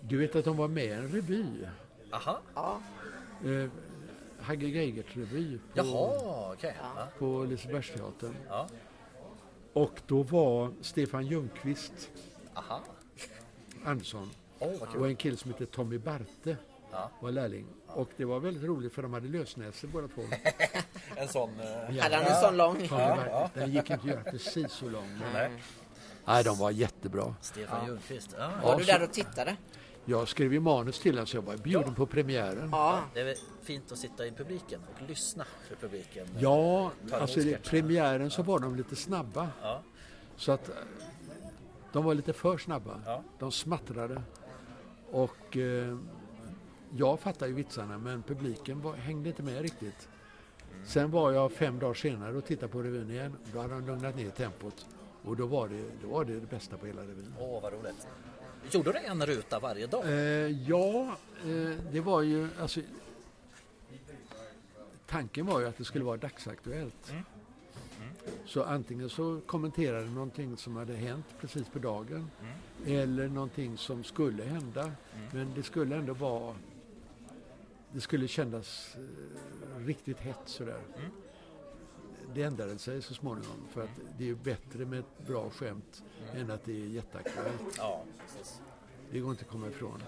Du 0.00 0.18
vet 0.18 0.36
att 0.36 0.44
de 0.44 0.56
var 0.56 0.68
med 0.68 0.84
i 0.84 0.88
en 0.90 1.08
revy, 1.08 1.44
Aha. 2.12 2.40
Ja. 2.54 2.80
eh, 3.44 3.70
Hagge 4.40 4.66
Geigert-revy 4.66 5.58
på, 5.58 5.62
Jaha, 5.74 6.52
okej. 6.52 6.76
Ja. 6.80 7.08
på 7.18 7.44
Lisebergsteatern. 7.44 8.34
Ja. 8.48 8.68
Och 9.72 10.00
då 10.06 10.22
var 10.22 10.70
Stefan 10.80 11.26
Ljungqvist 11.26 12.10
Aha. 12.54 12.80
Andersson 13.84 14.30
Vad 14.60 14.96
och 14.96 15.06
en 15.08 15.16
kille 15.16 15.36
som 15.36 15.50
heter 15.50 15.66
Tommy 15.66 15.98
Barte 15.98 16.56
Ja. 16.92 17.10
var 17.20 17.30
lärling. 17.30 17.66
Och 17.86 18.08
det 18.16 18.24
var 18.24 18.40
väldigt 18.40 18.62
roligt 18.62 18.92
för 18.92 19.02
de 19.02 19.12
hade 19.12 19.28
lösnäsor 19.28 19.88
båda 19.88 20.08
två. 20.08 20.22
En 21.16 21.28
sån... 21.28 21.60
eh, 21.60 22.02
Hade 22.02 22.16
han 22.16 22.24
en 22.24 22.40
sån 22.40 22.56
lång? 22.56 22.88
Barte. 22.90 23.50
Den 23.60 23.70
gick 23.72 23.90
inte 23.90 23.94
att 23.94 24.04
göra 24.04 24.20
precis 24.30 24.72
så 24.72 24.88
lång. 24.88 25.08
Men... 25.08 25.32
Nej. 25.32 25.50
Nej, 26.24 26.44
de 26.44 26.58
var 26.58 26.70
jättebra. 26.70 27.34
Stefan 27.40 27.86
Ljungqvist. 27.86 28.34
Ja. 28.38 28.50
Var 28.62 28.72
Ja, 28.72 28.78
du 28.78 28.84
där 28.84 29.02
och 29.02 29.12
tittade? 29.12 29.56
Jag 30.04 30.28
skrev 30.28 30.52
ju 30.52 30.60
manus 30.60 30.98
till 31.00 31.16
den 31.16 31.26
så 31.26 31.36
jag 31.36 31.42
var 31.42 31.56
bjuden 31.56 31.94
på 31.94 32.06
premiären. 32.06 32.68
Ja. 32.72 33.00
Det 33.14 33.20
är 33.20 33.36
fint 33.62 33.92
att 33.92 33.98
sitta 33.98 34.26
i 34.26 34.30
publiken 34.32 34.80
och 34.94 35.08
lyssna 35.08 35.44
för 35.68 35.76
publiken. 35.76 36.26
Ja, 36.38 36.90
alltså 37.12 37.40
i 37.40 37.56
premiären 37.64 38.30
så 38.30 38.42
var 38.42 38.58
de 38.58 38.76
lite 38.76 38.96
snabba. 38.96 39.48
Ja. 39.62 39.82
Så 40.36 40.52
att 40.52 40.68
eh, 40.68 40.74
de 41.92 42.04
var 42.04 42.14
lite 42.14 42.32
för 42.32 42.58
snabba. 42.58 43.00
Ja. 43.06 43.22
De 43.38 43.52
smattrade. 43.52 44.22
Och 45.10 45.56
eh, 45.56 45.98
jag 46.96 47.20
fattade 47.20 47.48
ju 47.50 47.54
vitsarna 47.54 47.98
men 47.98 48.22
publiken 48.22 48.80
var, 48.80 48.94
hängde 48.94 49.28
inte 49.28 49.42
med 49.42 49.62
riktigt. 49.62 50.08
Sen 50.84 51.10
var 51.10 51.32
jag 51.32 51.52
fem 51.52 51.78
dagar 51.78 51.94
senare 51.94 52.36
och 52.36 52.44
tittade 52.44 52.72
på 52.72 52.82
revyn 52.82 53.10
igen. 53.10 53.36
Då 53.52 53.60
hade 53.60 53.74
de 53.74 53.86
lugnat 53.86 54.16
ner 54.16 54.30
tempot. 54.30 54.86
Och 55.24 55.36
då 55.36 55.46
var 55.46 55.68
det 55.68 55.84
då 56.02 56.08
var 56.08 56.24
det, 56.24 56.40
det 56.40 56.50
bästa 56.50 56.76
på 56.76 56.86
hela 56.86 57.02
revyn. 57.02 57.34
Åh, 57.38 57.62
vad 57.62 57.72
roligt. 57.72 58.08
Gjorde 58.70 58.92
du 58.92 58.98
en 58.98 59.26
ruta 59.26 59.58
varje 59.58 59.86
dag? 59.86 60.04
Eh, 60.04 60.12
ja, 60.68 61.16
eh, 61.44 61.76
det 61.92 62.00
var 62.00 62.22
ju... 62.22 62.48
Alltså, 62.60 62.80
tanken 65.06 65.46
var 65.46 65.60
ju 65.60 65.66
att 65.66 65.76
det 65.76 65.84
skulle 65.84 66.04
vara 66.04 66.16
dagsaktuellt. 66.16 67.12
Så 68.46 68.62
antingen 68.62 69.10
så 69.10 69.40
kommenterade 69.46 70.04
de 70.04 70.14
någonting 70.14 70.56
som 70.56 70.76
hade 70.76 70.94
hänt 70.94 71.26
precis 71.40 71.68
på 71.68 71.78
dagen 71.78 72.30
eller 72.86 73.28
någonting 73.28 73.76
som 73.78 74.04
skulle 74.04 74.42
hända. 74.42 74.92
Men 75.32 75.52
det 75.54 75.62
skulle 75.62 75.96
ändå 75.96 76.12
vara... 76.12 76.54
Det 77.92 78.00
skulle 78.00 78.28
kännas 78.28 78.96
eh, 78.96 79.86
riktigt 79.86 80.18
hett 80.20 80.42
sådär. 80.44 80.80
Det 82.34 82.42
ändrade 82.42 82.78
sig 82.78 83.02
så 83.02 83.14
småningom 83.14 83.66
för 83.70 83.82
att 83.82 83.90
det 84.18 84.24
är 84.24 84.28
ju 84.28 84.34
bättre 84.34 84.84
med 84.84 84.98
ett 84.98 85.26
bra 85.26 85.50
skämt 85.50 86.02
än 86.34 86.50
att 86.50 86.64
det 86.64 86.72
är 86.82 86.86
jätteaktuellt. 86.86 87.76
Ja, 87.76 88.04
precis. 88.20 88.60
Det 89.10 89.20
går 89.20 89.30
inte 89.30 89.44
att 89.44 89.50
komma 89.50 89.68
ifrån. 89.68 90.02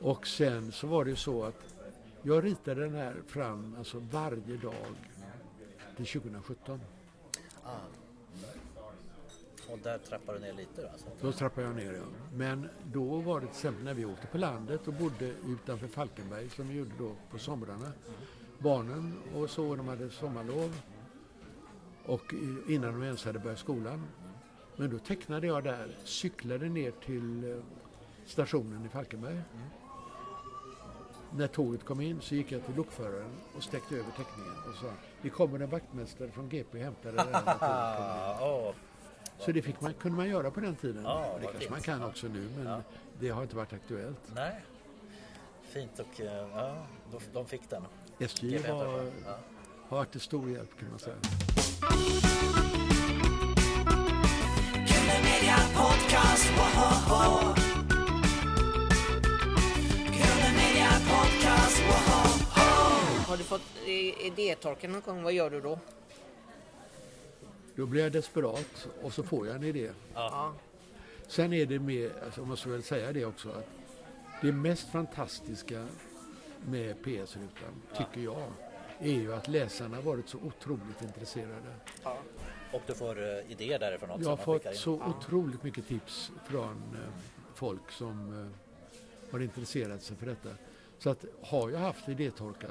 Och 0.00 0.26
sen 0.26 0.72
så 0.72 0.86
var 0.86 1.04
det 1.04 1.10
ju 1.10 1.16
så 1.16 1.44
att 1.44 1.74
jag 2.22 2.44
ritade 2.44 2.80
den 2.80 2.94
här 2.94 3.16
fram 3.26 3.74
alltså 3.78 3.98
varje 4.10 4.56
dag 4.56 4.94
till 5.96 6.06
2017. 6.06 6.80
Och 9.72 9.78
där 9.78 9.98
trappar 9.98 10.34
du 10.34 10.40
ner 10.40 10.52
lite 10.52 10.82
då? 10.82 10.88
Alltså. 10.88 11.06
Då 11.20 11.32
trappade 11.32 11.66
jag 11.66 11.76
ner 11.76 11.92
ja. 11.92 12.02
Men 12.34 12.68
då 12.92 13.20
var 13.20 13.40
det 13.40 13.46
till 13.46 13.56
exempel 13.56 13.84
när 13.84 13.94
vi 13.94 14.04
åkte 14.04 14.26
på 14.26 14.38
landet 14.38 14.88
och 14.88 14.94
bodde 14.94 15.34
utanför 15.46 15.88
Falkenberg 15.88 16.48
som 16.50 16.68
vi 16.68 16.74
gjorde 16.74 16.90
då 16.98 17.12
på 17.30 17.38
somrarna. 17.38 17.92
Barnen 18.58 19.18
och 19.34 19.50
så, 19.50 19.76
de 19.76 19.88
hade 19.88 20.10
sommarlov. 20.10 20.80
Och 22.06 22.34
innan 22.68 22.92
de 22.92 23.02
ens 23.02 23.24
hade 23.24 23.38
börjat 23.38 23.58
skolan. 23.58 24.06
Men 24.76 24.90
då 24.90 24.98
tecknade 24.98 25.46
jag 25.46 25.64
där, 25.64 25.96
cyklade 26.04 26.68
ner 26.68 26.90
till 26.90 27.50
eh, 27.50 27.56
stationen 28.26 28.86
i 28.86 28.88
Falkenberg. 28.88 29.40
När 31.36 31.46
tåget 31.46 31.84
kom 31.84 32.00
in 32.00 32.20
så 32.20 32.34
gick 32.34 32.52
jag 32.52 32.64
till 32.66 32.74
lokföraren 32.74 33.30
och 33.56 33.62
sträckte 33.62 33.94
över 33.94 34.10
teckningen 34.10 34.54
och 34.68 34.74
sa 34.74 34.92
det 35.22 35.30
kommer 35.30 35.58
en 35.60 35.70
vaktmästare 35.70 36.30
från 36.30 36.48
GP 36.48 36.78
in." 36.78 36.94
Ah, 37.60 38.38
åh. 38.40 38.72
Så 39.38 39.52
det 39.52 39.62
fick 39.62 39.80
man, 39.80 39.94
kunde 39.94 40.16
man 40.16 40.28
göra 40.28 40.50
på 40.50 40.60
den 40.60 40.76
tiden. 40.76 41.02
Ja, 41.04 41.34
det 41.38 41.42
kanske 41.44 41.58
fint. 41.58 41.70
man 41.70 41.80
kan 41.80 42.04
också 42.04 42.26
nu 42.26 42.48
men 42.56 42.66
Ja. 42.66 42.82
det 43.20 43.28
har 43.28 43.42
inte 43.42 43.56
varit 43.56 43.72
aktuellt. 43.72 44.18
Nej. 44.34 44.60
Fint 45.62 45.98
och 45.98 46.20
eh, 46.20 46.32
ja, 46.54 46.76
de, 47.12 47.20
de 47.32 47.46
fick 47.46 47.70
den. 47.70 47.82
SJ 48.18 48.58
var, 48.58 48.84
Ja. 49.26 49.36
har 49.88 49.96
varit 49.96 50.10
till 50.12 50.20
stor 50.20 50.50
hjälp 50.50 50.78
kan 50.80 50.90
man 50.90 50.98
säga. 50.98 51.16
Podcast, 55.74 56.46
Har 63.30 63.36
du 63.36 63.44
fått 63.44 63.76
i- 63.86 64.26
idétorka 64.26 64.88
någon 64.88 65.00
gång? 65.00 65.22
Vad 65.22 65.32
gör 65.32 65.50
du 65.50 65.60
då? 65.60 65.78
Då 67.74 67.86
blir 67.86 68.02
jag 68.02 68.12
desperat 68.12 68.88
och 69.02 69.12
så 69.12 69.22
får 69.22 69.46
jag 69.46 69.56
en 69.56 69.64
idé. 69.64 69.90
Ja. 70.14 70.52
Sen 71.28 71.52
är 71.52 71.66
det 71.66 71.78
mer, 71.78 72.12
alltså, 72.24 72.40
jag 72.40 72.48
måste 72.48 72.68
väl 72.68 72.82
säga 72.82 73.12
det 73.12 73.24
också, 73.24 73.48
att 73.48 73.66
det 74.42 74.52
mest 74.52 74.88
fantastiska 74.88 75.86
med 76.66 77.02
PS-rutan, 77.04 77.82
tycker 77.96 78.20
jag, 78.20 78.52
är 78.98 79.12
ju 79.12 79.34
att 79.34 79.48
läsarna 79.48 80.00
varit 80.00 80.28
så 80.28 80.38
otroligt 80.38 81.02
intresserade. 81.02 81.74
Och 82.72 82.82
du 82.86 82.94
får 82.94 83.22
eh, 83.22 83.50
idéer 83.52 83.78
därifrån 83.78 84.10
också. 84.10 84.22
Jag 84.22 84.30
har 84.30 84.36
fått 84.36 84.76
så 84.76 84.92
otroligt 84.92 85.62
mycket 85.62 85.88
tips 85.88 86.30
från 86.46 86.82
eh, 86.94 87.12
folk 87.54 87.90
som 87.90 88.40
eh, 88.42 89.32
har 89.32 89.40
intresserat 89.40 90.02
sig 90.02 90.16
för 90.16 90.26
detta. 90.26 90.48
Så 90.98 91.10
att 91.10 91.24
har 91.42 91.70
jag 91.70 91.78
haft 91.78 92.08
idétorka 92.08 92.68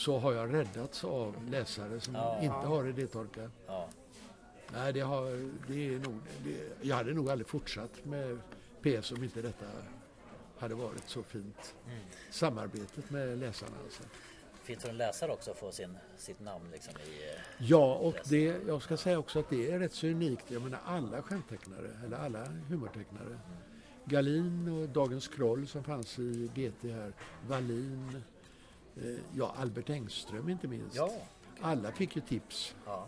så 0.00 0.18
har 0.18 0.32
jag 0.32 0.52
räddats 0.54 1.04
av 1.04 1.34
läsare 1.50 2.00
som 2.00 2.14
Ja. 2.14 2.38
inte 2.42 2.54
har 2.68 2.88
idétorka. 2.88 3.50
Ja. 3.66 3.88
Nej, 4.72 4.92
det 4.92 5.00
har, 5.00 5.50
det 5.68 5.94
är 5.94 5.98
nog, 5.98 6.18
det, 6.44 6.86
jag 6.88 6.96
hade 6.96 7.14
nog 7.14 7.30
aldrig 7.30 7.48
fortsatt 7.48 8.04
med 8.04 8.38
PS 8.82 9.12
om 9.12 9.24
inte 9.24 9.42
detta 9.42 9.66
hade 10.58 10.74
varit 10.74 11.08
så 11.08 11.22
fint. 11.22 11.74
Mm. 11.86 11.98
Samarbetet 12.30 13.10
med 13.10 13.38
läsarna 13.38 13.76
alltså. 13.84 14.02
Fint 14.62 14.82
för 14.82 14.88
en 14.88 14.96
läsare 14.96 15.32
också 15.32 15.50
att 15.50 15.56
få 15.58 15.72
sin, 15.72 15.96
sitt 16.16 16.40
namn 16.40 16.64
liksom 16.72 16.94
i... 17.06 17.30
eh, 17.34 17.40
Ja, 17.58 17.94
och 17.94 18.14
det, 18.24 18.44
jag 18.66 18.82
ska 18.82 18.96
säga 18.96 19.18
också 19.18 19.38
att 19.38 19.50
det 19.50 19.70
är 19.72 19.78
rätt 19.78 19.92
så 19.94 20.06
unikt. 20.06 20.44
Jag 20.50 20.62
menar 20.62 20.78
alla 20.86 21.22
skämttecknare, 21.22 21.90
eller 22.06 22.16
alla 22.16 22.44
humortecknare. 22.68 23.38
Galin 24.04 24.68
och 24.82 24.88
Dagens 24.88 25.28
Kroll 25.28 25.66
som 25.66 25.84
fanns 25.84 26.18
i 26.18 26.50
GT 26.54 26.82
här. 26.90 27.12
Wallin, 27.48 28.22
ja 29.34 29.54
Albert 29.56 29.90
Engström 29.90 30.48
inte 30.48 30.68
minst. 30.68 30.96
Ja. 30.96 31.10
Alla 31.60 31.92
fick 31.92 32.16
ju 32.16 32.22
tips 32.22 32.74
Ja. 32.86 33.06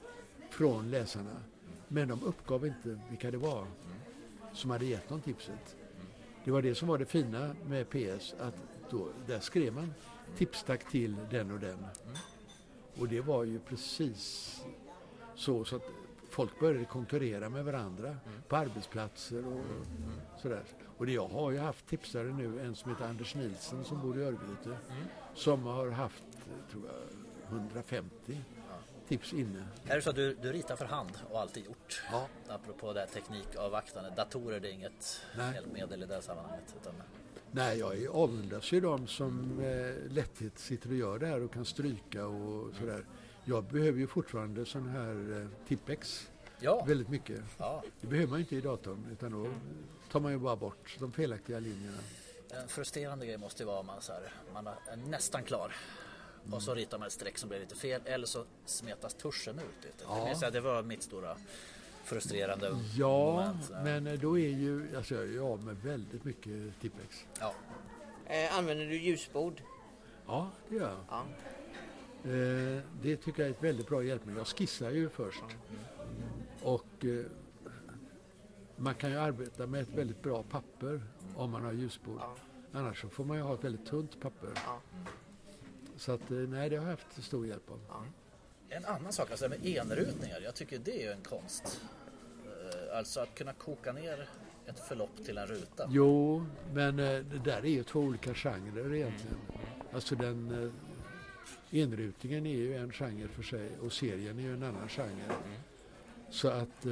från 0.51 0.91
läsarna. 0.91 1.37
Men 1.89 2.09
de 2.09 2.23
uppgav 2.23 2.67
inte 2.67 2.99
vilka 3.11 3.31
det 3.31 3.37
var 3.39 3.67
som 4.53 4.71
hade 4.71 4.85
gett 4.87 5.09
dem 5.09 5.21
tipset. 5.21 5.77
Det 6.45 6.51
var 6.51 6.63
det 6.63 6.75
som 6.75 6.89
var 6.89 6.99
det 6.99 7.07
fina 7.07 7.55
med 7.67 7.91
PS, 7.91 8.35
att 8.41 8.55
då, 8.91 9.09
där 9.27 9.41
skrev 9.41 9.73
man 9.75 9.95
tipstack 10.37 10.91
till 10.91 11.17
den 11.31 11.51
och 11.51 11.61
den. 11.61 11.87
Och 12.99 13.09
det 13.09 13.21
var 13.21 13.45
ju 13.45 13.59
precis 13.59 14.61
så, 15.35 15.65
så 15.65 15.77
att 15.77 15.83
folk 16.31 16.61
började 16.61 16.85
konkurrera 16.85 17.49
med 17.49 17.65
varandra 17.65 18.17
på 18.49 18.57
arbetsplatser 18.57 19.47
och 19.47 19.61
sådär. 20.43 20.63
Och 20.97 21.07
det, 21.07 21.13
jag 21.13 21.29
har 21.29 21.51
ju 21.51 21.59
haft 21.59 21.87
tipsare 21.87 22.25
nu, 22.33 22.61
en 22.61 22.75
som 22.75 22.91
heter 22.91 23.05
Anders 23.09 23.35
Nilsson 23.35 23.85
som 23.85 24.01
bor 24.03 24.19
i 24.19 24.23
Örgryte, 24.25 24.77
som 25.35 25.63
har 25.63 25.91
haft, 25.91 26.25
eh, 26.35 26.73
tror 26.73 26.85
jag, 26.87 27.57
150 27.59 28.41
tips 29.09 29.33
inne. 29.33 29.65
Är 29.87 29.97
det 29.97 30.03
så 30.03 30.11
att 30.11 30.17
du, 30.17 30.35
du 30.35 30.53
ritar 30.53 30.77
för 30.77 30.85
hand 30.85 31.11
och 31.31 31.41
alltid 31.41 31.65
gjort? 31.65 32.03
Ja. 32.13 32.27
Apropå 32.49 32.93
det 32.93 33.01
här 33.01 33.07
teknikavvaktande. 33.07 34.13
Datorer 34.17 34.61
det 34.61 34.69
är 34.69 34.73
inget 34.73 35.21
Nej. 35.37 35.55
hjälpmedel 35.55 36.03
i 36.03 36.07
det 36.07 36.15
här 36.15 36.21
sammanhanget. 36.21 36.75
Utan, 36.81 36.95
Nej, 37.51 37.79
jag 37.79 38.07
avundas 38.07 38.73
ju 38.73 38.81
de 38.81 39.07
som 39.07 39.57
med 39.57 40.13
lätthet 40.13 40.59
sitter 40.59 40.91
och 40.91 40.97
gör 40.97 41.19
det 41.19 41.27
här 41.27 41.43
och 41.43 41.53
kan 41.53 41.65
stryka 41.65 42.27
och 42.27 42.75
sådär. 42.75 43.05
Jag 43.45 43.65
behöver 43.65 43.99
ju 43.99 44.07
fortfarande 44.07 44.67
sån 44.67 44.89
här 44.89 45.41
eh, 45.41 45.67
Tippex 45.69 46.31
ja. 46.61 46.85
väldigt 46.85 47.09
mycket. 47.09 47.41
ja. 47.59 47.83
Det 48.01 48.07
behöver 48.07 48.31
man 48.31 48.39
ju 48.39 48.43
inte 48.45 48.57
i 48.57 48.61
datorn 48.61 49.07
utan 49.13 49.33
då 49.33 49.51
tar 50.11 50.21
man 50.21 50.33
ju 50.33 50.39
bara 50.39 50.57
bort 50.57 50.97
de 50.99 51.13
felaktiga 51.13 51.59
linjerna. 51.59 51.99
En 52.61 52.69
frustrerande 52.69 53.27
grej 53.27 53.39
måste 53.39 53.63
ju 53.63 53.67
vara 53.67 53.79
om 53.79 53.87
man, 53.87 54.01
så 54.03 54.13
här, 54.13 54.33
man 54.53 54.67
är 54.67 54.97
nästan 54.97 55.43
klar. 55.43 55.75
Och 56.51 56.63
så 56.63 56.75
ritar 56.75 56.99
man 56.99 57.07
ett 57.07 57.13
streck 57.13 57.39
som 57.39 57.49
blir 57.49 57.61
lite 57.61 57.75
fel 57.75 58.01
eller 58.05 58.27
så 58.27 58.45
smetas 58.67 59.15
tuschen 59.15 59.59
ut. 59.59 59.85
Lite. 59.85 60.05
Ja. 60.09 60.29
Det, 60.29 60.37
säga, 60.37 60.51
det 60.51 60.61
var 60.61 60.83
mitt 60.83 61.03
stora 61.03 61.37
frustrerande 62.05 62.79
Ja, 62.97 63.31
moment. 63.33 63.71
men 64.05 64.19
då 64.21 64.39
är 64.39 64.49
ju, 64.49 64.97
alltså 64.97 65.15
jag 65.15 65.35
är 65.35 65.41
av 65.41 65.65
med 65.65 65.77
väldigt 65.77 66.25
mycket 66.25 66.81
Tippex. 66.81 67.25
Ja. 67.41 67.55
Eh, 68.27 68.59
använder 68.59 68.87
du 68.87 68.97
ljusbord? 69.03 69.63
Ja, 70.27 70.51
det 70.69 70.77
gör 70.77 70.89
jag. 70.89 70.99
Ja. 71.09 71.25
Eh, 72.31 72.81
det 73.03 73.17
tycker 73.17 73.43
jag 73.43 73.47
är 73.47 73.51
ett 73.51 73.63
väldigt 73.63 73.89
bra 73.89 74.03
hjälpmedel. 74.05 74.39
Jag 74.39 74.47
skissar 74.47 74.91
ju 74.91 75.09
först. 75.09 75.43
Och 76.63 77.05
eh, 77.05 77.25
man 78.83 78.95
kan 78.95 79.11
ju 79.11 79.17
arbeta 79.17 79.67
med 79.67 79.81
ett 79.83 79.89
väldigt 79.95 80.23
bra 80.23 80.43
papper 80.43 81.03
om 81.37 81.51
man 81.51 81.65
har 81.65 81.73
ljusbord. 81.73 82.19
Ja. 82.21 82.35
Annars 82.73 83.01
så 83.01 83.09
får 83.09 83.25
man 83.25 83.37
ju 83.37 83.43
ha 83.43 83.55
ett 83.55 83.65
väldigt 83.65 83.87
tunt 83.87 84.21
papper. 84.21 84.51
Ja. 84.55 84.81
Så 85.97 86.13
att, 86.13 86.31
eh, 86.31 86.37
nej, 86.37 86.71
det 86.71 86.77
har 86.77 86.85
jag 86.85 86.91
haft 86.91 87.25
stor 87.25 87.47
hjälp 87.47 87.71
av. 87.71 88.07
En 88.69 88.85
annan 88.85 89.13
sak, 89.13 89.31
alltså 89.31 89.49
med 89.49 89.67
enrutningar. 89.67 90.41
Jag 90.41 90.55
tycker 90.55 90.79
det 90.79 91.07
är 91.07 91.13
en 91.13 91.23
konst. 91.23 91.81
Eh, 92.45 92.99
Alltså 92.99 93.21
att 93.21 93.35
kunna 93.35 93.53
koka 93.53 93.93
ner 93.93 94.29
ett 94.67 94.79
förlopp 94.89 95.25
till 95.25 95.39
en 95.39 95.47
ruta. 95.47 95.89
Jo, 95.91 96.47
men 96.75 96.99
eh, 96.99 97.07
det 97.07 97.39
där 97.45 97.65
är 97.65 97.71
ju 97.71 97.85
två 97.85 98.01
olika 98.01 98.35
genrer 98.35 98.95
egentligen. 98.95 99.37
Alltså 99.93 100.15
den 100.17 100.73
enrutningen 101.71 102.47
är 102.47 102.57
ju 102.57 102.77
en 102.77 102.93
genre 102.93 103.29
för 103.29 103.43
sig 103.43 103.71
och 103.83 103.93
serien 103.93 104.39
är 104.39 104.43
ju 104.43 104.55
en 104.55 104.63
annan 104.63 104.89
genre. 104.89 105.37
Så 106.31 106.49
att 106.49 106.87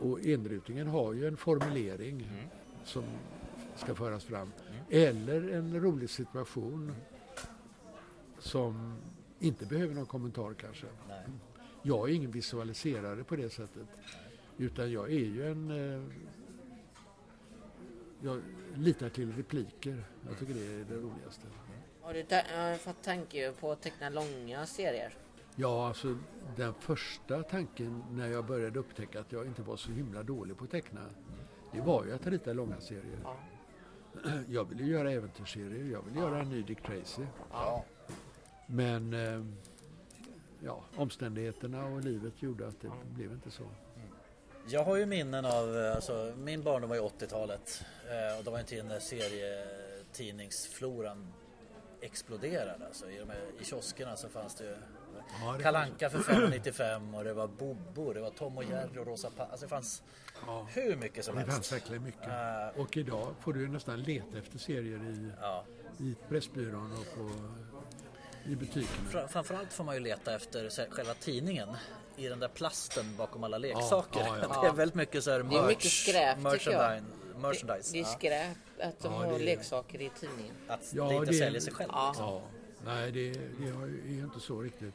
och 0.00 0.26
enrutningen 0.26 0.86
har 0.86 1.12
ju 1.12 1.28
en 1.28 1.36
formulering 1.36 2.26
som 2.84 3.04
ska 3.76 3.94
föras 3.94 4.24
fram. 4.24 4.52
Eller 4.90 5.48
en 5.48 5.80
rolig 5.80 6.10
situation 6.10 6.92
som 8.38 8.96
inte 9.38 9.66
behöver 9.66 9.94
någon 9.94 10.06
kommentar 10.06 10.54
kanske. 10.54 10.86
Nej. 11.08 11.22
Jag 11.82 12.10
är 12.10 12.14
ingen 12.14 12.30
visualiserare 12.30 13.24
på 13.24 13.36
det 13.36 13.50
sättet. 13.50 13.88
Utan 14.58 14.92
jag 14.92 15.04
är 15.04 15.18
ju 15.18 15.50
en... 15.50 15.70
Eh, 15.70 16.02
jag 18.22 18.42
litar 18.74 19.08
till 19.08 19.32
repliker. 19.32 20.04
Jag 20.28 20.38
tycker 20.38 20.54
det 20.54 20.66
är 20.66 20.84
det 20.84 20.94
roligaste. 20.94 21.46
Har 22.00 22.14
du 22.14 22.24
har 22.30 22.72
du 22.72 22.78
fått 22.78 23.02
tanke 23.02 23.52
på 23.52 23.72
att 23.72 23.82
teckna 23.82 24.08
långa 24.08 24.66
serier? 24.66 25.14
Ja, 25.60 25.88
alltså 25.88 26.18
den 26.56 26.74
första 26.74 27.42
tanken 27.42 28.04
när 28.10 28.28
jag 28.28 28.46
började 28.46 28.78
upptäcka 28.78 29.20
att 29.20 29.32
jag 29.32 29.46
inte 29.46 29.62
var 29.62 29.76
så 29.76 29.90
himla 29.90 30.22
dålig 30.22 30.58
på 30.58 30.64
att 30.64 30.70
teckna. 30.70 31.00
Det 31.72 31.80
var 31.80 32.04
ju 32.04 32.14
att 32.14 32.26
rita 32.26 32.52
långa 32.52 32.80
serier. 32.80 33.20
Ja. 33.24 33.36
Jag 34.48 34.64
ville 34.64 34.84
göra 34.84 35.12
äventyrsserier. 35.12 35.92
Jag 35.92 36.02
ville 36.02 36.20
göra 36.20 36.40
en 36.40 36.50
ny 36.50 36.62
Dick 36.62 36.82
Tracy. 36.82 37.22
Ja. 37.50 37.84
Men 38.66 39.14
eh, 39.14 39.44
ja, 40.60 40.84
omständigheterna 40.96 41.86
och 41.86 42.04
livet 42.04 42.42
gjorde 42.42 42.68
att 42.68 42.80
det 42.80 42.90
blev 43.14 43.32
inte 43.32 43.50
så. 43.50 43.64
Jag 44.68 44.84
har 44.84 44.96
ju 44.96 45.06
minnen 45.06 45.44
av, 45.44 45.76
eh, 45.76 45.94
alltså 45.94 46.34
min 46.36 46.62
barndom 46.62 46.90
var 46.90 46.96
ju 46.96 47.02
80-talet 47.02 47.84
eh, 48.04 48.38
och 48.38 48.44
det 48.44 48.50
var 48.50 48.58
en 48.58 48.64
tid 48.64 48.84
när 48.84 49.00
serietidningsfloran 49.00 51.26
exploderade. 52.00 52.86
Alltså, 52.86 53.10
i, 53.10 53.18
de 53.18 53.30
här, 53.30 53.42
I 53.60 53.64
kioskerna 53.64 54.16
så 54.16 54.28
fanns 54.28 54.54
det 54.54 54.64
ju 54.64 54.76
Ja, 55.42 55.52
det 55.56 55.62
Kalanka 55.62 56.10
för 56.10 56.18
5,95 56.18 57.16
och 57.16 57.24
det 57.24 57.34
var 57.34 57.46
Bobo, 57.46 58.12
det 58.12 58.20
var 58.20 58.30
Tom 58.30 58.56
och 58.58 58.64
Jerry 58.64 58.98
och 58.98 59.06
Rosa 59.06 59.30
pa- 59.30 59.42
Alltså 59.50 59.66
det 59.66 59.70
fanns 59.70 60.02
Ja. 60.46 60.66
hur 60.70 60.96
mycket 60.96 61.24
som 61.24 61.34
Det 61.34 61.40
helst. 61.40 61.54
fanns 61.56 61.72
verkligen 61.72 62.02
mycket. 62.02 62.28
Eh, 62.28 62.80
Och 62.80 62.96
idag 62.96 63.34
får 63.40 63.52
du 63.52 63.60
ju 63.60 63.68
nästan 63.68 64.02
leta 64.02 64.38
efter 64.38 64.58
serier 64.58 64.98
i, 65.10 65.30
ja. 65.40 65.64
i 65.98 66.16
Pressbyrån 66.28 66.92
och 66.92 67.14
på, 67.16 67.30
i 68.50 68.56
butikerna. 68.56 69.08
Fra- 69.10 69.28
Framförallt 69.28 69.72
får 69.72 69.84
man 69.84 69.94
ju 69.94 70.00
leta 70.00 70.34
efter 70.34 70.90
själva 70.90 71.14
tidningen 71.14 71.68
i 72.16 72.28
den 72.28 72.40
där 72.40 72.48
plasten 72.48 73.16
bakom 73.16 73.44
alla 73.44 73.58
leksaker. 73.58 74.20
ja, 74.20 74.36
ja. 74.42 74.60
Det 74.62 74.68
är 74.68 74.72
väldigt 74.72 74.94
mycket 74.94 75.24
så 75.24 75.30
här 75.30 75.42
merch, 75.42 75.52
Det 75.52 75.58
är 75.58 75.66
mycket 75.66 75.92
skräp, 75.92 76.38
merchandise. 76.38 77.04
merchandise. 77.36 77.92
Det, 77.92 77.98
det 77.98 78.00
är 78.00 78.04
skräp 78.04 78.56
att 78.80 78.98
de 79.00 79.12
Ja, 79.12 79.18
har 79.18 79.26
det 79.28 79.34
är- 79.34 79.44
leksaker 79.44 80.00
i 80.00 80.10
tidningen. 80.20 80.54
Att 80.68 80.92
Ja, 80.92 81.08
det 81.08 81.14
inte 81.14 81.30
det- 81.32 81.38
säljer 81.38 81.60
sig 81.60 81.72
själv. 81.72 81.90
Ja. 81.92 82.08
Liksom. 82.08 82.26
Ja, 82.26 82.42
nej 82.84 83.12
det, 83.12 83.30
det 83.32 83.68
är 83.68 84.12
ju 84.12 84.20
inte 84.24 84.40
så 84.40 84.60
riktigt. 84.62 84.94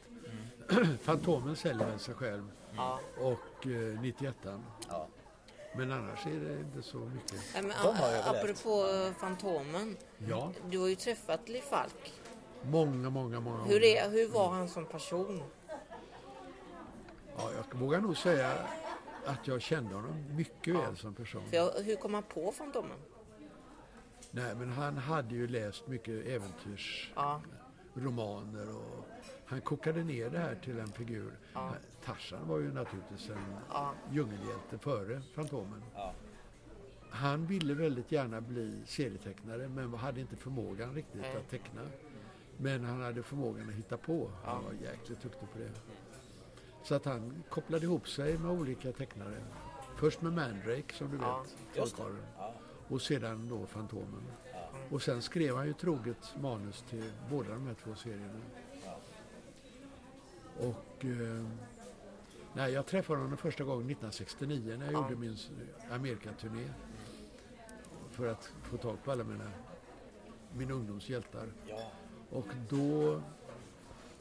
Fantomen 1.02 1.56
säljer 1.56 1.86
väl 1.86 1.98
sig 1.98 2.14
själv 2.14 2.50
Ja. 2.76 3.00
och 3.20 3.66
eh, 3.66 4.00
91 4.00 4.34
Ja. 4.88 5.06
Men 5.76 5.92
annars 5.92 6.26
är 6.26 6.30
det 6.40 6.60
inte 6.60 6.82
så 6.82 6.96
mycket. 6.98 7.40
Nej, 7.54 7.62
men, 7.62 7.72
De 7.82 7.96
har 7.96 8.08
överlevt. 8.08 8.44
apropå 8.44 8.86
Fantomen. 9.18 9.96
Ja, 10.18 10.52
Du 10.70 10.78
har 10.78 10.88
ju 10.88 10.94
träffat 10.94 11.48
Liv 11.48 11.60
Falk. 11.60 12.12
många, 12.62 13.10
många, 13.10 13.40
många 13.40 13.64
Hur, 13.64 13.84
är, 13.84 14.10
hur 14.10 14.28
var 14.28 14.48
han 14.48 14.68
som 14.68 14.86
person? 14.86 15.42
Ja, 17.36 17.50
jag 17.56 17.64
vågar 17.78 18.00
nog 18.00 18.16
säga 18.16 18.52
att 19.26 19.46
jag 19.46 19.62
kände 19.62 19.94
honom 19.94 20.36
mycket 20.36 20.74
väl 20.74 20.96
som 20.96 21.14
person. 21.14 21.42
För 21.48 21.56
jag, 21.56 21.70
hur 21.72 21.96
kom 21.96 22.14
han 22.14 22.22
på 22.22 22.52
Fantomen? 22.52 22.98
Nej, 24.30 24.54
men 24.54 24.72
han 24.72 24.96
hade 24.96 25.34
ju 25.34 25.46
läst 25.48 25.86
mycket 25.86 26.26
äventyrsromaner 26.26 28.66
Ja. 28.66 28.72
och 28.72 29.06
han 29.46 29.60
kokade 29.60 30.04
ner 30.04 30.30
det 30.30 30.38
här 30.38 30.54
till 30.54 30.78
en 30.78 30.88
figur. 30.92 31.32
Tarzan 32.04 32.48
var 32.48 32.58
ju 32.58 32.72
naturligtvis 32.72 33.30
en 33.30 33.36
Ja. 33.72 33.92
djungelhjälte 34.10 34.78
före 34.78 35.22
Fantomen. 35.34 35.82
Ja. 35.94 36.14
Han 37.10 37.46
ville 37.46 37.74
väldigt 37.74 38.12
gärna 38.12 38.40
bli 38.40 38.82
serietecknare 38.86 39.68
men 39.68 39.94
hade 39.94 40.20
inte 40.20 40.36
förmågan 40.36 40.94
riktigt 40.94 41.20
Nej. 41.22 41.36
att 41.36 41.50
teckna. 41.50 41.80
Men 42.56 42.84
han 42.84 43.02
hade 43.02 43.22
förmågan 43.22 43.68
att 43.68 43.74
hitta 43.74 43.96
på. 43.96 44.30
Han 44.44 44.64
var 44.64 44.72
jäkligt 44.72 45.22
duktig 45.22 45.40
på 45.52 45.58
det. 45.58 45.70
Så 46.82 46.94
att 46.94 47.04
han 47.04 47.42
kopplade 47.50 47.84
ihop 47.84 48.08
sig 48.08 48.38
med 48.38 48.50
olika 48.50 48.92
tecknare. 48.92 49.40
Först 49.96 50.22
med 50.22 50.32
Mandrake 50.32 50.94
som 50.94 51.10
du 51.10 51.16
Ja, 51.16 51.38
vet, 51.42 51.74
trollkarlen. 51.74 52.22
Ja. 52.38 52.54
Och 52.88 53.02
sedan 53.02 53.48
då 53.48 53.66
Fantomen. 53.66 54.22
Och 54.90 55.02
sen 55.02 55.22
skrev 55.22 55.56
han 55.56 55.66
ju 55.66 55.72
troget 55.72 56.34
manus 56.40 56.82
till 56.90 57.10
båda 57.30 57.48
de 57.48 57.66
här 57.66 57.74
två 57.84 57.94
serierna. 57.94 58.38
Och 60.60 61.04
eh, 61.04 61.44
nej, 62.54 62.72
jag 62.72 62.86
träffade 62.86 63.20
honom 63.20 63.36
första 63.36 63.64
gången 63.64 63.90
1969 63.90 64.76
när 64.78 64.86
jag 64.86 64.94
gjorde 64.94 65.16
min 65.16 65.36
Amerikaturné. 65.90 66.70
För 68.10 68.26
att 68.26 68.52
få 68.62 68.76
tag 68.76 69.04
på 69.04 69.12
alla 69.12 69.24
mina 69.24 69.50
min 70.52 70.70
ungdoms 70.70 71.08
hjältar. 71.08 71.52
Ja. 71.68 71.90
Och 72.30 72.46
då 72.68 73.20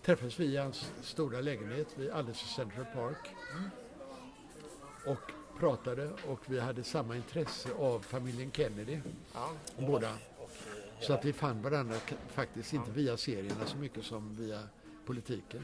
träffades 0.01 0.39
vi 0.39 0.45
i 0.45 0.57
hans 0.57 0.91
stora 1.01 1.41
lägenhet 1.41 1.87
vid 1.97 2.09
alldeles 2.09 2.43
i 2.43 2.47
Central 2.47 2.85
Park. 2.93 3.35
Och 5.05 5.31
pratade 5.59 6.09
och 6.27 6.39
vi 6.45 6.59
hade 6.59 6.83
samma 6.83 7.15
intresse 7.15 7.73
av 7.73 7.99
familjen 7.99 8.51
Kennedy. 8.51 8.99
Ja. 9.33 9.49
Båda. 9.79 10.11
Och, 10.37 10.51
Så 10.99 11.13
att 11.13 11.25
vi 11.25 11.33
fann 11.33 11.61
varandra 11.61 11.95
faktiskt 12.27 12.73
inte 12.73 12.91
via 12.91 13.17
serierna 13.17 13.65
så 13.65 13.77
mycket 13.77 14.03
som 14.03 14.35
via 14.35 14.59
politiken. 15.05 15.63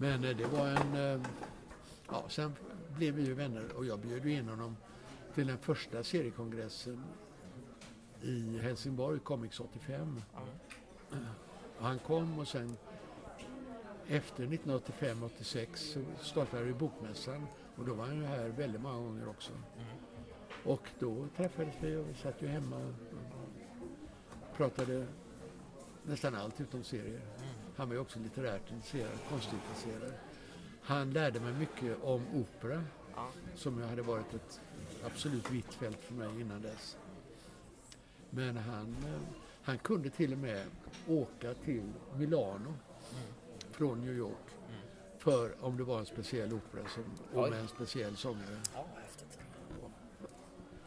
Men 0.00 0.24
eh, 0.24 0.36
det 0.36 0.46
var 0.46 0.66
en... 0.68 0.94
eh, 1.20 1.26
Ja, 2.12 2.24
sen 2.28 2.52
blev 2.96 3.14
vi 3.14 3.22
ju 3.22 3.34
vänner 3.34 3.72
och 3.76 3.84
jag 3.86 3.98
bjöd 3.98 4.26
in 4.26 4.48
honom 4.48 4.76
till 5.34 5.46
den 5.46 5.58
första 5.58 6.02
seriekongressen 6.04 7.02
i 8.22 8.58
Helsingborg, 8.58 9.20
Comics 9.20 9.60
85. 9.60 10.22
Och 11.78 11.84
han 11.86 11.98
kom 11.98 12.38
och 12.38 12.48
sen 12.48 12.76
efter 14.08 14.46
1985-86 14.46 15.66
så 15.76 16.00
startade 16.24 16.64
vi 16.64 16.72
Bokmässan 16.72 17.46
och 17.76 17.84
då 17.86 17.94
var 17.94 18.06
han 18.06 18.16
ju 18.16 18.24
här 18.24 18.48
väldigt 18.48 18.80
många 18.80 18.96
gånger 18.98 19.28
också. 19.28 19.52
Och 20.64 20.88
då 20.98 21.26
träffades 21.36 21.74
vi 21.80 21.96
och 21.96 22.08
vi 22.08 22.14
satt 22.14 22.42
ju 22.42 22.46
hemma 22.46 22.76
och 22.76 24.56
pratade 24.56 25.06
nästan 26.02 26.34
allt 26.34 26.60
utom 26.60 26.84
serier. 26.84 27.20
Han 27.80 27.88
var 27.88 27.94
ju 27.94 28.00
också 28.00 28.18
litterärt 28.18 28.70
intresserad, 28.70 29.18
konstintresserad. 29.28 30.12
Han 30.82 31.10
lärde 31.12 31.40
mig 31.40 31.52
mycket 31.52 32.02
om 32.02 32.22
opera 32.34 32.84
Ja. 33.16 33.28
som 33.54 33.78
ju 33.78 33.84
hade 33.84 34.02
varit 34.02 34.34
ett 34.34 34.60
absolut 35.04 35.50
vitt 35.50 35.74
fält 35.74 35.98
för 36.00 36.14
mig 36.14 36.40
innan 36.40 36.62
dess. 36.62 36.96
Men 38.30 38.56
han, 38.56 38.96
eh, 39.04 39.20
han 39.62 39.78
kunde 39.78 40.10
till 40.10 40.32
och 40.32 40.38
med 40.38 40.66
åka 41.08 41.54
till 41.54 41.92
Milano 42.16 42.74
från 43.70 44.00
New 44.00 44.14
York 44.14 44.48
för 45.18 45.64
om 45.64 45.76
det 45.76 45.84
var 45.84 45.98
en 45.98 46.06
speciell 46.06 46.52
opera 46.54 46.88
som, 46.88 47.04
och 47.34 47.50
med 47.50 47.60
en 47.60 47.68
speciell 47.68 48.16
sångare. 48.16 48.60
ja. 48.74 48.86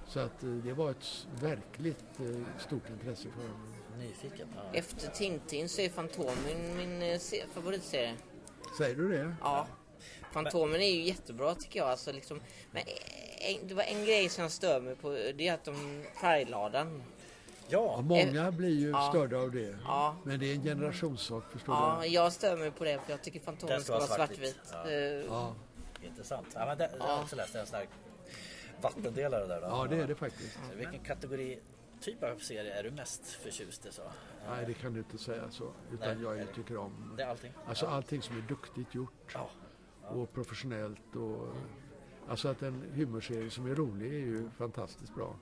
Så 0.08 0.20
att 0.20 0.44
eh, 0.44 0.50
det 0.50 0.74
var 0.74 0.92
ett 0.92 1.28
verkligt 1.42 2.20
eh, 2.20 2.58
stort 2.60 2.90
intresse 2.90 3.30
för 3.30 3.42
honom. 3.42 3.74
Nyfiken. 3.98 4.48
Ja. 4.56 4.78
Efter 4.80 5.08
Tintin 5.08 5.70
så 5.70 5.82
är 5.82 5.90
Fantomen 5.90 6.78
min 6.78 7.02
eh, 7.02 7.20
se- 7.20 7.44
favoritserie. 7.54 8.16
Säger 8.78 8.96
du 8.96 9.10
det? 9.12 9.36
Ja. 9.42 9.68
Fantomen 10.32 10.82
är 10.82 10.90
ju 10.92 11.02
jättebra 11.02 11.56
tycker 11.56 11.80
jag. 11.80 11.90
Alltså, 11.90 12.12
liksom, 12.12 12.42
men 12.72 12.84
eh, 12.88 13.52
en, 13.56 13.68
det 13.68 13.74
var 13.74 13.84
en 13.84 14.06
grej 14.06 14.30
som 14.30 14.42
jag 14.42 14.52
stör 14.52 14.82
mig 14.82 14.96
på. 14.96 15.10
Det 15.10 15.48
är 15.48 15.54
att 15.54 15.64
de 15.66 16.06
färgladan. 16.22 17.04
Ja, 17.68 17.94
Ja, 17.96 18.02
många 18.02 18.52
blir 18.52 18.70
ju 18.80 18.90
Ja. 18.90 19.10
störda 19.10 19.38
av 19.38 19.52
det. 19.52 19.78
Ja. 19.86 20.16
Men 20.24 20.40
det 20.40 20.46
är 20.52 20.54
en 20.56 20.64
generationssak, 20.64 21.44
förstår 21.52 21.76
Ja, 21.76 22.00
du? 22.02 22.08
jag 22.08 22.34
stör 22.34 22.58
mig 22.58 22.72
på 22.72 22.84
det 22.84 23.00
för 23.06 23.12
jag 23.12 23.22
tycker 23.22 23.40
Fantomen 23.40 23.74
Den 23.76 23.84
ska 23.84 23.94
vara 23.94 24.04
svartvit. 24.08 24.56
svartvit. 24.66 24.94
Eh, 24.94 25.32
Ja, 25.34 25.56
intressant. 26.04 26.48
Ja, 26.54 26.66
men 26.66 26.78
det, 26.78 26.92
jag 27.00 27.06
har 27.06 27.22
också 27.24 27.36
läst 27.36 27.56
en 27.56 27.66
sån 27.66 27.76
här 27.78 27.88
vattendelare 28.82 29.48
där. 29.48 29.62
Då. 29.62 29.68
ja 29.68 29.88
det 29.90 29.96
är 29.98 30.08
det 30.08 30.16
faktiskt. 30.16 30.60
Vilken 30.76 31.00
kategori, 31.00 31.60
typ 32.04 32.24
av 32.24 32.38
serie 32.38 32.74
är 32.80 32.84
du 32.84 32.92
mest 32.92 33.26
förtjust 33.28 33.86
i? 33.86 33.92
Så? 33.92 34.02
Nej, 34.50 34.66
det 34.66 34.74
kan 34.74 34.94
du 34.94 35.00
inte 35.00 35.18
säga 35.18 35.52
så. 35.52 35.74
Utan 35.94 36.14
Nej, 36.16 36.24
jag 36.24 36.40
är 36.40 36.46
tycker 36.46 36.78
om 36.78 37.14
Det 37.18 37.24
är 37.24 37.28
allting? 37.28 37.54
alltså, 37.68 37.86
allting 37.86 38.22
som 38.22 38.38
är 38.38 38.42
duktigt 38.42 38.96
gjort 38.96 39.34
Ja. 39.34 39.50
och 40.10 40.34
professionellt. 40.34 41.16
Och, 41.16 41.48
alltså 42.30 42.48
att 42.48 42.62
en 42.62 42.92
humorserie 42.96 43.50
som 43.50 43.72
är 43.72 43.76
rolig 43.76 44.08
är 44.14 44.18
ju 44.18 44.50
fantastiskt 44.58 45.16
bra. 45.16 45.36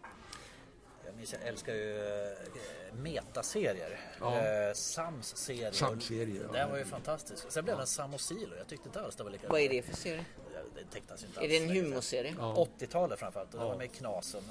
Jag 1.06 1.16
minns, 1.16 1.34
jag 1.34 1.42
älskar 1.48 1.74
ju 1.74 2.00
eh, 2.00 2.94
metaserier. 2.96 4.00
Ja. 4.20 4.38
Eh, 4.38 4.74
Sams 4.74 5.36
serie. 5.38 5.72
Sams-serier, 5.74 6.44
ja. 6.46 6.52
Den 6.52 6.70
var 6.72 6.78
ju 6.78 6.86
fantastisk. 6.86 7.52
Sen 7.52 7.64
blev 7.66 7.78
den 7.78 7.88
Sam 7.88 8.14
och 8.14 8.22
Silo. 8.22 8.56
Jag 8.58 8.68
tyckte 8.68 8.88
inte 8.90 9.02
alls 9.02 9.16
det 9.16 9.24
var 9.24 9.32
lika 9.32 9.48
vad 9.50 9.62
är 9.62 9.70
det 9.70 9.82
för 9.82 9.96
serie? 9.96 10.26
Ja, 10.54 10.60
Det 10.76 10.84
tecknas 10.94 11.24
ju 11.24 11.28
inte 11.28 11.40
Är 11.46 11.48
det 11.48 11.58
alls 11.62 11.70
en 11.70 11.84
humorserie? 11.84 12.36
Ja. 12.40 12.68
80-talet 12.80 13.20
framförallt. 13.20 13.54
Och 13.54 13.60
Det 13.60 13.66
Ja. 13.66 13.70
var 13.72 13.78
med 13.78 13.92
Knasen. 13.92 14.44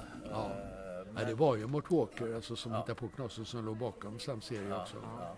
Ja. 1.15 1.21
Eh, 1.21 1.25
Nej, 1.25 1.25
men- 1.25 1.27
det 1.35 1.39
var 1.45 1.55
ju 1.55 1.67
Mort 1.67 1.91
Walker 1.91 2.35
alltså, 2.35 2.55
som 2.55 2.71
Ja. 2.71 2.77
hittade 2.77 2.95
på 2.95 3.07
Knasen 3.07 3.45
som 3.45 3.65
låg 3.65 3.77
bakom 3.77 4.19
Sam-serien 4.19 4.69
Ja, 4.69 4.81
också. 4.81 4.95
ja. 5.19 5.35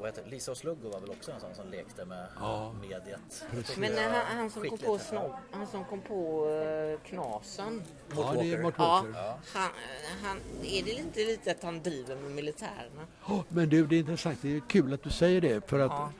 Och 0.00 0.06
heter, 0.06 0.24
Lisa 0.26 0.50
och 0.50 0.56
Sluggo 0.56 0.90
var 0.90 1.00
väl 1.00 1.10
också 1.10 1.32
en 1.32 1.40
sån 1.40 1.54
som 1.54 1.68
lekte 1.70 2.04
med 2.04 2.26
Ja. 2.40 2.72
mediet. 2.80 3.44
Men 3.78 3.92
eh, 3.98 4.02
han, 4.02 4.36
han 4.36 4.50
som 4.50 4.62
kom 4.68 4.78
på 4.78 4.94
ja. 4.94 4.98
snobb, 4.98 5.32
han 5.50 5.66
som 5.66 5.84
kom 5.84 6.00
på 6.00 6.46
uh, 6.48 6.98
Knasen. 7.04 7.82
Ja, 8.16 8.34
det 8.38 8.52
är 8.52 8.62
Mort 8.62 8.74
Ja, 8.78 8.84
Walker. 9.04 9.20
han, 9.54 9.70
han, 10.22 10.36
är 10.62 10.82
det 10.84 10.90
inte 10.90 11.20
lite 11.24 11.50
att 11.50 11.62
han 11.62 11.82
driver 11.82 12.16
med 12.16 12.30
militärerna? 12.30 13.06
Ja, 13.28 13.44
Men 13.48 13.68
du, 13.68 13.86
det 13.86 13.96
är 13.96 14.00
intressant. 14.00 14.38
Det 14.42 14.56
är 14.56 14.60
kul 14.68 14.92
att 14.92 15.02
du 15.02 15.10
säger 15.10 15.40
det. 15.40 15.68
För 15.68 15.78
att 15.78 15.90
Ja. 15.92 16.12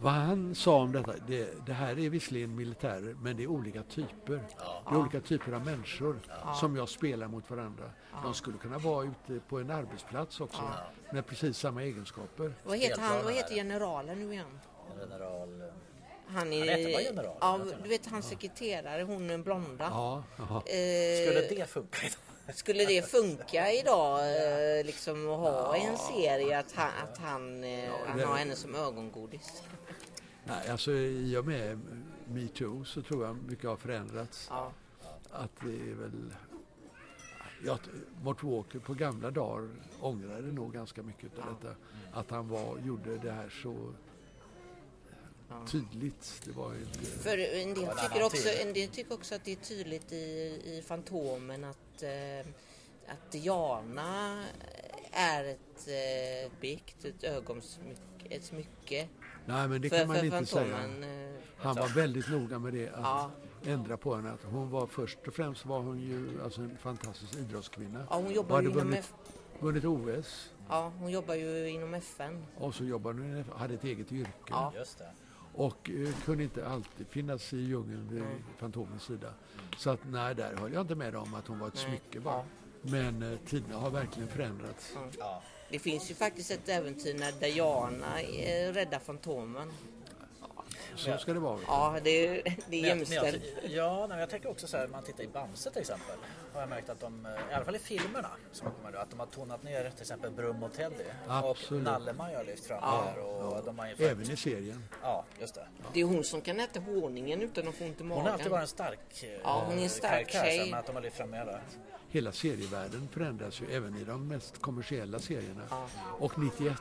Vad 0.00 0.12
han 0.12 0.54
sa 0.54 0.76
om 0.76 0.92
detta, 0.92 1.14
det, 1.26 1.66
det 1.66 1.72
här 1.72 1.98
är 1.98 2.10
visserligen 2.10 2.54
militärer, 2.54 3.16
men 3.22 3.36
det 3.36 3.42
är 3.42 3.46
olika 3.46 3.82
typer. 3.82 4.40
Det 4.88 4.94
är 4.94 4.96
olika 4.96 5.20
typer 5.20 5.52
av 5.52 5.64
människor 5.64 6.18
som 6.60 6.76
jag 6.76 6.88
spelar 6.88 7.28
mot 7.28 7.50
varandra. 7.50 7.90
De 8.22 8.34
skulle 8.34 8.58
kunna 8.58 8.78
vara 8.78 9.04
ute 9.04 9.40
på 9.48 9.58
en 9.58 9.70
arbetsplats 9.70 10.40
också 10.40 10.62
med 11.12 11.26
precis 11.26 11.58
samma 11.58 11.82
egenskaper. 11.82 12.52
Vad 12.64 12.78
heter 12.78 13.00
han? 13.02 13.24
Vad 13.24 13.32
heter 13.32 13.54
generalen 13.54 14.18
nu 14.18 14.32
igen? 14.32 14.60
General... 15.00 15.62
Han 16.28 16.52
är... 16.52 16.58
Han 16.58 16.68
heter 16.68 16.92
bara 16.92 17.02
general, 17.02 17.36
Ja, 17.40 17.60
du 17.82 17.88
vet 17.88 18.06
hans 18.06 18.28
sekreterare, 18.28 19.02
hon 19.02 19.30
är 19.30 19.38
blonda. 19.38 19.84
Ja, 19.84 20.22
ja. 20.36 20.44
Eh, 20.44 21.28
Skulle 21.28 21.48
det 21.48 21.66
funka 21.68 21.98
idag? 22.06 22.18
skulle 22.54 22.84
det 22.84 23.10
funka 23.10 23.72
idag 23.72 24.18
eh, 24.18 24.84
liksom 24.84 25.30
att 25.30 25.38
ha 25.38 25.76
en 25.76 25.98
serie 25.98 26.58
att 26.58 26.72
han, 26.72 26.90
att 27.04 27.18
han, 27.18 27.64
eh, 27.64 27.90
han 28.06 28.20
har 28.20 28.36
henne 28.36 28.56
som 28.56 28.74
ögongodis? 28.74 29.62
Nej, 30.46 30.68
alltså 30.68 30.92
i 30.92 31.36
och 31.36 31.46
med 31.46 31.78
metoo 32.28 32.84
så 32.84 33.02
tror 33.02 33.24
jag 33.24 33.36
mycket 33.36 33.64
har 33.64 33.76
förändrats. 33.76 34.46
Ja. 34.50 34.72
Att 35.30 35.50
det 35.60 35.90
är 35.90 35.94
väl... 35.94 36.34
Ja, 37.64 37.78
Mort 38.22 38.42
Walker 38.42 38.78
på 38.78 38.94
gamla 38.94 39.30
dagar 39.30 39.68
ångrade 40.00 40.52
nog 40.52 40.72
ganska 40.72 41.02
mycket 41.02 41.38
av 41.38 41.56
detta. 41.60 41.74
Att 42.12 42.30
han 42.30 42.48
var, 42.48 42.78
gjorde 42.78 43.18
det 43.18 43.32
här 43.32 43.48
så 43.48 43.92
tydligt. 45.66 46.42
Det 46.44 46.52
var 46.52 46.72
ju 46.72 46.80
inte... 46.80 46.98
För 46.98 47.38
en 47.38 47.74
del, 47.74 47.88
tycker 47.88 48.22
också, 48.22 48.48
tid. 48.48 48.66
en 48.66 48.72
del 48.72 48.88
tycker 48.88 49.14
också 49.14 49.34
att 49.34 49.44
det 49.44 49.52
är 49.52 49.56
tydligt 49.56 50.12
i, 50.12 50.16
i 50.64 50.82
Fantomen 50.86 51.64
att, 51.64 52.02
eh, 52.02 52.52
att 53.06 53.32
Diana 53.32 54.44
är 55.10 55.44
ett 55.44 55.88
eh, 55.88 56.52
bikt, 56.60 57.04
ett 57.04 57.24
ögonsmycke, 57.24 58.26
ett 58.30 58.44
smycke. 58.44 59.08
Nej, 59.46 59.68
men 59.68 59.80
det 59.82 59.88
för, 59.88 59.98
kan 59.98 60.08
man 60.08 60.24
inte 60.24 60.46
säga. 60.46 60.76
Fantomen, 60.76 61.02
eh, 61.04 61.30
Han 61.58 61.76
var 61.76 61.88
väldigt 61.88 62.30
noga 62.30 62.58
med 62.58 62.72
det, 62.72 62.88
att 62.88 63.00
Ja. 63.02 63.30
ändra 63.64 63.96
på 63.96 64.14
henne. 64.16 64.30
Att 64.32 64.44
hon 64.44 64.70
var 64.70 64.86
först 64.86 65.18
och 65.26 65.34
främst 65.34 65.66
var 65.66 65.80
hon 65.80 66.00
ju 66.00 66.42
alltså 66.44 66.60
en 66.60 66.76
fantastisk 66.78 67.34
idrottskvinna. 67.36 68.06
ja, 68.10 68.16
hon 68.16 68.32
jobbar 68.32 68.62
ju 68.62 68.70
inom 68.70 68.92
F- 68.92 69.12
vunnit 69.60 69.84
OS 69.84 70.50
ja, 70.68 70.92
hon 70.98 71.10
jobbar 71.10 71.34
ju 71.34 71.68
inom 71.68 71.94
FN. 71.94 72.44
och 72.58 72.74
så 72.74 72.84
jobbade 72.84 73.22
hon, 73.22 73.44
hade 73.56 73.74
ett 73.74 73.84
eget 73.84 74.12
yrke. 74.12 74.30
Ja. 74.50 74.72
Just 74.76 74.98
det. 74.98 75.10
Och 75.54 75.90
eh, 75.90 76.08
kunde 76.24 76.44
inte 76.44 76.68
alltid 76.68 77.06
finnas 77.08 77.52
i 77.52 77.56
djungeln 77.58 78.08
vid 78.10 78.24
Fantomens 78.58 79.02
sida. 79.02 79.28
Så 79.76 79.90
att 79.90 80.00
nej, 80.10 80.34
där 80.34 80.54
höll 80.56 80.72
jag 80.72 80.80
inte 80.80 80.94
med 80.94 81.16
om 81.16 81.34
att 81.34 81.46
hon 81.46 81.58
var 81.58 81.68
ett 81.68 81.74
Nej. 81.74 81.84
smycke 81.84 82.20
bara. 82.20 82.44
Men 82.82 83.22
eh, 83.32 83.38
tiderna 83.46 83.76
har 83.76 83.90
verkligen 83.90 84.28
förändrats. 84.28 84.92
Ja. 85.18 85.42
Det 85.70 85.78
finns 85.78 86.10
ju 86.10 86.14
faktiskt 86.14 86.50
ett 86.50 86.68
äventyr 86.68 87.14
när 87.14 87.32
Diana 87.32 88.20
eh, 88.22 88.72
räddar 88.72 88.98
Fantomen. 88.98 89.72
Så 90.96 91.18
ska 91.18 91.32
det 91.32 91.40
vara. 91.40 91.58
Ja, 91.66 91.96
det 92.04 92.10
är, 92.26 92.42
det 92.70 92.76
är 92.76 92.82
Men 92.82 92.88
jag- 92.88 93.08
men 93.08 93.12
jag- 93.16 93.24
jämställt. 93.24 93.44
Ja, 93.68 94.06
men 94.06 94.18
jag 94.18 94.30
tänker 94.30 94.50
också 94.50 94.66
så 94.66 94.76
här, 94.76 94.88
man 94.88 95.02
tittar 95.04 95.24
i 95.24 95.28
Bamse 95.28 95.70
till 95.70 95.80
exempel. 95.80 96.16
har 96.52 96.60
jag 96.60 96.68
märkt 96.68 96.88
att 96.90 97.00
de, 97.00 97.26
eh, 97.26 97.32
i 97.50 97.54
alla 97.54 97.64
fall 97.64 97.76
i 97.76 97.78
filmerna, 97.78 98.30
som 98.52 98.70
kommer 98.70 98.90
nu, 98.90 98.98
att 98.98 99.10
de 99.10 99.20
har 99.20 99.26
tonat 99.26 99.62
ner 99.62 99.90
till 99.90 100.00
exempel 100.00 100.30
Brum 100.30 100.62
och 100.62 100.72
Teddy. 100.72 100.94
Och 101.26 101.50
Absolut. 101.50 101.82
Nallemaj 101.84 102.34
har 102.34 102.44
lyft 102.44 102.66
fram 102.66 102.78
Ja. 102.82 103.04
här. 103.06 103.18
Och 103.18 103.64
de 103.64 103.78
har 103.78 103.86
infört, 103.86 104.06
Även 104.10 104.30
i 104.30 104.36
serien. 104.36 104.84
Ja, 105.02 105.24
just 105.40 105.54
det. 105.54 105.66
Det 105.92 106.00
är 106.00 106.04
hon 106.04 106.24
som 106.24 106.40
kan 106.40 106.60
äta 106.60 106.80
honungen 106.80 107.42
utan 107.42 107.68
att 107.68 107.74
få 107.74 107.84
ont 107.84 108.00
i 108.00 108.04
magen. 108.04 108.16
Hon 108.18 108.26
har 108.26 108.32
alltid 108.32 108.50
varit 108.50 108.62
en 108.62 108.68
stark 108.68 109.22
eh, 109.22 109.30
Ja, 109.44 109.64
hon 109.68 109.78
är 109.78 109.82
en 109.82 109.88
stark 109.90 110.10
karaktär, 110.28 110.42
tjej. 110.44 110.58
så, 110.64 110.70
Men 110.70 110.78
att 110.78 110.86
de 110.86 110.94
har 110.96 111.02
lyft 111.02 111.16
fram 111.16 111.30
mer 111.30 111.44
där. 111.44 111.60
Hela 112.08 112.32
serievärlden 112.32 113.08
förändras 113.08 113.60
ju 113.60 113.66
även 113.72 113.96
i 113.96 114.04
de 114.04 114.28
mest 114.28 114.60
kommersiella 114.62 115.18
serierna. 115.18 115.62
Och 116.18 116.38
91 116.38 116.76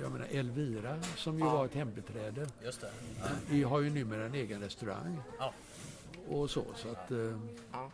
jag 0.00 0.12
menar 0.12 0.26
Elvira 0.30 1.02
som 1.16 1.38
ju 1.38 1.44
var 1.44 1.64
ett 1.64 1.74
hembiträde, 1.74 2.46
Just 2.64 2.80
det. 2.80 2.90
vi 3.50 3.62
har 3.62 3.80
ju 3.80 3.90
numera 3.90 4.24
en 4.24 4.34
egen 4.34 4.60
restaurang. 4.60 5.20
Ja. 5.38 5.52
Och 6.28 6.50
så, 6.50 6.64
så 6.76 6.88
att 6.88 7.10
eh, 7.10 7.18
Ja. 7.72 7.90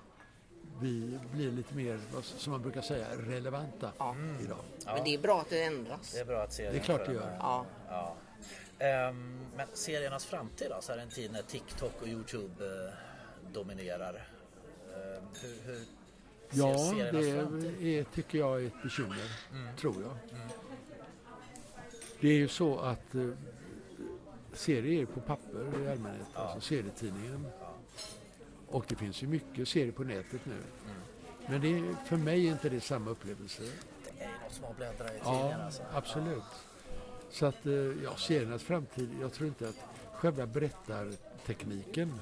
vi 0.80 1.18
blir 1.32 1.51
lite 1.51 1.74
mer, 1.74 2.01
som 2.22 2.51
man 2.51 2.62
brukar 2.62 2.82
säga, 2.82 3.07
relevanta 3.18 3.92
Ja. 3.98 4.16
idag. 4.44 4.59
Men 4.84 5.05
det 5.05 5.14
är 5.14 5.18
bra 5.18 5.40
att 5.40 5.51
det 5.51 5.62
ändras. 5.62 6.12
Det 6.12 6.20
är 6.20 6.24
bra 6.24 6.42
att 6.42 6.53
serien 6.53 6.72
Det 6.72 6.78
är 6.78 6.82
klart 6.84 7.07
det 7.07 7.12
gör. 7.12 7.36
Ja. 7.40 7.66
Ja. 7.88 8.14
Ehm, 8.78 9.40
men 9.57 9.66
seriernas 9.74 10.24
framtid 10.24 10.66
då, 10.70 10.76
så 10.80 10.92
här 10.92 10.98
en 10.98 11.11
tid 11.11 11.32
när 11.32 11.42
TikTok 11.42 12.03
och 12.03 12.09
Youtube 12.09 12.64
eh, 12.66 12.92
dominerar. 13.53 14.14
Ehm, 14.94 15.24
hur, 15.42 15.61
hur 15.72 15.84
Ja, 16.51 16.92
det 17.12 17.98
är, 17.98 18.05
tycker 18.05 18.38
jag 18.38 18.62
är 18.62 18.66
ett 18.66 18.82
bekymmer, 18.82 19.16
Mm. 19.53 19.76
tror 19.76 19.94
jag. 20.03 20.16
Det 22.20 22.28
är 22.28 22.34
ju 22.34 22.48
så 22.48 22.78
att 22.78 23.14
eh, 23.14 23.28
serier 24.53 25.07
på 25.07 25.20
papper 25.20 25.82
i 25.84 25.88
allmänhet, 25.90 26.26
alltså 26.34 26.61
serietidningen. 26.61 27.46
Och 28.68 28.84
det 28.88 28.94
finns 28.96 29.22
ju 29.22 29.26
mycket 29.26 29.68
serier 29.68 29.92
på 29.92 30.05
nätet 30.05 30.40
nu. 30.46 30.53
Mm. 30.55 30.96
Men 31.48 31.61
det 31.61 31.68
är, 31.78 31.94
för 32.07 32.16
mig 32.16 32.46
är 32.48 32.53
inte 32.53 32.68
det 32.68 32.80
samma 32.80 33.11
upplevelse. 33.11 33.62
Det 34.18 34.24
är 34.24 34.28
något 34.44 34.53
som 34.53 34.64
att 34.64 34.76
bläddra 34.76 35.14
i 35.14 35.18
Ja, 35.24 35.32
tidningarna. 35.34 35.64
Alltså. 35.64 35.82
absolut. 35.92 36.42
Så 37.30 37.46
att, 37.46 37.66
eh, 37.66 37.72
ja, 37.72 38.16
seriernas 38.16 38.62
framtid, 38.62 39.11
jag 39.20 39.32
tror 39.32 39.48
inte 39.48 39.68
att 39.68 39.76
själva 40.14 40.46
berättartekniken 40.46 42.12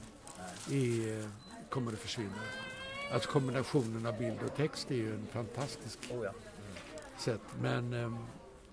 är, 0.70 1.28
kommer 1.70 1.92
att 1.92 1.98
försvinna. 1.98 2.32
Alltså 3.12 3.30
kombinationen 3.30 4.06
av 4.06 4.18
bild 4.18 4.38
och 4.46 4.54
text 4.56 4.90
är 4.90 4.94
ju 4.94 5.14
en 5.14 5.26
fantastisk 5.32 5.98
Oh, 6.12 6.24
ja. 6.24 6.30
sätt. 7.18 7.40
Men 7.60 7.92
eh, 7.92 8.12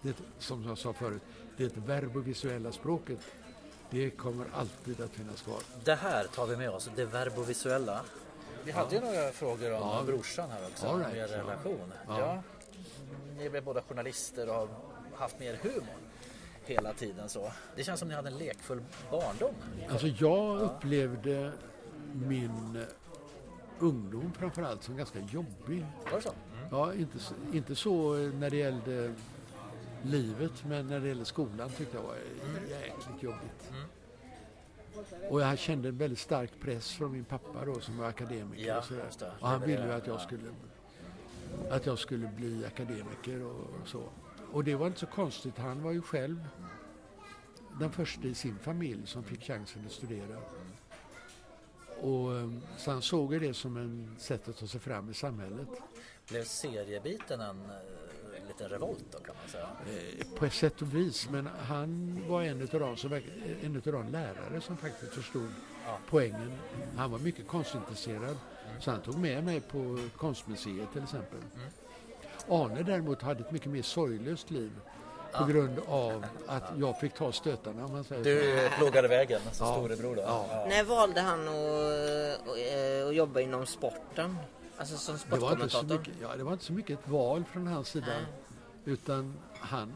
det, 0.01 0.15
som 0.39 0.63
jag 0.67 0.77
sa 0.77 0.93
förut, 0.93 1.21
det 1.57 1.77
verbovisuella 1.77 2.71
språket, 2.71 3.19
det 3.89 4.09
kommer 4.09 4.45
alltid 4.53 5.01
att 5.01 5.11
finnas 5.11 5.41
kvar. 5.41 5.59
Det 5.83 5.95
här 5.95 6.23
tar 6.27 6.45
vi 6.47 6.57
med 6.57 6.69
oss, 6.69 6.89
det 6.95 7.05
verbovisuella. 7.05 8.01
Vi 8.63 8.71
hade 8.71 8.95
ju 8.95 9.01
några 9.01 9.31
frågor 9.31 9.71
om 9.73 9.79
Ja. 9.79 10.03
brorsan 10.05 10.49
här 10.49 10.65
också, 10.71 10.87
All 10.87 10.93
om 10.95 10.99
right, 11.01 11.15
er 11.15 11.27
ja. 11.37 11.43
relation. 11.43 11.93
Ja. 12.07 12.19
Ja. 12.19 12.41
Ni 13.37 13.45
är 13.45 13.61
båda 13.61 13.81
journalister 13.81 14.49
och 14.49 14.55
har 14.55 14.67
haft 15.15 15.39
mer 15.39 15.59
humor 15.61 15.95
hela 16.65 16.93
tiden 16.93 17.29
så. 17.29 17.51
Det 17.75 17.83
känns 17.83 17.99
som 17.99 18.09
ni 18.09 18.15
hade 18.15 18.27
en 18.27 18.37
lekfull 18.37 18.83
barndom. 19.11 19.55
Alltså 19.89 20.07
jag 20.07 20.61
upplevde 20.61 21.51
min 22.13 22.85
ungdom 23.79 24.31
framförallt 24.33 24.83
som 24.83 24.97
ganska 24.97 25.19
jobbig. 25.19 25.85
Var 26.11 26.17
det 26.17 26.21
så? 26.21 26.33
Ja, 26.71 26.93
inte, 26.93 27.17
inte 27.53 27.75
så 27.75 28.15
eh, 28.17 28.33
när 28.33 28.49
det 28.49 28.57
gällde 28.57 29.13
livet, 30.03 30.51
men 30.67 30.87
när 30.87 30.99
det 30.99 31.07
gällde 31.07 31.25
skolan 31.25 31.69
tyckte 31.69 31.97
jag 31.97 32.03
var 32.03 32.15
jäkligt 32.69 33.23
jobbigt. 33.23 33.71
Och 35.29 35.41
jag 35.41 35.59
kände 35.59 35.89
en 35.89 35.97
väldigt 35.97 36.19
stark 36.19 36.51
press 36.61 36.91
från 36.91 37.11
min 37.11 37.23
pappa 37.23 37.65
då 37.65 37.79
som 37.79 37.97
var 37.97 38.07
akademiker 38.07 38.67
Ja, 38.67 38.77
och 38.77 38.83
sådär. 38.83 39.33
Och 39.39 39.47
han 39.47 39.61
ville 39.61 39.85
ju 39.85 39.91
att 39.91 40.07
jag 40.07 40.21
skulle 40.21 40.49
att 41.69 41.85
jag 41.85 41.99
skulle 41.99 42.27
bli 42.27 42.65
akademiker 42.65 43.43
och 43.43 43.87
så. 43.87 44.03
Och 44.51 44.63
det 44.63 44.75
var 44.75 44.87
inte 44.87 44.99
så 44.99 45.05
konstigt. 45.05 45.57
Han 45.57 45.83
var 45.83 45.91
ju 45.91 46.01
själv 46.01 46.47
den 47.79 47.91
första 47.91 48.27
i 48.27 48.35
sin 48.35 48.57
familj 48.57 49.07
som 49.07 49.23
fick 49.23 49.43
chansen 49.43 49.85
att 49.85 49.91
studera. 49.91 50.37
Och, 52.05 52.35
eh, 52.37 52.49
så 52.77 52.91
han 52.91 53.01
såg 53.01 53.41
det 53.41 53.53
som 53.53 53.77
en 53.77 54.15
sätt 54.19 54.47
att 54.49 54.57
ta 54.57 54.67
sig 54.67 54.79
fram 54.79 55.09
i 55.09 55.13
samhället. 55.13 55.67
Blev 56.29 56.43
seriebiten 56.43 57.41
en 57.41 57.61
eh, 57.65 58.47
liten 58.47 58.69
revolt 58.69 59.05
då 59.11 59.17
kan 59.19 59.35
man 59.41 59.49
säga? 59.51 59.67
Eh, 60.19 60.37
På 60.39 60.45
ett 60.45 60.53
sätt 60.53 60.81
och 60.81 60.95
vis, 60.95 61.29
men 61.29 61.47
han 61.47 62.19
var 62.29 62.43
en 62.43 62.61
av 62.61 62.67
de, 62.79 62.97
som, 62.97 63.13
en 63.63 63.75
utav 63.75 63.93
de 63.93 64.07
lärare 64.07 64.61
som 64.61 64.77
faktiskt 64.77 65.13
förstod 65.13 65.49
Ja. 65.85 65.97
poängen. 66.09 66.51
Han 66.97 67.11
var 67.11 67.19
mycket 67.19 67.47
konstintresserad, 67.47 68.37
så 68.79 68.91
han 68.91 69.01
tog 69.01 69.17
med 69.19 69.43
mig 69.43 69.61
på 69.61 69.99
konstmuseet 70.17 70.91
till 70.93 71.03
exempel. 71.03 71.39
Arne 72.47 72.83
däremot 72.83 73.21
hade 73.21 73.39
ett 73.39 73.51
mycket 73.51 73.71
mer 73.71 73.81
sorglöst 73.81 74.51
liv 74.51 74.71
på 75.37 75.45
grund 75.45 75.79
av 75.87 76.25
att 76.47 76.63
jag 76.77 76.99
fick 76.99 77.13
ta 77.13 77.31
stötarna 77.31 77.85
om 77.85 77.91
man 77.91 78.03
säger 78.03 78.23
så. 78.23 78.29
Du 78.29 78.69
plågade 78.77 79.07
vägen 79.07 79.41
som 79.51 79.67
Ja. 79.67 79.73
storebror 79.73 80.15
då? 80.15 80.21
Ja. 80.21 80.65
När 80.69 80.83
valde 80.83 81.21
han 81.21 81.47
att, 81.47 81.53
att, 82.49 83.07
att 83.09 83.15
jobba 83.15 83.39
inom 83.39 83.65
sporten? 83.65 84.37
Alltså 84.77 84.97
som 84.97 85.17
Det 85.29 85.37
var, 85.37 85.51
inte 85.51 85.63
så 85.63 85.69
sportkommentator? 85.69 85.99
mycket, 86.11 86.13
ja, 86.29 86.35
det 86.37 86.43
var 86.43 86.53
inte 86.53 86.65
så 86.65 86.73
mycket 86.73 86.99
ett 86.99 87.07
val 87.09 87.43
från 87.51 87.67
hans 87.67 87.87
sida. 87.87 88.05
Utan 88.85 89.33
han 89.59 89.93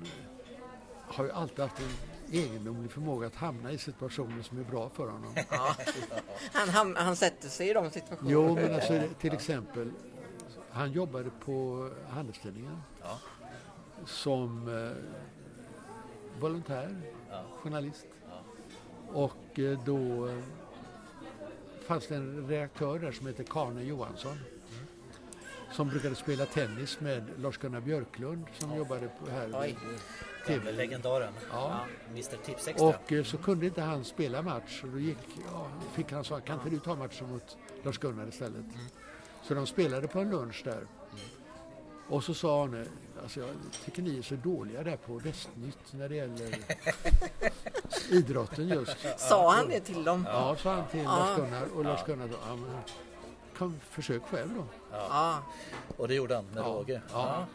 har 1.08 1.24
ju 1.26 1.32
alltid 1.32 1.60
haft 1.60 1.80
en 1.80 1.94
egendomlig 2.34 2.92
förmåga 2.92 3.28
att 3.28 3.36
hamna 3.36 3.72
i 3.72 3.78
situationer 3.78 4.44
som 4.44 4.60
är 4.60 4.64
bra 4.64 4.90
för 4.90 5.04
honom. 5.08 5.36
Han, 6.54 6.70
han, 6.70 6.96
han 6.96 7.16
sätter 7.16 7.50
sig 7.50 7.70
i 7.70 7.74
de 7.74 7.90
situationerna. 7.92 8.32
Jo, 8.32 8.56
men 8.56 8.74
alltså 8.76 9.02
till 9.20 9.34
exempel, 9.34 9.92
han 10.72 10.92
jobbade 10.92 11.30
på 11.46 11.90
Handelstidningen 12.10 12.82
Ja. 13.02 13.18
som 14.06 14.68
eh, 14.68 15.04
volontär, 16.40 16.96
Ja. 17.32 17.44
journalist. 17.64 18.06
Och 19.14 19.60
eh, 19.60 19.80
då 19.86 20.28
eh, 20.28 20.36
fanns 21.88 22.08
det 22.08 22.16
en 22.16 22.48
redaktör 22.48 23.00
där 23.00 23.12
som 23.12 23.28
heter 23.28 23.44
Karne 23.44 23.84
Johansson. 23.84 24.38
Som 25.72 25.90
brukade 25.90 26.16
spela 26.16 26.46
tennis 26.46 27.00
med 27.00 27.24
Lars-Gunnar 27.38 27.82
Björklund 27.82 28.46
som 28.60 28.76
jobbade 28.76 29.08
på 29.20 29.32
här 29.32 29.50
Oj. 29.54 29.78
TV. 30.48 30.72
legendaren. 30.72 31.34
Ja. 31.52 31.80
Mr 32.10 32.38
Tips 32.46 32.68
Extra. 32.68 32.88
Och 32.88 33.12
eh, 33.12 33.24
så 33.24 33.38
kunde 33.38 33.66
inte 33.66 33.82
han 33.82 34.04
spela 34.04 34.42
match 34.42 34.84
och 34.84 34.90
då 34.90 35.00
gick, 35.00 35.18
ja, 35.54 35.68
fick 35.94 36.12
han 36.12 36.24
sa, 36.24 36.40
kan 36.40 36.56
inte 36.58 36.70
du 36.70 36.80
ta 36.80 36.96
matchen 36.96 37.30
mot 37.32 37.58
Lars-Gunnar 37.84 38.28
istället? 38.30 38.66
Så 39.44 39.54
de 39.54 39.68
spelade 39.68 40.08
på 40.08 40.20
en 40.20 40.30
lunch 40.30 40.62
där. 40.66 40.88
Och 42.10 42.24
så 42.24 42.34
sa 42.34 42.64
Arne, 42.64 42.86
alltså 43.24 43.40
jag 43.40 43.50
tycker 43.86 44.02
ni 44.02 44.18
är 44.18 44.22
så 44.22 44.36
dåliga 44.36 44.84
där 44.84 44.98
på 44.98 45.14
Västnytt 45.14 45.94
när 45.94 46.10
det 46.10 46.16
gäller 46.16 46.56
idrotten 48.10 48.68
just. 48.68 48.98
Sa 49.18 49.54
han 49.54 49.70
det 49.70 49.80
till 49.80 50.04
dem? 50.04 50.26
Ja, 50.30 50.56
sa 50.60 50.74
han 50.74 50.88
till 50.88 51.04
Lars-Gunnar 51.04 51.64
och 51.76 51.84
Lars-Gunnar 51.86 52.28
då, 52.28 52.36
ja, 52.48 52.56
men, 52.56 52.78
kom, 53.58 53.80
försök 53.90 54.24
själv 54.24 54.50
då. 54.56 54.64
Ja. 54.92 55.44
Och 55.98 56.08
det 56.08 56.14
gjorde 56.14 56.36
han 56.36 56.46
med 56.46 56.64
Ja. 56.64 56.68
råge. 56.68 57.02
Ja. 57.14 57.46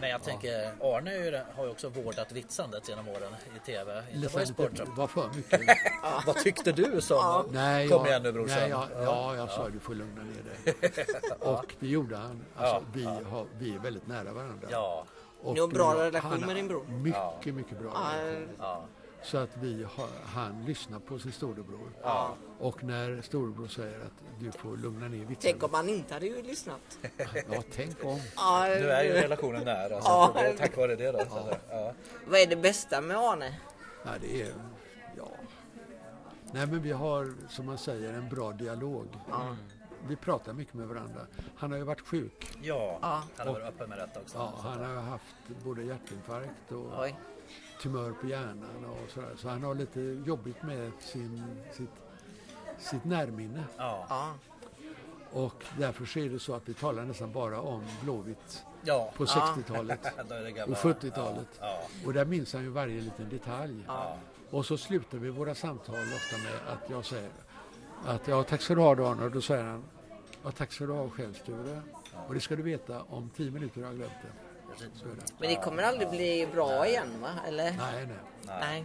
Men 0.00 0.10
jag 0.10 0.22
tänker, 0.22 0.72
Arne 0.80 1.42
har 1.56 1.64
ju 1.64 1.70
också 1.70 1.88
vårdat 1.88 2.32
vitsandet 2.32 2.88
genom 2.88 3.08
åren 3.08 3.32
i 3.56 3.66
TV. 3.66 4.02
Inte 4.14 4.28
bara 4.32 4.42
i 4.42 4.46
lite, 4.46 4.46
sport. 4.46 4.96
var 4.96 5.06
för 5.06 5.28
mycket. 5.36 5.60
Vad 6.26 6.36
tyckte 6.36 6.72
du 6.72 7.00
som... 7.00 7.46
Nej, 7.50 7.88
Kom 7.88 7.98
jag, 7.98 8.08
igen 8.08 8.22
nu, 8.22 8.32
brorsan. 8.32 8.58
Nej, 8.58 8.70
jag, 8.70 8.88
ja, 9.04 9.36
jag 9.36 9.50
sa 9.50 9.68
du 9.68 9.80
får 9.80 9.94
lugna 9.94 10.22
ner 10.22 10.42
dig. 10.42 10.96
Och 11.40 11.74
det 11.80 11.86
gjorde 11.86 12.16
han. 12.16 12.44
Alltså, 12.56 12.74
Ja, 12.74 12.82
vi, 12.94 13.04
har, 13.04 13.46
vi 13.58 13.74
är 13.74 13.78
väldigt 13.78 14.06
nära 14.06 14.32
varandra. 14.32 14.68
Ja, 14.70 15.04
Och 15.42 15.54
Ni 15.54 15.60
har 15.60 15.68
bra 15.68 15.94
relation 15.94 16.40
med 16.40 16.56
din 16.56 16.68
bror? 16.68 16.84
Mycket, 16.84 17.54
mycket 17.54 17.78
bra. 17.78 17.90
Ja, 17.94 18.22
relation. 18.22 18.48
ja, 18.58 18.84
Så 19.22 19.38
att 19.38 19.56
vi 19.56 19.86
har, 19.96 20.08
han 20.24 20.64
lyssnar 20.64 20.98
på 20.98 21.18
sin 21.18 21.32
storebror. 21.32 21.90
Och 22.58 22.84
när 22.84 23.22
storebror 23.22 23.68
säger 23.68 24.00
att 24.00 24.12
du 24.40 24.52
får 24.52 24.76
lugna 24.76 25.08
ner 25.08 25.18
vitsen. 25.18 25.36
Tänk 25.52 25.62
om 25.62 25.74
han 25.74 25.88
inte 25.88 26.14
hade 26.14 26.26
ju 26.26 26.42
lyssnat. 26.42 26.98
Ja, 27.50 27.62
tänk 27.72 28.04
om. 28.04 28.20
Ja, 28.36 28.64
nu 28.68 28.90
är 28.90 29.04
ju 29.04 29.12
relationen 29.12 29.64
nära. 29.64 30.00
Så 30.00 30.08
Ja. 30.08 30.32
det 30.42 30.52
tack 30.52 30.76
vare 30.76 30.96
det 30.96 31.12
då. 31.12 31.18
Så, 31.18 31.54
ja. 31.70 31.92
Vad 32.26 32.40
är 32.40 32.46
det 32.46 32.56
bästa 32.56 33.00
med 33.00 33.16
Arne? 33.16 33.56
Nej, 34.04 34.18
det 34.20 34.42
är... 34.42 34.52
Ja. 35.16 35.28
Nej, 36.52 36.66
men 36.66 36.82
vi 36.82 36.92
har, 36.92 37.32
som 37.48 37.66
man 37.66 37.78
säger, 37.78 38.12
en 38.12 38.28
bra 38.28 38.52
dialog. 38.52 39.06
Vi 40.08 40.16
pratar 40.16 40.52
mycket 40.52 40.74
med 40.74 40.88
varandra. 40.88 41.20
Han 41.56 41.70
har 41.70 41.78
ju 41.78 41.84
varit 41.84 42.00
sjuk. 42.00 42.56
Ja, 42.62 42.98
Ja. 43.02 43.22
han 43.36 43.46
har 43.46 43.54
varit 43.54 43.66
öppen 43.68 43.88
med 43.88 43.98
detta 43.98 44.20
också. 44.20 44.38
Ja, 44.38 44.54
han 44.62 44.84
har 44.84 45.02
haft 45.02 45.34
både 45.64 45.82
hjärtinfarkt 45.82 46.72
och 46.72 47.02
Oj. 47.02 47.16
Tumör 47.86 48.12
på 48.12 48.26
hjärnan 48.26 48.84
och 48.84 49.10
sådär. 49.10 49.32
Så 49.36 49.48
han 49.48 49.62
har 49.62 49.74
lite 49.74 50.00
jobbigt 50.26 50.62
med 50.62 50.92
sin, 51.00 51.42
sitt, 51.72 51.90
sitt 52.78 53.04
närminne. 53.04 53.64
Ja, 53.76 54.06
Ja. 54.08 54.34
Och 55.32 55.64
därför 55.78 56.04
så 56.04 56.18
är 56.18 56.28
det 56.28 56.38
så 56.38 56.54
att 56.54 56.68
vi 56.68 56.74
talar 56.74 57.04
nästan 57.04 57.32
bara 57.32 57.60
om 57.60 57.82
Blåvitt 58.02 58.64
ja. 58.82 59.12
på 59.16 59.24
60-talet 59.24 60.00
Då 60.28 60.34
är 60.34 60.42
det 60.44 60.50
gamla- 60.50 60.76
och 60.76 60.82
70-talet. 60.84 61.48
Ja, 61.60 61.78
Och 62.06 62.12
där 62.12 62.24
minns 62.24 62.52
han 62.52 62.62
ju 62.62 62.68
varje 62.68 63.00
liten 63.00 63.28
detalj. 63.28 63.84
ja. 63.86 64.16
Och 64.50 64.66
så 64.66 64.76
slutar 64.78 65.18
vi 65.18 65.30
våra 65.30 65.54
samtal 65.54 65.94
ofta 65.94 66.36
med 66.38 66.72
att 66.72 66.90
jag 66.90 67.04
säger 67.04 67.30
att 68.06 68.28
ja, 68.28 68.42
tack 68.42 68.60
ska 68.62 68.74
du 68.74 68.80
ha 68.80 68.94
då 68.94 69.06
Arne. 69.06 69.24
Och 69.24 69.30
då 69.30 69.40
säger 69.40 69.64
han 69.64 69.84
Ja, 70.44 70.50
tack 70.50 70.72
ska 70.72 70.86
du 70.86 70.92
ha 70.92 71.08
själv 71.10 71.34
Sture. 71.34 71.80
Och 72.28 72.34
det 72.34 72.40
ska 72.40 72.56
du 72.56 72.62
veta, 72.62 73.02
om 73.02 73.30
tio 73.36 73.50
minuter 73.50 73.80
har 73.80 73.88
jag 73.88 73.96
glömt 73.96 74.12
det. 74.22 74.45
Men 75.38 75.48
det 75.48 75.56
kommer 75.56 75.82
aldrig 75.82 76.10
bli 76.10 76.48
bra 76.52 76.86
igen 76.86 77.20
va? 77.22 77.30
Eller? 77.48 77.64
Nej, 77.64 78.06
nej. 78.06 78.16
Nej. 78.60 78.84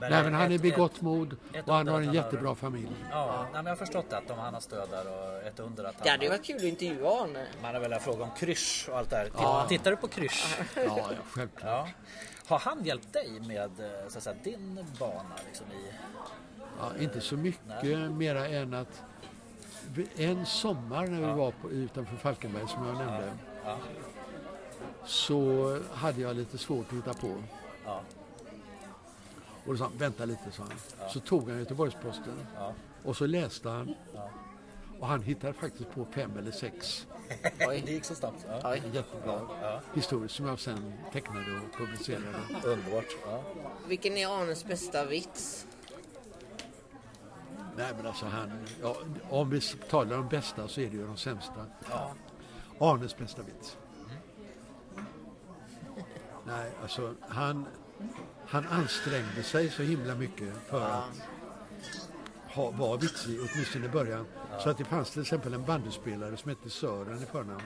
Nej, 0.00 0.10
men 0.24 0.34
han 0.34 0.52
är 0.52 0.76
gott 0.76 1.00
mod 1.00 1.36
och 1.66 1.74
han 1.74 1.88
har 1.88 2.00
en 2.00 2.12
jättebra 2.12 2.54
familj. 2.54 2.88
Ja, 3.10 3.42
nej, 3.42 3.52
men 3.52 3.64
jag 3.64 3.72
har 3.72 3.76
förstått 3.76 4.12
att 4.12 4.30
om 4.30 4.38
han 4.38 4.54
har 4.54 4.60
stöd 4.60 4.90
där 4.90 5.04
och 5.06 5.42
ett 5.42 5.60
under 5.60 5.84
att 5.84 5.94
han 5.94 6.04
Det 6.04 6.10
hade 6.10 6.24
ju 6.24 6.30
varit 6.30 6.44
kul 6.44 6.56
att 6.56 6.62
intervjua 6.62 7.22
Arne. 7.22 7.46
Man 7.62 7.74
har 7.74 7.80
velat 7.80 8.02
fråga 8.02 8.24
om 8.24 8.30
krysch 8.38 8.88
och 8.90 8.98
allt 8.98 9.10
det 9.10 9.16
här. 9.16 9.30
Ja. 9.36 9.66
Tittar 9.68 9.90
du 9.90 9.96
på 9.96 10.08
krysch? 10.08 10.58
Ja, 10.74 10.82
ja 10.84 11.08
självklart. 11.30 11.70
Ja. 11.70 11.88
Har 12.46 12.58
han 12.58 12.84
hjälpt 12.84 13.12
dig 13.12 13.40
med 13.40 13.80
eh, 13.80 14.08
så 14.08 14.18
att 14.18 14.24
säga, 14.24 14.36
din 14.44 14.86
bana 14.98 15.36
liksom 15.46 15.66
i... 15.66 15.92
Ja, 16.78 17.02
inte 17.02 17.20
så 17.20 17.36
mycket 17.36 18.10
mera 18.10 18.48
än 18.48 18.74
att 18.74 19.02
en 20.16 20.46
sommar 20.46 21.06
när 21.06 21.28
vi 21.28 21.38
var 21.38 21.50
på, 21.50 21.70
utanför 21.70 22.16
Falkenberg 22.16 22.68
som 22.68 22.86
jag 22.86 22.96
nämnde 22.96 23.32
Ja. 23.64 23.78
Så 25.04 25.78
hade 25.92 26.20
jag 26.20 26.36
lite 26.36 26.58
svårt 26.58 26.86
att 26.88 26.98
hitta 26.98 27.14
på. 27.14 27.42
Ja. 27.84 28.00
Och 29.66 29.72
då 29.72 29.76
sa 29.76 29.84
han, 29.84 29.98
vänta 29.98 30.24
lite, 30.24 30.52
sa 30.52 30.62
han. 30.62 31.08
Så 31.10 31.20
tog 31.20 31.48
han 31.50 31.58
Göteborgs-Posten 31.58 32.46
Ja. 32.56 32.72
och 33.04 33.16
så 33.16 33.26
läste 33.26 33.68
han. 33.68 33.94
Och 35.00 35.06
han 35.06 35.22
hittade 35.22 35.52
faktiskt 35.52 35.90
på 35.90 36.04
fem 36.04 36.36
eller 36.38 36.50
sex 36.50 37.06
Det 37.58 37.76
gick 37.90 38.04
så 38.04 38.14
snabbt. 38.14 38.46
Ja. 38.62 38.76
Jättebra 38.76 39.40
historier 39.94 40.28
som 40.28 40.46
jag 40.46 40.60
sen 40.60 40.92
tecknade 41.12 41.46
och 41.52 41.78
publicerade. 41.78 42.26
Underbart. 42.64 43.16
Ja. 43.26 43.42
Vilken 43.88 44.16
är 44.16 44.42
Arnes 44.42 44.64
bästa 44.64 45.04
vits? 45.04 45.66
Nej 47.76 47.92
men 47.96 48.06
alltså 48.06 48.26
han, 48.26 48.52
ja, 48.82 48.96
om 49.30 49.50
vi 49.50 49.60
talar 49.60 50.18
om 50.18 50.28
bästa 50.28 50.68
så 50.68 50.80
är 50.80 50.90
det 50.90 50.96
ju 50.96 51.06
de 51.06 51.16
sämsta. 51.16 51.66
Arnes 52.78 53.18
bästa 53.18 53.42
vits. 53.42 53.76
Nej, 56.46 56.70
alltså 56.82 57.14
han, 57.28 57.66
han 58.46 58.66
ansträngde 58.66 59.42
sig 59.42 59.70
så 59.70 59.82
himla 59.82 60.14
mycket 60.14 60.48
för 60.68 60.80
att 60.80 61.04
ha, 62.54 62.70
vara 62.70 62.96
vitsig, 62.96 63.38
åtminstone 63.40 63.86
i 63.86 63.88
början. 63.88 64.26
Så 64.58 64.70
att 64.70 64.78
det 64.78 64.84
fanns 64.84 65.10
till 65.10 65.22
exempel 65.22 65.54
en 65.54 65.64
bandyspelare 65.64 66.36
som 66.36 66.48
hette 66.48 66.70
Sören 66.70 67.22
i 67.22 67.26
förnamn. 67.26 67.62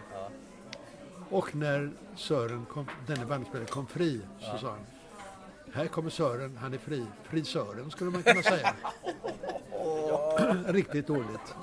Och 1.30 1.54
när 1.54 1.92
Sören 2.16 2.64
kom, 2.64 2.86
denne 3.06 3.26
bandyspelare 3.26 3.68
kom 3.68 3.86
fri 3.86 4.20
så 4.40 4.58
sa 4.58 4.70
han 4.70 4.86
här 5.72 5.86
kommer 5.86 6.10
Sören, 6.10 6.56
han 6.56 6.74
är 6.74 6.78
fri. 6.78 7.06
Frisören 7.22 7.90
skulle 7.90 8.10
man 8.10 8.22
kunna 8.22 8.42
säga. 8.42 8.74
Riktigt 10.66 11.06
dåligt. 11.06 11.54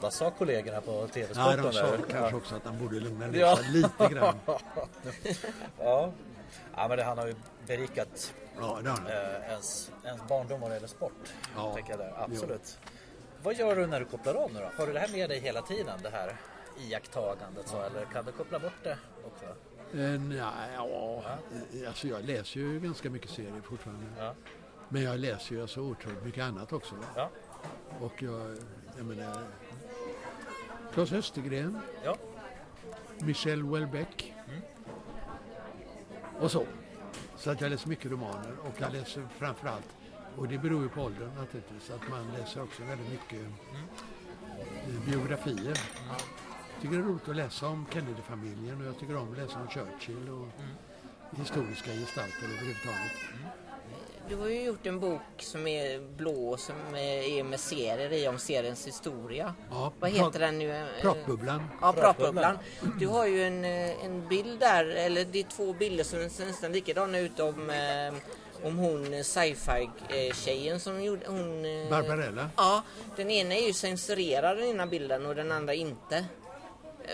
Vad 0.00 0.12
sa 0.12 0.30
kollegorna 0.30 0.80
på 0.80 1.06
TV-sporten? 1.08 1.62
de 1.64 1.72
sa 1.72 1.96
kanske 2.10 2.36
också 2.36 2.54
att 2.56 2.64
han 2.64 2.78
borde 2.78 3.00
lugna 3.00 3.26
ner 3.26 3.38
Ja. 3.40 3.56
sig 3.56 3.68
lite 3.72 4.08
grann. 4.08 4.34
Ja. 5.78 6.12
ja, 6.76 6.88
men 6.88 6.96
det, 6.98 7.04
han 7.04 7.18
har 7.18 7.26
ju 7.26 7.34
berikat 7.66 8.34
Ja, 8.60 8.78
det 8.82 8.90
har 8.90 8.98
eh, 8.98 9.50
ens, 9.50 9.90
ens 10.04 10.28
barndom 10.28 10.60
vad 10.60 10.70
det 10.70 10.74
gäller 10.74 10.88
sport. 10.88 11.32
Ja, 11.56 11.78
jag 11.88 11.98
där. 11.98 12.12
Absolut. 12.16 12.78
Vad 13.42 13.54
gör 13.54 13.76
du 13.76 13.86
när 13.86 14.00
du 14.00 14.06
kopplar 14.06 14.34
av 14.34 14.52
nu 14.52 14.60
då? 14.60 14.70
Har 14.78 14.86
du 14.86 14.92
det 14.92 14.98
här 15.00 15.08
med 15.08 15.30
dig 15.30 15.40
hela 15.40 15.62
tiden? 15.62 15.98
Det 16.02 16.10
här 16.10 16.36
iakttagandet 16.78 17.68
så? 17.68 17.82
Eller 17.82 18.04
kan 18.04 18.24
du 18.24 18.32
koppla 18.32 18.58
bort 18.58 18.72
det 18.82 18.98
också? 19.26 19.44
Eh, 19.98 20.20
nej, 20.20 20.70
ja, 20.76 21.22
alltså 21.88 22.08
jag 22.08 22.24
läser 22.24 22.60
ju 22.60 22.80
ganska 22.80 23.10
mycket 23.10 23.30
serier 23.30 23.60
fortfarande. 23.64 24.06
Ja. 24.18 24.34
Men 24.88 25.02
jag 25.02 25.18
läser 25.18 25.54
ju 25.54 25.62
alltså 25.62 25.80
otroligt 25.80 26.24
mycket 26.24 26.44
annat 26.44 26.72
också. 26.72 26.94
Ja. 27.16 27.30
Och 28.00 28.22
jag, 28.22 28.56
jag 28.96 29.06
menar... 29.06 29.42
Claes 30.94 31.12
Östergren, 31.12 31.78
Ja. 32.04 32.16
Michel 33.18 33.62
Houellebecq. 33.62 34.32
Och 36.40 36.50
så. 36.50 36.66
Så 37.36 37.50
att 37.50 37.60
jag 37.60 37.70
läser 37.70 37.88
mycket 37.88 38.10
romaner 38.10 38.56
och 38.64 38.74
jag 38.78 38.92
läser 38.92 39.26
framförallt, 39.38 39.88
och 40.36 40.48
det 40.48 40.58
beror 40.58 40.82
ju 40.82 40.88
på 40.88 41.02
åldern 41.02 41.30
naturligtvis, 41.36 41.90
att 41.90 42.08
man 42.10 42.32
läser 42.38 42.62
också 42.62 42.82
väldigt 42.82 43.10
mycket 43.10 43.40
eh, 43.40 45.10
biografier. 45.10 45.78
Jag 46.74 46.82
tycker 46.82 46.96
det 46.96 47.02
är 47.02 47.06
roligt 47.06 47.28
att 47.28 47.36
läsa 47.36 47.66
om 47.66 47.86
Kennedy-familjen 47.92 48.80
och 48.80 48.86
jag 48.86 48.98
tycker 48.98 49.16
om 49.16 49.32
att 49.32 49.38
läsa 49.38 49.60
om 49.60 49.68
Churchill 49.68 50.28
och 50.28 50.48
historiska 51.38 51.90
gestalter 51.90 52.44
överhuvudtaget. 52.44 53.12
Du 54.28 54.36
har 54.36 54.48
ju 54.48 54.62
gjort 54.64 54.86
en 54.86 55.00
bok 55.00 55.20
som 55.38 55.66
är 55.66 56.00
blå 56.16 56.56
som 56.56 56.74
är 56.96 57.44
med 57.44 57.60
serier 57.60 58.12
i 58.12 58.28
om 58.28 58.38
seriens 58.38 58.86
historia. 58.86 59.54
Ja, 59.70 59.92
Vad 60.00 60.10
prat- 60.12 60.26
heter 60.26 60.38
den 60.40 60.58
nu? 60.58 60.86
Pratbubblan. 61.00 61.62
Ja, 61.80 61.92
Pratbubblan. 61.92 62.58
Du 62.98 63.06
har 63.06 63.26
ju 63.26 63.42
en, 63.44 63.64
eh, 63.64 64.04
en 64.04 64.28
bild 64.28 64.60
där, 64.60 64.84
eller 64.84 65.24
det 65.24 65.38
är 65.40 65.44
två 65.44 65.72
bilder 65.72 66.04
som 66.04 66.30
ser 66.30 66.46
nästan 66.46 66.72
likadana 66.72 67.18
ut 67.18 67.40
om, 67.40 67.70
eh, 67.70 68.14
om 68.66 68.76
hon 68.78 69.14
eh, 69.14 69.22
sci-fi-tjejen 69.22 70.80
som 70.80 71.02
gjorde... 71.04 71.26
Hon, 71.26 71.62
Barbarella. 71.90 72.50
Ja, 72.56 72.82
den 73.16 73.30
ena 73.30 73.54
är 73.54 73.66
ju 73.66 73.72
censurerad 73.72 74.56
den 74.58 74.66
ena 74.68 74.86
bilden 74.86 75.26
och 75.26 75.34
den 75.34 75.52
andra 75.52 75.74
inte. 75.74 76.24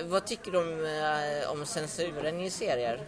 Vad 0.05 0.27
tycker 0.27 0.51
du 0.51 0.59
om, 0.59 1.59
om 1.59 1.67
censuren 1.67 2.41
i 2.41 2.51
serier? 2.51 3.07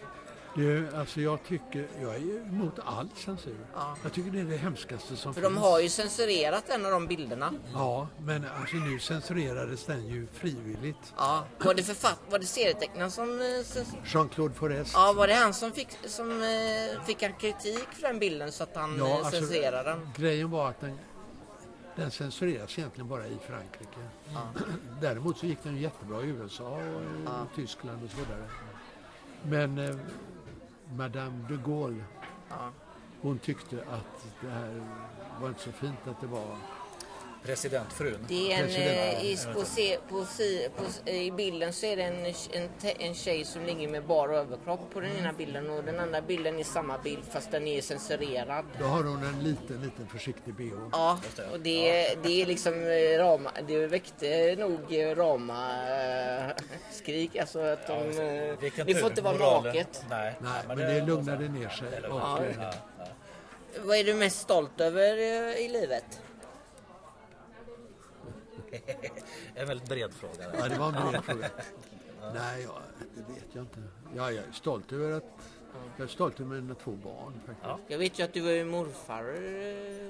Du, 0.55 0.95
alltså 0.95 1.21
jag 1.21 1.43
tycker, 1.43 1.87
jag 2.01 2.15
är 2.15 2.41
emot 2.47 2.79
all 2.85 3.09
censur. 3.15 3.55
Ja. 3.75 3.95
Jag 4.03 4.13
tycker 4.13 4.31
det 4.31 4.39
är 4.39 4.43
det 4.45 4.57
hemskaste 4.57 5.15
som 5.15 5.33
För 5.33 5.41
finns. 5.41 5.53
de 5.55 5.61
har 5.61 5.79
ju 5.79 5.89
censurerat 5.89 6.69
en 6.69 6.85
av 6.85 6.91
de 6.91 7.07
bilderna. 7.07 7.53
Ja, 7.73 8.07
men 8.19 8.45
alltså 8.59 8.75
nu 8.75 8.99
censurerades 8.99 9.85
den 9.85 10.07
ju 10.07 10.27
frivilligt. 10.33 11.13
Ja. 11.17 11.45
Var 11.59 11.73
det, 11.73 11.83
författ- 11.83 12.19
var 12.29 12.39
det 12.39 12.45
serietecknaren 12.45 13.11
som... 13.11 13.39
eh, 13.41 13.83
Jean-Claude 14.05 14.53
Forest. 14.53 14.91
Ja, 14.93 15.13
var 15.13 15.27
det 15.27 15.33
han 15.33 15.53
som 15.53 15.71
fick, 15.71 15.87
som, 16.05 16.31
eh, 16.41 17.03
fick 17.05 17.23
han 17.23 17.33
kritik 17.33 17.87
för 17.91 18.07
den 18.07 18.19
bilden 18.19 18.51
så 18.51 18.63
att 18.63 18.75
han 18.75 18.97
Ja, 18.97 19.07
eh, 19.07 19.15
alltså, 19.15 19.31
censurerade 19.31 19.89
den? 19.89 20.09
Grejen 20.17 20.49
var 20.51 20.69
att 20.69 20.81
den, 20.81 20.99
den 21.95 22.11
censureras 22.11 22.77
egentligen 22.79 23.07
bara 23.07 23.27
i 23.27 23.37
Frankrike. 23.47 23.99
Däremot 25.01 25.37
så 25.37 25.45
gick 25.45 25.63
den 25.63 25.77
jättebra 25.77 26.21
i 26.21 26.27
USA 26.27 26.69
och 26.69 27.01
i 27.01 27.55
Tyskland 27.55 28.03
och 28.03 28.09
så 28.11 28.17
vidare. 28.17 28.47
Men 29.45 29.99
Madame 30.97 31.45
de 31.49 31.57
Gaulle, 31.57 32.03
hon 33.21 33.39
tyckte 33.39 33.81
att 33.81 34.27
det 34.41 34.49
här 34.49 34.81
var 35.41 35.49
inte 35.49 35.61
så 35.61 35.71
fint 35.71 36.07
att 36.07 36.21
det 36.21 36.27
var 36.27 36.57
Presidentfrun. 37.45 38.25
Det 38.27 38.53
är 38.53 38.57
en, 38.59 38.65
President. 38.65 39.77
eh, 39.77 39.83
i, 39.83 39.97
på, 40.09 41.09
I 41.09 41.31
bilden 41.31 41.73
så 41.73 41.85
är 41.85 41.97
det 41.97 42.03
en, 42.03 42.25
en, 42.51 42.69
en 42.99 43.15
tjej 43.15 43.45
som 43.45 43.65
ligger 43.65 43.87
med 43.87 44.05
bar 44.05 44.29
överkropp 44.29 44.93
på 44.93 44.99
den 44.99 45.17
ena 45.17 45.33
bilden 45.33 45.69
och 45.69 45.83
den 45.83 45.99
andra 45.99 46.21
bilden 46.21 46.59
är 46.59 46.63
samma 46.63 46.97
bild 46.97 47.23
fast 47.31 47.51
den 47.51 47.67
är 47.67 47.81
censurerad. 47.81 48.65
Då 48.79 48.85
har 48.85 49.03
hon 49.03 49.23
en 49.23 49.43
liten, 49.43 49.81
liten 49.81 50.07
försiktig 50.07 50.53
bh. 50.53 50.73
Ja, 50.91 51.19
och 51.51 51.59
det, 51.59 52.15
det 52.23 52.41
är 52.41 52.45
liksom 52.45 52.73
eh, 52.73 53.17
rama, 53.19 53.51
det 53.67 53.87
väckte 53.87 54.55
nog 54.59 54.93
eh, 54.93 55.15
rama 55.15 55.87
eh, 55.89 56.51
skrik 56.91 57.35
alltså 57.35 57.59
att 57.59 57.87
de, 57.87 58.03
Vilken 58.61 58.87
det 58.87 58.95
får 58.95 59.09
inte 59.09 59.21
vara 59.21 59.61
naket. 59.61 60.05
Nej, 60.09 60.35
Nej, 60.41 60.61
men 60.67 60.77
det 60.77 61.01
lugnade 61.05 61.47
ner 61.47 61.69
sig. 61.69 61.87
Ja. 62.03 62.39
Vad 63.83 63.97
är 63.97 64.03
du 64.03 64.13
mest 64.13 64.39
stolt 64.39 64.81
över 64.81 65.17
i 65.59 65.69
livet? 65.69 66.05
En 69.55 69.67
väldigt 69.67 69.89
bred 69.89 70.13
fråga. 70.13 70.57
Ja, 70.59 70.67
det 70.67 70.77
var 70.79 70.87
en 70.87 71.11
bred 71.11 71.23
fråga. 71.23 71.49
Nej, 72.33 72.63
ja, 72.63 72.79
det 73.15 73.33
vet 73.33 73.45
jag 73.55 73.63
inte. 73.63 73.79
Ja, 74.15 74.31
jag 74.31 74.45
är 74.45 74.51
stolt 74.51 74.91
över 74.93 75.11
att 75.11 75.23
jag 75.97 76.03
är 76.03 76.09
stolt 76.09 76.39
över 76.39 76.55
mina 76.61 76.75
två 76.75 76.91
barn 76.91 77.33
faktiskt. 77.45 77.59
Ja, 77.63 77.79
Jag 77.87 77.97
vet 77.97 78.19
ju 78.19 78.23
att 78.23 78.33
du 78.33 78.49
är 78.51 78.65
morfar 78.65 79.23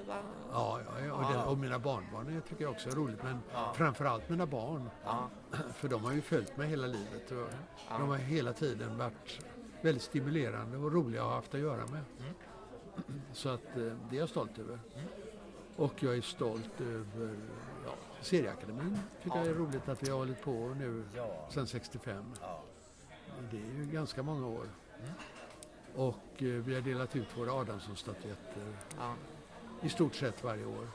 va? 0.08 0.18
ja, 0.52 0.80
ja, 1.08 1.14
och, 1.14 1.34
det, 1.34 1.44
och 1.44 1.58
mina 1.58 1.80
barnbarn 1.80 2.36
det 2.36 2.42
tycker 2.42 2.64
jag 2.64 2.72
också 2.72 2.90
är 2.90 2.94
roligt. 2.94 3.24
Men 3.24 3.40
framför 3.76 4.06
allt 4.06 4.30
mina 4.30 4.46
barn. 4.46 4.90
För 5.74 5.88
de 5.88 6.04
har 6.06 6.14
ju 6.14 6.22
följt 6.22 6.58
mig 6.58 6.68
hela 6.70 6.88
livet. 6.88 7.32
Och 7.32 7.48
De 8.00 8.10
har 8.10 8.18
hela 8.18 8.54
tiden 8.54 8.98
varit 8.98 9.40
väldigt 9.82 10.04
stimulerande 10.04 10.78
och 10.78 10.94
roliga 10.94 11.22
att 11.22 11.28
ha 11.28 11.36
haft 11.36 11.54
att 11.54 11.60
göra 11.60 11.86
med. 11.88 12.04
Så 13.34 13.50
att 13.50 13.78
eh, 13.78 13.84
det 14.10 14.16
är 14.16 14.20
jag 14.20 14.30
stolt 14.30 14.60
över. 14.60 14.80
Och 15.76 16.04
jag 16.04 16.18
är 16.18 16.22
stolt 16.22 16.82
över 16.82 17.36
ja, 17.36 17.63
Serieakademin. 18.24 19.00
Tycker 19.24 19.38
jag 19.38 19.48
är 19.48 19.54
roligt 19.54 19.90
att 19.90 20.04
vi 20.04 20.10
har 20.12 20.18
hållit 20.18 20.42
på 20.42 20.52
nu 20.80 21.04
Ja. 21.16 21.48
sedan 21.50 21.68
65. 21.68 22.26
Ja. 22.42 22.62
Det 23.52 23.58
är 23.58 23.62
ju 23.78 23.86
ganska 23.92 24.24
många 24.24 24.48
år. 24.48 24.68
Och 25.96 26.16
eh, 26.44 26.46
vi 26.48 26.76
har 26.76 26.82
delat 26.82 27.16
ut 27.16 27.38
våra 27.38 27.52
Adamsson-statyetter 27.54 28.76
Ja. 28.98 29.14
i 29.82 29.90
stort 29.90 30.16
sett 30.16 30.44
varje 30.44 30.66
år. 30.66 30.88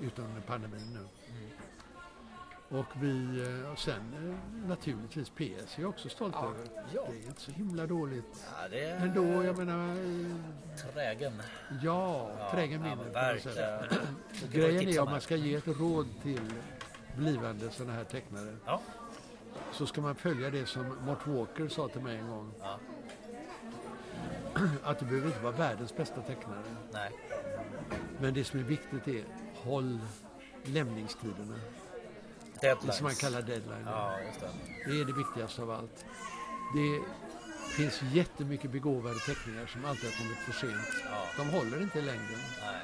Utom 0.00 0.24
under 0.24 0.40
pandemin 0.40 0.92
nu. 0.94 1.06
Och 2.72 2.86
vi, 3.02 3.42
eh, 3.64 3.72
och 3.72 3.78
sen 3.78 3.94
eh, 4.64 4.68
naturligtvis 4.68 5.30
PS 5.30 5.78
är 5.78 5.80
jag 5.82 5.88
också 5.90 6.08
stolt 6.08 6.36
över. 6.36 6.64
Ja. 6.94 7.02
Det 7.10 7.16
är 7.18 7.26
inte 7.26 7.40
så 7.40 7.50
himla 7.50 7.86
dåligt. 7.86 8.46
Ja, 8.62 8.68
det 8.68 8.84
är 8.84 8.96
Ändå, 8.96 9.44
jag 9.44 9.58
menar, 9.58 9.88
eh, 9.88 10.92
trägen. 10.92 11.32
ja, 11.82 12.30
Ja, 12.38 12.50
trägen 12.50 12.84
ja, 12.84 12.88
vinner 12.90 13.10
men 13.12 13.40
sätt. 13.40 13.56
verkligen. 13.56 14.06
Grejen 14.52 14.88
är 14.88 15.00
om 15.00 15.10
man 15.10 15.20
ska 15.20 15.36
ge 15.36 15.54
ett 15.54 15.66
råd 15.66 16.06
till 16.22 16.40
blivande 17.16 17.70
sådana 17.70 17.92
här 17.94 18.04
tecknare 18.04 18.56
Ja. 18.66 18.80
så 19.72 19.86
ska 19.86 20.00
man 20.00 20.14
följa 20.14 20.50
det 20.50 20.66
som 20.66 20.96
Mort 21.06 21.26
Walker 21.26 21.68
sa 21.68 21.88
till 21.88 22.00
mig 22.02 22.16
en 22.18 22.28
gång. 22.28 22.52
Ja. 22.60 22.78
Att 24.84 24.98
du 24.98 25.04
behöver 25.04 25.26
inte 25.26 25.40
vara 25.40 25.52
världens 25.56 25.96
bästa 25.96 26.20
tecknare. 26.22 26.62
Nej. 26.92 27.10
Men 28.20 28.34
det 28.34 28.44
som 28.44 28.60
är 28.60 28.64
viktigt 28.64 29.08
är 29.08 29.24
håll 29.54 29.98
lämningstiderna. 30.64 31.54
Det 32.60 32.66
Deadlines. 32.66 32.96
som 32.96 33.04
man 33.04 33.14
kallar 33.14 33.42
deadline. 33.42 33.82
Ja, 33.86 34.12
det. 34.84 34.92
Det 34.92 35.00
är 35.00 35.04
det 35.04 35.12
viktigaste 35.12 35.62
av 35.62 35.70
allt. 35.70 36.04
Det 36.74 37.00
finns 37.76 38.02
jättemycket 38.12 38.70
begåvade 38.70 39.18
teckningar 39.18 39.66
som 39.66 39.84
alltid 39.84 40.10
har 40.10 40.16
kommit 40.18 40.38
för 40.38 40.52
sent. 40.52 40.88
Ja. 41.10 41.22
De 41.36 41.50
håller 41.50 41.82
inte 41.82 41.98
i 41.98 42.02
längden. 42.02 42.38
Nej. 42.62 42.80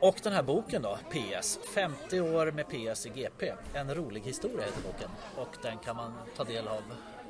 Och 0.00 0.16
den 0.22 0.32
här 0.32 0.42
boken 0.42 0.82
då, 0.82 0.98
PS. 1.10 1.58
50 1.74 2.20
år 2.20 2.50
med 2.50 2.66
PS 2.68 3.06
i 3.06 3.08
GP. 3.08 3.52
En 3.74 3.94
rolig 3.94 4.20
historia 4.20 4.64
heter 4.66 4.82
boken. 4.82 5.10
Och 5.36 5.56
den 5.62 5.78
kan 5.78 5.96
man 5.96 6.12
ta 6.36 6.44
del 6.44 6.68
av 6.68 6.82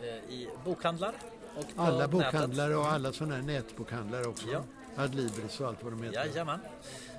eh, 0.03 0.07
i 0.09 0.49
bokhandlar. 0.64 1.14
Och 1.57 1.76
på 1.76 1.82
Alla 1.82 1.97
nätet. 1.97 2.11
bokhandlare 2.11 2.76
och 2.76 2.87
alla 2.87 3.12
sådana 3.12 3.34
här 3.34 3.43
nätbokhandlare 3.43 4.24
också. 4.26 4.47
Ja. 4.53 4.62
Adlibris 4.97 5.61
och 5.61 5.68
allt 5.68 5.82
vad 5.82 5.93
de 5.93 6.03
heter. 6.03 6.16
Jajamän. 6.26 6.61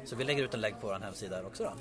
Så 0.06 0.16
vi 0.16 0.24
lägger 0.24 0.44
ut 0.44 0.54
en 0.54 0.62
länk 0.62 0.82
på 0.82 0.88
vår 0.88 1.00
hemsida 1.00 1.44
också 1.46 1.64
då. 1.64 1.72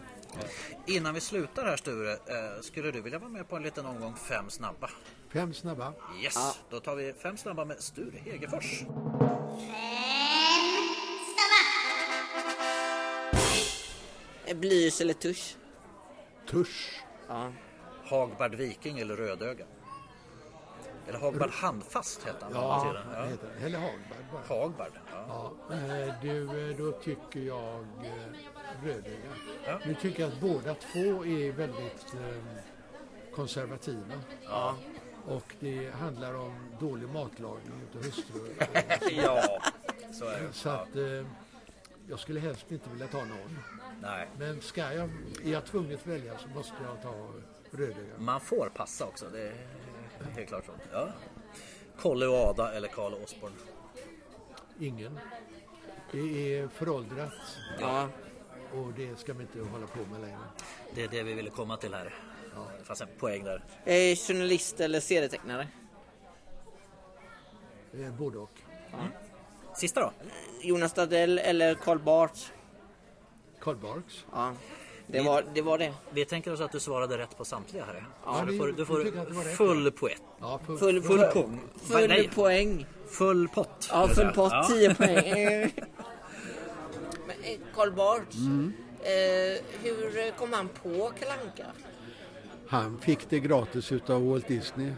Innan 0.87 1.15
vi 1.15 1.21
slutar 1.21 1.65
här 1.65 1.77
Sture, 1.77 2.13
eh, 2.13 2.61
skulle 2.61 2.91
du 2.91 3.01
vilja 3.01 3.19
vara 3.19 3.31
med 3.31 3.49
på 3.49 3.57
en 3.57 3.63
liten 3.63 3.87
omgång 3.87 4.17
fem 4.17 4.51
snabba? 4.51 4.91
Fem 5.33 5.55
snabba. 5.55 5.93
Yes, 6.23 6.59
då 6.71 6.81
tar 6.81 6.95
vi 6.97 7.13
fem 7.13 7.37
snabba 7.37 7.65
med 7.65 7.81
Sture 7.81 8.19
Hegerfors. 8.25 8.83
Eh, 14.47 14.57
Blyerts 14.57 15.01
eller 15.01 15.15
tusch? 15.15 15.57
Tusch. 16.51 17.03
Ja. 17.29 17.53
Hagberg 18.05 18.57
Viking 18.57 18.99
eller 18.99 19.17
Rödöga? 19.17 19.65
Eller 21.09 21.19
Hagberg 21.19 21.51
Handfast 21.53 22.23
hette 22.23 22.45
han 22.45 22.53
Ja, 22.55 22.95
vad 23.19 23.29
heter? 23.29 23.49
Eller 23.63 23.79
Hagberg 23.79 24.27
bara. 24.33 24.59
Hagberg, 24.59 24.91
ja. 25.29 25.53
Ja, 25.69 25.75
eh, 25.77 26.15
du, 26.23 26.71
eh, 26.71 26.77
då 26.77 26.93
tycker 26.93 27.41
jag 27.41 27.81
eh, 27.81 28.85
Rödöga. 28.85 29.31
Ja. 29.67 29.79
Nu 29.87 29.95
tycker 29.95 30.23
jag 30.23 30.33
att 30.33 30.41
båda 30.41 30.75
två 30.75 31.27
är 31.27 31.53
väldigt 31.53 32.15
eh, 32.15 32.43
konservativa. 33.35 34.21
Ja. 34.45 34.77
Och 35.29 35.55
det 35.61 35.91
handlar 35.91 36.35
om 36.35 36.55
dålig 36.81 37.09
matlagning 37.09 37.83
utav 37.91 38.05
hustrur. 38.05 38.57
ja, 39.25 39.61
så 40.13 40.25
är 40.25 40.41
det. 40.41 40.53
Så 40.53 40.69
att 40.69 40.89
jag 42.09 42.19
skulle 42.19 42.41
helst 42.41 42.73
inte 42.73 42.91
vilja 42.91 43.07
ta 43.07 43.19
någon. 43.19 43.59
Nej, 44.03 44.29
Men 44.39 44.61
ska 44.61 44.81
jag, 44.93 45.11
är 45.45 45.53
jag 45.53 45.65
tvungen 45.65 45.95
att 45.95 46.07
välja 46.07 46.39
så 46.39 46.49
måste 46.49 46.75
jag 46.85 47.03
ta 47.03 47.29
Rödöga. 47.71 48.19
man 48.19 48.41
får 48.41 48.71
passa 48.75 49.07
också. 49.07 49.27
Det 49.33 49.53
helt 50.37 50.49
klart 50.49 50.67
så. 50.67 50.73
Ja. 50.93 51.09
Kolle 51.99 52.27
och 52.27 52.37
Ada 52.37 52.73
eller 52.73 52.89
Karl 52.89 53.13
och 53.15 53.23
Osborn. 53.23 53.53
Ingen. 54.81 55.19
Det 56.13 56.55
är 56.59 56.69
föråldrat 56.69 57.33
Ja. 57.81 58.09
och 58.73 58.93
det 58.97 59.19
ska 59.19 59.33
vi 59.33 59.43
inte 59.43 59.61
hålla 59.61 59.87
på 59.87 59.99
med 60.13 60.21
längre. 60.21 60.39
Det 60.95 61.03
är 61.03 61.09
det 61.09 61.23
vi 61.23 61.35
ville 61.35 61.51
komma 61.51 61.77
till 61.77 61.95
här. 61.95 62.15
Det 62.79 62.85
fanns 62.85 63.01
en 63.01 63.09
poäng 63.19 63.45
där. 63.45 63.65
Eh, 63.85 64.17
journalist 64.17 64.81
eller 64.81 65.01
serietecknare? 65.01 65.69
Eh, 67.93 68.13
Både 68.19 68.39
och. 68.39 68.51
Sista 69.75 70.01
då? 70.01 70.13
Jonas 70.61 70.95
Gardell 70.95 71.39
eller 71.39 71.75
Karl 71.75 71.99
Barth? 71.99 72.41
Karl 73.61 73.77
Barks. 73.77 74.25
Ja. 74.33 74.55
Det 75.07 75.21
var 75.21 75.45
det. 75.55 75.63
Var 75.63 75.79
det. 75.79 75.93
Vi 76.11 76.25
tänker 76.25 76.53
oss 76.53 76.61
att 76.61 76.73
du 76.73 76.81
svarade 76.81 77.19
rätt 77.19 77.39
på 77.39 77.45
samtliga 77.45 77.85
här. 77.85 78.07
Ja, 78.25 78.45
du 78.47 78.59
får, 78.59 78.69
du 78.69 78.87
får 78.87 79.55
full 79.57 79.93
poäng. 79.93 80.17
Ja, 80.41 80.61
Full, 80.67 80.79
Full 80.79 81.03
full, 81.03 81.19
poäng. 81.33 81.61
full 81.83 82.09
Nej. 82.09 82.31
poäng. 82.35 82.87
Full 83.09 83.49
pott. 83.49 83.89
Ja, 83.91 84.09
full 84.09 84.29
pott. 84.33 84.53
Ja. 84.53 84.69
10 84.69 84.95
poäng. 84.95 85.27
Eh, 85.27 85.69
Men 87.27 87.37
Karl 87.75 87.91
Barth. 87.91 88.37
Mm. 88.37 88.73
Eh, 89.03 89.63
hur 89.83 90.31
kom 90.39 90.53
han 90.53 90.69
på 90.69 91.13
Kalanka? 91.21 91.67
Han 92.69 92.99
fick 92.99 93.31
det 93.31 93.41
gratis 93.41 93.93
utav 93.93 94.27
Walt 94.29 94.49
Disney. 94.49 94.93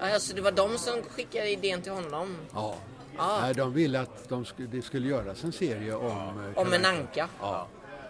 Ja, 0.00 0.14
alltså 0.14 0.34
det 0.36 0.40
var 0.42 0.52
de 0.52 0.78
som 0.78 1.02
skickade 1.02 1.50
idén 1.50 1.82
till 1.82 1.92
honom. 1.92 2.36
Ja. 2.54 2.74
Ja. 3.16 3.38
Nej, 3.40 3.54
de 3.54 3.72
ville 3.72 4.00
att 4.00 4.28
de 4.28 4.44
skulle, 4.44 4.68
det 4.68 4.82
skulle 4.82 5.08
göras 5.08 5.44
en 5.44 5.52
serie 5.52 5.94
om, 5.94 6.06
eh, 6.06 6.58
Om 6.58 6.64
Kalle 6.64 6.76
en 6.76 6.84
anka. 6.84 7.28
Ja. 7.40 7.66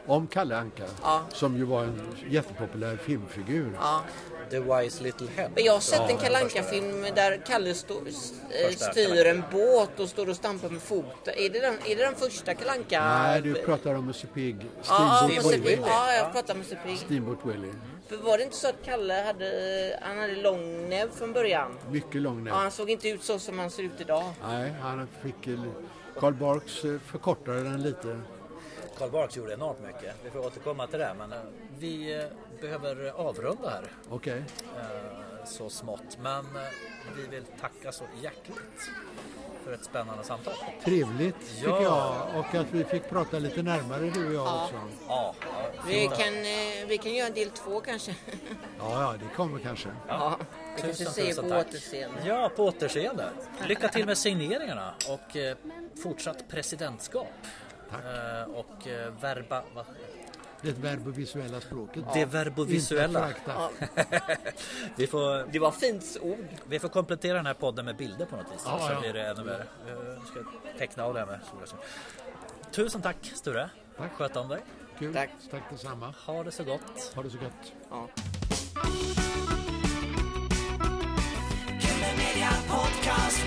Om 0.06 0.26
Kalle 0.26 0.56
Anka. 0.56 0.84
Ja. 1.02 1.22
Som 1.32 1.56
ju 1.56 1.64
var 1.64 1.82
en 1.82 2.00
jättepopulär 2.28 2.96
filmfigur. 2.96 3.72
Ja. 3.80 4.02
The 4.50 4.60
Wise 4.60 5.02
Little 5.02 5.26
Hen. 5.36 5.50
Men 5.54 5.64
jag 5.64 5.72
har 5.72 5.80
sett 5.80 6.00
Ja, 6.00 6.10
en 6.10 6.18
Kalle. 6.18 6.38
Anka-film 6.38 7.06
där 7.14 7.42
Kalle 7.46 7.74
stå, 7.74 7.94
eh, 7.94 8.70
styr 8.76 9.26
en 9.26 9.42
båt 9.52 10.00
och 10.00 10.08
står 10.08 10.28
och 10.28 10.36
stampar 10.36 10.68
med 10.68 10.82
foten. 10.82 11.34
Är 11.36 11.50
det 11.50 11.60
den, 11.60 11.74
är 11.86 11.96
det 11.96 12.04
den 12.04 12.14
första 12.14 12.54
Kalle 12.54 12.70
Anka? 12.70 13.04
Nej, 13.04 13.42
du 13.42 13.54
pratar 13.54 13.94
om 13.94 14.06
Musse 14.06 14.26
Pigg. 14.26 14.56
Ja, 14.60 14.82
Steamboat 14.82 15.30
Musse 15.30 15.48
Willie. 15.50 15.76
Pigg. 15.76 15.84
ja, 15.86 16.14
jag 16.14 16.32
pratar 16.32 16.54
med 16.54 16.64
Musse 16.64 16.78
Pigg. 16.86 16.98
Steamboat 16.98 17.38
Willie. 17.44 17.72
För 18.08 18.16
var 18.16 18.38
det 18.38 18.44
inte 18.44 18.56
så 18.56 18.68
att 18.68 18.84
Kalle 18.84 19.14
hade, 19.26 19.98
han 20.02 20.18
hade 20.18 20.34
lång 20.36 20.88
näbb 20.88 21.12
från 21.12 21.32
början? 21.32 21.78
Mycket 21.90 22.22
lång 22.22 22.44
näbb. 22.44 22.54
Ja, 22.54 22.58
han 22.58 22.70
såg 22.70 22.90
inte 22.90 23.08
ut 23.08 23.22
så 23.22 23.38
som 23.38 23.58
han 23.58 23.70
ser 23.70 23.82
ut 23.82 24.00
idag. 24.00 24.24
Nej, 24.48 24.74
han 24.82 25.08
fick... 25.22 25.48
Karl 26.20 26.32
Barks 26.34 26.84
eh, 26.84 26.98
förkortade 27.06 27.62
den 27.62 27.82
lite. 27.82 28.20
Karl 28.98 29.10
Barks 29.10 29.36
gjorde 29.36 29.52
enormt 29.52 29.80
mycket. 29.80 30.14
Vi 30.24 30.30
får 30.30 30.38
återkomma 30.46 30.86
till 30.86 30.98
det. 30.98 31.14
Men 31.18 31.32
eh, 31.32 31.38
vi 31.78 32.14
eh, 32.20 32.24
behöver 32.60 33.10
avrunda 33.16 33.70
här. 33.70 33.84
Okej. 34.10 34.44
eh, 34.76 35.44
Så 35.46 35.70
smått. 35.70 36.18
Men 36.22 36.46
vi 37.16 37.26
vill 37.26 37.44
tacka 37.60 37.92
så 37.92 38.04
hjärtligt 38.22 38.90
för 39.64 39.72
ett 39.72 39.84
spännande 39.84 40.24
samtal. 40.24 40.54
Trevligt 40.84 41.56
tycker 41.56 41.68
Ja. 41.70 41.82
jag. 42.32 42.40
Och 42.40 42.54
att 42.54 42.66
vi 42.70 42.84
fick 42.84 43.08
prata 43.08 43.38
lite 43.38 43.62
närmare 43.62 44.10
du 44.10 44.26
och 44.28 44.34
jag 44.34 44.62
också. 44.64 44.74
Ja, 45.08 45.34
Vi 45.86 46.06
kan, 46.08 46.34
vi 46.88 46.98
kan 47.02 47.14
göra 47.14 47.28
en 47.28 47.34
del 47.34 47.50
två 47.50 47.80
kanske. 47.80 48.14
Ja, 48.78 49.02
ja, 49.02 49.14
det 49.28 49.34
kommer 49.36 49.58
kanske. 49.58 49.88
Ja, 50.08 50.38
vi 50.76 50.82
kanske 50.82 51.04
tusen 51.04 51.44
på 51.44 51.50
tack. 51.50 51.66
återseende. 51.66 52.20
Ja, 52.26 52.50
på 52.56 52.64
återseende. 52.64 53.28
Lycka 53.68 53.88
till 53.88 54.06
med 54.06 54.18
signeringarna 54.18 54.94
och 55.08 55.36
fortsatt 56.02 56.48
presidentskap. 56.48 57.26
Eh, 57.94 58.54
och 58.54 58.86
eh, 58.86 59.12
verba... 59.20 59.62
Va? 59.74 59.84
Det 60.64 60.72
verbovisuella 60.72 61.60
språket. 61.60 62.04
Det 62.14 62.24
verbovisuella. 62.24 63.30
Ja. 63.46 63.70
vi 64.96 65.06
får, 65.06 65.52
det 65.52 65.58
var 65.58 65.70
fint 65.70 66.16
ord. 66.20 66.48
Vi 66.68 66.78
får 66.78 66.88
komplettera 66.88 67.36
den 67.36 67.46
här 67.46 67.54
podden 67.54 67.84
med 67.84 67.96
bilder 67.96 68.26
på 68.26 68.36
något 68.36 68.46
vis. 68.54 68.62
Ja, 68.64 68.78
så 68.78 68.92
ja. 68.92 69.00
blir 69.00 69.12
det 69.12 69.26
ännu 69.26 69.42
värre. 69.42 69.66
Eh, 69.86 69.92
jag 70.18 70.26
ska 70.26 70.40
teckna 70.78 71.04
av 71.04 71.14
det 71.14 71.20
här 71.20 71.26
med 71.26 71.40
Tusen 72.70 73.02
tack 73.02 73.32
Sture. 73.34 73.70
Tack. 73.96 74.12
Sköt 74.12 74.36
om 74.36 74.48
dig. 74.48 74.60
Kul. 74.98 75.14
Tack. 75.14 75.30
Tack 75.50 75.62
detsamma. 75.70 76.14
Ha 76.26 76.44
det 76.44 76.50
så 76.50 76.64
gott. 76.64 77.12
Ha 77.14 77.22
det 77.22 77.30
så 77.30 77.38
gott. 77.38 77.72
Ja. 77.90 78.08
Podcast, 82.68 83.40